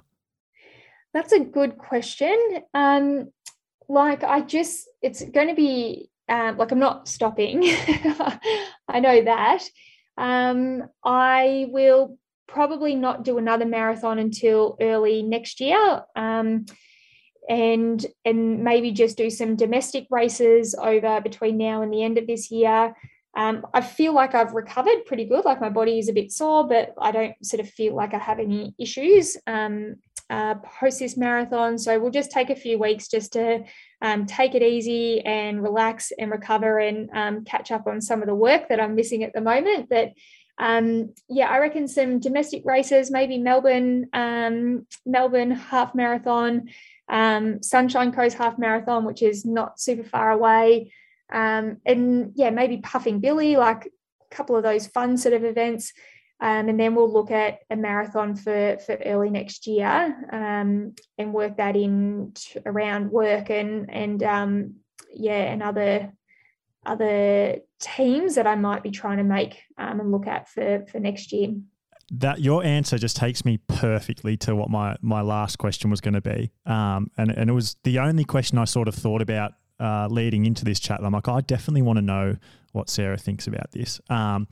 That's 1.14 1.32
a 1.32 1.40
good 1.40 1.78
question. 1.78 2.38
Um, 2.74 3.32
like 3.88 4.24
I 4.24 4.42
just, 4.42 4.90
it's 5.02 5.24
going 5.24 5.48
to 5.48 5.56
be 5.56 6.10
um, 6.28 6.58
like 6.58 6.72
I'm 6.72 6.80
not 6.80 7.08
stopping. 7.08 7.62
I 8.88 9.00
know 9.00 9.24
that. 9.24 9.64
Um, 10.18 10.84
I 11.04 11.68
will 11.70 12.18
probably 12.48 12.96
not 12.96 13.24
do 13.24 13.38
another 13.38 13.66
marathon 13.66 14.20
until 14.20 14.78
early 14.82 15.24
next 15.24 15.60
year. 15.62 16.02
Um, 16.16 16.66
and 17.48 18.06
and 18.26 18.64
maybe 18.64 18.92
just 18.92 19.18
do 19.18 19.30
some 19.30 19.56
domestic 19.56 20.08
races 20.10 20.76
over 20.76 21.22
between 21.22 21.58
now 21.58 21.82
and 21.82 21.94
the 21.94 22.04
end 22.04 22.18
of 22.18 22.28
this 22.28 22.50
year. 22.50 22.96
Um, 23.36 23.66
I 23.74 23.82
feel 23.82 24.14
like 24.14 24.34
I've 24.34 24.54
recovered 24.54 25.06
pretty 25.06 25.26
good. 25.26 25.44
Like 25.44 25.60
my 25.60 25.70
body 25.70 26.00
is 26.00 26.08
a 26.08 26.14
bit 26.14 26.32
sore, 26.32 26.68
but 26.68 26.94
I 26.98 27.12
don't 27.12 27.46
sort 27.46 27.60
of 27.60 27.70
feel 27.70 27.94
like 27.94 28.14
I 28.14 28.18
have 28.18 28.40
any 28.40 28.74
issues 28.80 29.36
um, 29.46 29.96
uh, 30.30 30.56
post 30.80 31.00
this 31.00 31.18
marathon. 31.18 31.78
So 31.78 32.00
we'll 32.00 32.12
just 32.12 32.32
take 32.32 32.50
a 32.50 32.56
few 32.56 32.80
weeks 32.80 33.10
just 33.10 33.34
to 33.34 33.66
um, 34.02 34.26
take 34.26 34.56
it 34.56 34.64
easy 34.64 35.22
and 35.22 35.62
relax 35.62 36.14
and 36.18 36.32
recover 36.32 36.80
and 36.80 37.10
um, 37.14 37.44
catch 37.44 37.72
up 37.72 37.88
on 37.88 38.00
some 38.00 38.22
of 38.22 38.28
the 38.28 38.36
work 38.36 38.70
that 38.70 38.80
I'm 38.80 38.96
missing 38.96 39.24
at 39.24 39.34
the 39.34 39.42
moment. 39.42 39.90
But 39.90 40.14
um, 40.58 41.14
yeah, 41.28 41.50
I 41.50 41.60
reckon 41.60 41.90
some 41.90 42.20
domestic 42.20 42.64
races, 42.64 43.12
maybe 43.12 43.38
Melbourne, 43.38 44.08
um, 44.14 44.88
Melbourne 45.06 45.52
half 45.52 45.94
marathon, 45.94 46.70
Sunshine 47.62 48.14
Coast 48.14 48.38
half 48.38 48.58
marathon, 48.58 49.04
which 49.04 49.22
is 49.22 49.44
not 49.44 49.78
super 49.80 50.08
far 50.08 50.32
away. 50.32 50.94
Um, 51.32 51.78
and 51.86 52.32
yeah, 52.36 52.50
maybe 52.50 52.78
Puffing 52.78 53.20
Billy, 53.20 53.58
like 53.58 53.86
a 53.86 54.36
couple 54.36 54.56
of 54.56 54.64
those 54.64 54.88
fun 54.88 55.18
sort 55.18 55.34
of 55.34 55.44
events. 55.44 55.94
Um, 56.42 56.68
and 56.68 56.80
then 56.80 56.96
we'll 56.96 57.12
look 57.12 57.32
at 57.32 57.60
a 57.70 57.76
marathon 57.76 58.36
for, 58.36 58.78
for 58.86 58.98
early 59.06 59.30
next 59.30 59.68
year 59.68 60.16
um, 60.32 60.94
and 61.18 61.34
work 61.34 61.58
that 61.58 61.78
in 61.78 62.34
around 62.66 63.10
work 63.10 63.50
and 63.50 63.90
and 63.90 64.22
um, 64.22 64.76
yeah 65.14 65.52
and 65.52 65.64
other 65.64 66.12
other 66.86 67.58
teams 67.80 68.36
that 68.36 68.48
I 68.48 68.56
might 68.56 68.84
be 68.84 68.92
trying 68.92 69.18
to 69.18 69.24
make 69.24 69.62
um, 69.78 70.02
and 70.02 70.12
look 70.12 70.28
at 70.28 70.50
for 70.50 70.86
for 70.92 71.00
next 71.00 71.32
year. 71.32 71.56
That 72.12 72.42
your 72.42 72.64
answer 72.64 72.98
just 72.98 73.16
takes 73.16 73.46
me 73.46 73.58
perfectly 73.68 74.38
to 74.38 74.56
what 74.56 74.70
my 74.70 74.98
my 75.02 75.22
last 75.22 75.58
question 75.58 75.90
was 75.90 76.02
going 76.02 76.14
to 76.14 76.22
be, 76.22 76.52
um, 76.66 77.10
and 77.18 77.32
and 77.32 77.50
it 77.50 77.54
was 77.54 77.78
the 77.84 78.00
only 78.00 78.26
question 78.26 78.58
I 78.58 78.66
sort 78.66 78.88
of 78.88 78.94
thought 78.94 79.22
about 79.22 79.54
uh, 79.80 80.08
leading 80.10 80.46
into 80.46 80.66
this 80.66 80.80
chat. 80.80 81.02
I'm 81.04 81.14
like, 81.14 81.28
I 81.28 81.42
definitely 81.42 81.82
want 81.82 81.98
to 81.98 82.02
know 82.02 82.38
what 82.72 82.90
Sarah 82.90 83.18
thinks 83.18 83.48
about 83.48 83.72
this. 83.72 84.00
Um, 84.10 84.48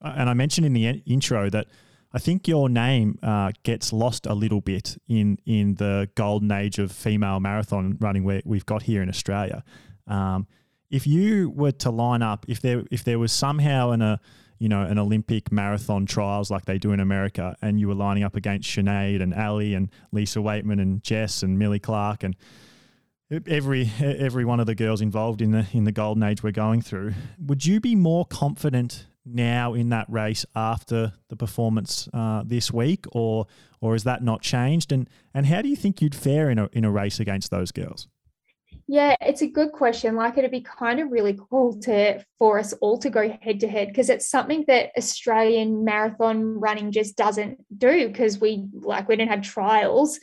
and 0.00 0.28
I 0.28 0.34
mentioned 0.34 0.66
in 0.66 0.72
the 0.72 1.02
intro 1.06 1.50
that 1.50 1.66
I 2.12 2.18
think 2.18 2.48
your 2.48 2.68
name 2.68 3.18
uh, 3.22 3.52
gets 3.64 3.92
lost 3.92 4.26
a 4.26 4.34
little 4.34 4.60
bit 4.60 4.96
in 5.08 5.38
in 5.44 5.74
the 5.74 6.08
golden 6.14 6.50
age 6.50 6.78
of 6.78 6.90
female 6.90 7.40
marathon 7.40 7.96
running 8.00 8.24
where 8.24 8.40
we've 8.44 8.66
got 8.66 8.82
here 8.82 9.02
in 9.02 9.08
Australia. 9.08 9.62
Um, 10.06 10.46
if 10.90 11.06
you 11.06 11.50
were 11.50 11.72
to 11.72 11.90
line 11.90 12.22
up, 12.22 12.46
if 12.48 12.62
there 12.62 12.84
if 12.90 13.04
there 13.04 13.18
was 13.18 13.32
somehow 13.32 13.90
in 13.90 14.00
a 14.00 14.20
you 14.58 14.68
know 14.68 14.82
an 14.82 14.98
Olympic 14.98 15.52
marathon 15.52 16.06
trials 16.06 16.50
like 16.50 16.64
they 16.64 16.78
do 16.78 16.92
in 16.92 17.00
America, 17.00 17.56
and 17.60 17.78
you 17.78 17.88
were 17.88 17.94
lining 17.94 18.22
up 18.22 18.36
against 18.36 18.70
Sinead 18.70 19.20
and 19.22 19.34
Ali 19.34 19.74
and 19.74 19.90
Lisa 20.10 20.38
Weightman 20.38 20.80
and 20.80 21.02
Jess 21.02 21.42
and 21.42 21.58
Milly 21.58 21.78
Clark 21.78 22.22
and 22.22 22.34
every 23.30 23.90
every 24.00 24.44
one 24.44 24.60
of 24.60 24.66
the 24.66 24.74
girls 24.74 25.00
involved 25.00 25.42
in 25.42 25.50
the 25.50 25.66
in 25.72 25.84
the 25.84 25.92
golden 25.92 26.22
age 26.22 26.42
we're 26.42 26.50
going 26.52 26.82
through. 26.82 27.14
Would 27.38 27.64
you 27.66 27.80
be 27.80 27.94
more 27.94 28.24
confident 28.24 29.06
now 29.24 29.74
in 29.74 29.90
that 29.90 30.06
race 30.08 30.46
after 30.56 31.12
the 31.28 31.36
performance 31.36 32.08
uh, 32.14 32.42
this 32.44 32.72
week, 32.72 33.04
or 33.12 33.46
or 33.80 33.94
is 33.94 34.04
that 34.04 34.22
not 34.22 34.42
changed? 34.42 34.92
And 34.92 35.08
and 35.34 35.46
how 35.46 35.62
do 35.62 35.68
you 35.68 35.76
think 35.76 36.00
you'd 36.00 36.14
fare 36.14 36.50
in 36.50 36.58
a 36.58 36.68
in 36.72 36.84
a 36.84 36.90
race 36.90 37.20
against 37.20 37.50
those 37.50 37.72
girls? 37.72 38.08
Yeah, 38.90 39.16
it's 39.20 39.42
a 39.42 39.46
good 39.46 39.72
question. 39.72 40.16
Like 40.16 40.38
it'd 40.38 40.50
be 40.50 40.62
kind 40.62 40.98
of 40.98 41.10
really 41.10 41.38
cool 41.50 41.78
to 41.82 42.24
for 42.38 42.58
us 42.58 42.72
all 42.74 42.98
to 43.00 43.10
go 43.10 43.36
head 43.42 43.60
to 43.60 43.68
head 43.68 43.88
because 43.88 44.08
it's 44.08 44.30
something 44.30 44.64
that 44.66 44.92
Australian 44.96 45.84
marathon 45.84 46.58
running 46.58 46.90
just 46.90 47.14
doesn't 47.14 47.58
do 47.76 48.08
because 48.08 48.40
we 48.40 48.66
like 48.72 49.06
we 49.06 49.16
don't 49.16 49.28
have 49.28 49.42
trials. 49.42 50.18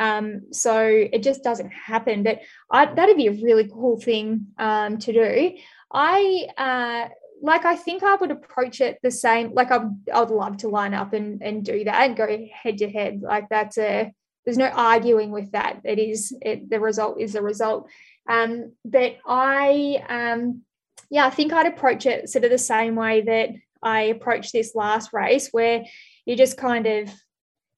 Um, 0.00 0.52
so 0.52 0.74
it 0.82 1.22
just 1.22 1.44
doesn't 1.44 1.70
happen. 1.70 2.22
But 2.22 2.40
I, 2.70 2.86
that'd 2.86 3.16
be 3.16 3.28
a 3.28 3.42
really 3.42 3.68
cool 3.68 4.00
thing 4.00 4.46
um, 4.58 4.98
to 4.98 5.12
do. 5.12 5.56
I 5.92 6.46
uh, 6.56 7.08
like. 7.42 7.64
I 7.64 7.76
think 7.76 8.02
I 8.02 8.14
would 8.16 8.30
approach 8.30 8.80
it 8.80 8.98
the 9.02 9.10
same. 9.10 9.52
Like 9.54 9.70
I, 9.70 9.80
I'd 10.12 10.30
love 10.30 10.56
to 10.58 10.68
line 10.68 10.94
up 10.94 11.12
and 11.12 11.42
and 11.42 11.64
do 11.64 11.84
that 11.84 12.02
and 12.02 12.16
go 12.16 12.26
head 12.62 12.78
to 12.78 12.90
head. 12.90 13.20
Like 13.22 13.48
that's 13.50 13.78
a. 13.78 14.12
There's 14.44 14.56
no 14.56 14.68
arguing 14.68 15.30
with 15.32 15.52
that. 15.52 15.82
It 15.84 15.98
is 15.98 16.32
it, 16.40 16.70
the 16.70 16.80
result 16.80 17.20
is 17.20 17.34
the 17.34 17.42
result. 17.42 17.90
Um, 18.26 18.72
but 18.84 19.16
I, 19.26 20.02
um, 20.08 20.62
yeah, 21.10 21.26
I 21.26 21.30
think 21.30 21.52
I'd 21.52 21.66
approach 21.66 22.06
it 22.06 22.28
sort 22.30 22.44
of 22.44 22.50
the 22.50 22.58
same 22.58 22.94
way 22.94 23.20
that 23.22 23.50
I 23.82 24.02
approached 24.02 24.52
this 24.52 24.74
last 24.74 25.12
race, 25.12 25.48
where 25.52 25.84
you 26.24 26.36
just 26.36 26.56
kind 26.56 26.86
of 26.86 27.10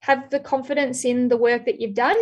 have 0.03 0.31
the 0.31 0.41
confidence 0.41 1.05
in 1.05 1.29
the 1.29 1.37
work 1.37 1.65
that 1.65 1.81
you've 1.81 1.95
done 1.95 2.17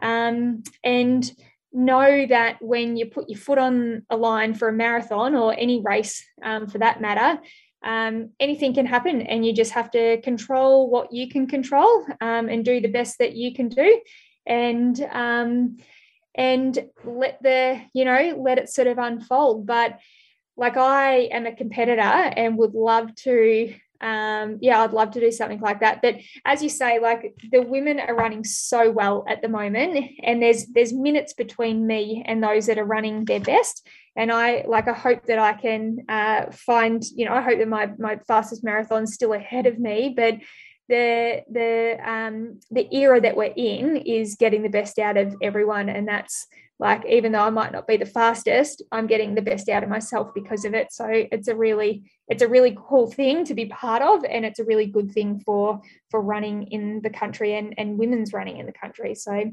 um, 0.00 0.62
and 0.84 1.30
know 1.72 2.26
that 2.26 2.60
when 2.60 2.96
you 2.96 3.06
put 3.06 3.28
your 3.28 3.38
foot 3.38 3.58
on 3.58 4.04
a 4.10 4.16
line 4.16 4.54
for 4.54 4.68
a 4.68 4.72
marathon 4.72 5.34
or 5.34 5.54
any 5.56 5.80
race 5.80 6.24
um, 6.42 6.66
for 6.66 6.78
that 6.78 7.00
matter, 7.00 7.40
um, 7.82 8.30
anything 8.38 8.74
can 8.74 8.86
happen 8.86 9.22
and 9.22 9.44
you 9.44 9.52
just 9.52 9.72
have 9.72 9.90
to 9.90 10.20
control 10.20 10.90
what 10.90 11.12
you 11.12 11.28
can 11.28 11.46
control 11.46 12.06
um, 12.20 12.48
and 12.48 12.64
do 12.64 12.80
the 12.80 12.88
best 12.88 13.18
that 13.18 13.34
you 13.34 13.54
can 13.54 13.68
do. 13.68 14.00
And 14.46 15.00
um, 15.10 15.78
and 16.34 16.78
let 17.04 17.42
the 17.42 17.80
you 17.92 18.04
know 18.04 18.36
let 18.38 18.58
it 18.58 18.68
sort 18.68 18.88
of 18.88 18.98
unfold. 18.98 19.66
But 19.66 19.98
like 20.56 20.76
i 20.76 21.28
am 21.32 21.46
a 21.46 21.54
competitor 21.54 22.02
and 22.02 22.58
would 22.58 22.74
love 22.74 23.14
to 23.14 23.74
um, 24.02 24.58
yeah, 24.60 24.80
I'd 24.80 24.92
love 24.92 25.12
to 25.12 25.20
do 25.20 25.30
something 25.30 25.60
like 25.60 25.80
that. 25.80 26.02
But 26.02 26.16
as 26.44 26.62
you 26.62 26.68
say, 26.68 26.98
like 26.98 27.34
the 27.50 27.62
women 27.62 28.00
are 28.00 28.14
running 28.14 28.44
so 28.44 28.90
well 28.90 29.24
at 29.28 29.42
the 29.42 29.48
moment, 29.48 30.10
and 30.22 30.42
there's 30.42 30.66
there's 30.66 30.92
minutes 30.92 31.32
between 31.32 31.86
me 31.86 32.22
and 32.26 32.42
those 32.42 32.66
that 32.66 32.78
are 32.78 32.84
running 32.84 33.24
their 33.24 33.40
best. 33.40 33.86
And 34.16 34.30
I 34.30 34.64
like 34.66 34.88
I 34.88 34.92
hope 34.92 35.26
that 35.26 35.38
I 35.38 35.54
can 35.54 36.04
uh, 36.08 36.50
find, 36.50 37.02
you 37.14 37.24
know, 37.24 37.32
I 37.32 37.40
hope 37.40 37.58
that 37.58 37.68
my 37.68 37.90
my 37.98 38.16
fastest 38.26 38.64
marathon's 38.64 39.14
still 39.14 39.32
ahead 39.32 39.66
of 39.66 39.78
me, 39.78 40.12
but 40.14 40.34
the 40.88 41.42
the 41.50 41.98
um, 42.04 42.60
the 42.70 42.88
era 42.94 43.20
that 43.20 43.36
we're 43.36 43.54
in 43.56 43.96
is 43.96 44.34
getting 44.34 44.62
the 44.62 44.68
best 44.68 44.98
out 44.98 45.16
of 45.16 45.34
everyone, 45.40 45.88
and 45.88 46.06
that's 46.08 46.46
like 46.82 47.06
even 47.08 47.30
though 47.30 47.42
I 47.42 47.50
might 47.50 47.70
not 47.70 47.86
be 47.86 47.96
the 47.96 48.04
fastest, 48.04 48.82
I'm 48.90 49.06
getting 49.06 49.36
the 49.36 49.40
best 49.40 49.68
out 49.68 49.84
of 49.84 49.88
myself 49.88 50.34
because 50.34 50.64
of 50.64 50.74
it. 50.74 50.92
So 50.92 51.06
it's 51.08 51.46
a 51.46 51.54
really 51.54 52.10
it's 52.26 52.42
a 52.42 52.48
really 52.48 52.76
cool 52.76 53.08
thing 53.08 53.44
to 53.44 53.54
be 53.54 53.66
part 53.66 54.02
of, 54.02 54.24
and 54.24 54.44
it's 54.44 54.58
a 54.58 54.64
really 54.64 54.86
good 54.86 55.12
thing 55.12 55.38
for 55.38 55.80
for 56.10 56.20
running 56.20 56.64
in 56.64 57.00
the 57.00 57.08
country 57.08 57.54
and 57.54 57.72
and 57.78 57.98
women's 57.98 58.32
running 58.32 58.58
in 58.58 58.66
the 58.66 58.72
country. 58.72 59.14
So 59.14 59.52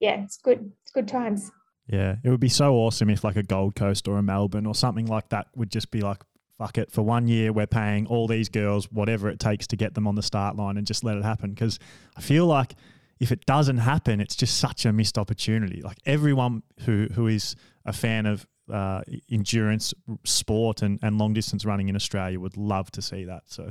yeah, 0.00 0.22
it's 0.22 0.38
good. 0.38 0.72
It's 0.82 0.90
good 0.90 1.06
times. 1.06 1.52
Yeah, 1.86 2.16
it 2.24 2.30
would 2.30 2.40
be 2.40 2.48
so 2.48 2.76
awesome 2.76 3.10
if 3.10 3.22
like 3.22 3.36
a 3.36 3.42
Gold 3.42 3.74
Coast 3.74 4.08
or 4.08 4.16
a 4.16 4.22
Melbourne 4.22 4.64
or 4.64 4.74
something 4.74 5.04
like 5.04 5.28
that 5.28 5.48
would 5.54 5.70
just 5.70 5.90
be 5.90 6.00
like, 6.00 6.22
fuck 6.56 6.78
it, 6.78 6.90
for 6.90 7.02
one 7.02 7.28
year 7.28 7.52
we're 7.52 7.66
paying 7.66 8.06
all 8.06 8.26
these 8.26 8.48
girls 8.48 8.90
whatever 8.90 9.28
it 9.28 9.38
takes 9.38 9.66
to 9.66 9.76
get 9.76 9.92
them 9.92 10.06
on 10.06 10.14
the 10.14 10.22
start 10.22 10.56
line 10.56 10.78
and 10.78 10.86
just 10.86 11.04
let 11.04 11.18
it 11.18 11.24
happen. 11.24 11.50
Because 11.50 11.78
I 12.16 12.22
feel 12.22 12.46
like 12.46 12.74
if 13.22 13.30
it 13.30 13.46
doesn't 13.46 13.78
happen, 13.78 14.20
it's 14.20 14.34
just 14.34 14.58
such 14.58 14.84
a 14.84 14.92
missed 14.92 15.16
opportunity. 15.16 15.80
Like 15.80 15.98
everyone 16.04 16.64
who 16.80 17.06
who 17.14 17.28
is 17.28 17.54
a 17.86 17.92
fan 17.92 18.26
of 18.26 18.48
uh, 18.70 19.02
endurance 19.30 19.94
sport 20.24 20.82
and, 20.82 20.98
and 21.02 21.18
long 21.18 21.32
distance 21.32 21.64
running 21.64 21.88
in 21.88 21.94
Australia 21.94 22.40
would 22.40 22.56
love 22.56 22.90
to 22.90 23.00
see 23.00 23.24
that. 23.24 23.44
So 23.46 23.70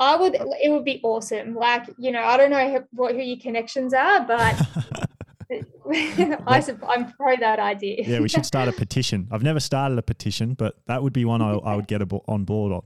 I 0.00 0.16
would. 0.16 0.34
It 0.34 0.72
would 0.72 0.84
be 0.84 1.00
awesome. 1.04 1.54
Like 1.54 1.88
you 1.98 2.10
know, 2.10 2.24
I 2.24 2.36
don't 2.36 2.50
know 2.50 2.84
what 2.90 3.14
who 3.14 3.22
your 3.22 3.38
connections 3.38 3.94
are, 3.94 4.26
but. 4.26 4.60
I, 5.92 6.64
I'm 6.88 7.12
pro 7.14 7.36
that 7.40 7.58
idea. 7.58 8.04
yeah, 8.06 8.20
we 8.20 8.28
should 8.28 8.46
start 8.46 8.68
a 8.68 8.72
petition. 8.72 9.26
I've 9.32 9.42
never 9.42 9.58
started 9.58 9.98
a 9.98 10.02
petition, 10.02 10.54
but 10.54 10.76
that 10.86 11.02
would 11.02 11.12
be 11.12 11.24
one 11.24 11.42
I, 11.42 11.54
I 11.54 11.74
would 11.74 11.88
get 11.88 12.02
on 12.28 12.44
board 12.44 12.72
on. 12.72 12.82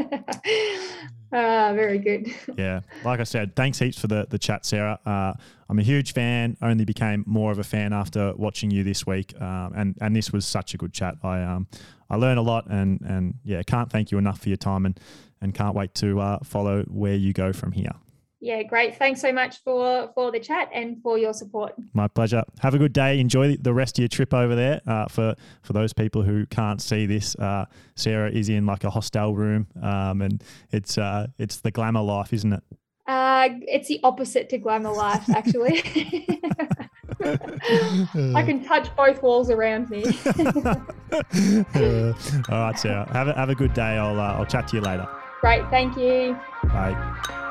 Ah, 1.32 1.72
very 1.74 1.98
good. 1.98 2.26
yeah, 2.56 2.80
like 3.04 3.20
I 3.20 3.24
said, 3.24 3.54
thanks 3.54 3.78
heaps 3.78 4.00
for 4.00 4.08
the 4.08 4.26
the 4.28 4.38
chat, 4.38 4.66
Sarah. 4.66 4.98
Uh, 5.06 5.32
I'm 5.68 5.78
a 5.78 5.82
huge 5.82 6.12
fan. 6.12 6.56
Only 6.60 6.84
became 6.84 7.22
more 7.26 7.52
of 7.52 7.60
a 7.60 7.64
fan 7.64 7.92
after 7.92 8.34
watching 8.34 8.70
you 8.70 8.82
this 8.82 9.06
week, 9.06 9.40
um, 9.40 9.72
and 9.76 9.96
and 10.00 10.16
this 10.16 10.32
was 10.32 10.44
such 10.44 10.74
a 10.74 10.76
good 10.76 10.92
chat. 10.92 11.16
I 11.22 11.42
um 11.42 11.68
I 12.08 12.16
learned 12.16 12.40
a 12.40 12.42
lot, 12.42 12.66
and 12.68 13.00
and 13.02 13.34
yeah, 13.44 13.62
can't 13.62 13.90
thank 13.90 14.10
you 14.10 14.18
enough 14.18 14.40
for 14.40 14.48
your 14.48 14.56
time, 14.56 14.86
and 14.86 14.98
and 15.40 15.54
can't 15.54 15.76
wait 15.76 15.94
to 15.96 16.20
uh, 16.20 16.38
follow 16.42 16.82
where 16.88 17.14
you 17.14 17.32
go 17.32 17.52
from 17.52 17.70
here. 17.72 17.92
Yeah, 18.42 18.62
great. 18.62 18.96
Thanks 18.96 19.20
so 19.20 19.32
much 19.32 19.62
for 19.62 20.10
for 20.14 20.32
the 20.32 20.40
chat 20.40 20.70
and 20.72 21.02
for 21.02 21.18
your 21.18 21.34
support. 21.34 21.74
My 21.92 22.08
pleasure. 22.08 22.42
Have 22.60 22.74
a 22.74 22.78
good 22.78 22.94
day. 22.94 23.20
Enjoy 23.20 23.54
the 23.56 23.74
rest 23.74 23.98
of 23.98 24.02
your 24.02 24.08
trip 24.08 24.32
over 24.32 24.54
there. 24.54 24.80
Uh, 24.86 25.06
for 25.08 25.34
for 25.62 25.74
those 25.74 25.92
people 25.92 26.22
who 26.22 26.46
can't 26.46 26.80
see 26.80 27.04
this, 27.04 27.36
uh, 27.36 27.66
Sarah 27.96 28.30
is 28.30 28.48
in 28.48 28.64
like 28.64 28.84
a 28.84 28.90
hostel 28.90 29.34
room, 29.34 29.66
um, 29.82 30.22
and 30.22 30.42
it's 30.70 30.96
uh, 30.96 31.26
it's 31.38 31.58
the 31.58 31.70
glamour 31.70 32.00
life, 32.00 32.32
isn't 32.32 32.54
it? 32.54 32.62
Uh, 33.06 33.48
it's 33.62 33.88
the 33.88 34.00
opposite 34.04 34.48
to 34.48 34.56
glamour 34.56 34.92
life, 34.92 35.28
actually. 35.30 35.82
I 37.22 38.42
can 38.42 38.64
touch 38.64 38.94
both 38.96 39.22
walls 39.22 39.50
around 39.50 39.90
me. 39.90 40.04
All 42.48 42.58
right, 42.58 42.78
Sarah. 42.78 43.06
Have 43.12 43.28
a, 43.28 43.34
have 43.34 43.50
a 43.50 43.54
good 43.54 43.74
day. 43.74 43.98
I'll 43.98 44.18
uh, 44.18 44.34
I'll 44.34 44.46
chat 44.46 44.68
to 44.68 44.76
you 44.76 44.82
later. 44.82 45.06
Great. 45.40 45.68
Thank 45.70 45.96
you. 45.98 46.38
Bye. 46.64 47.46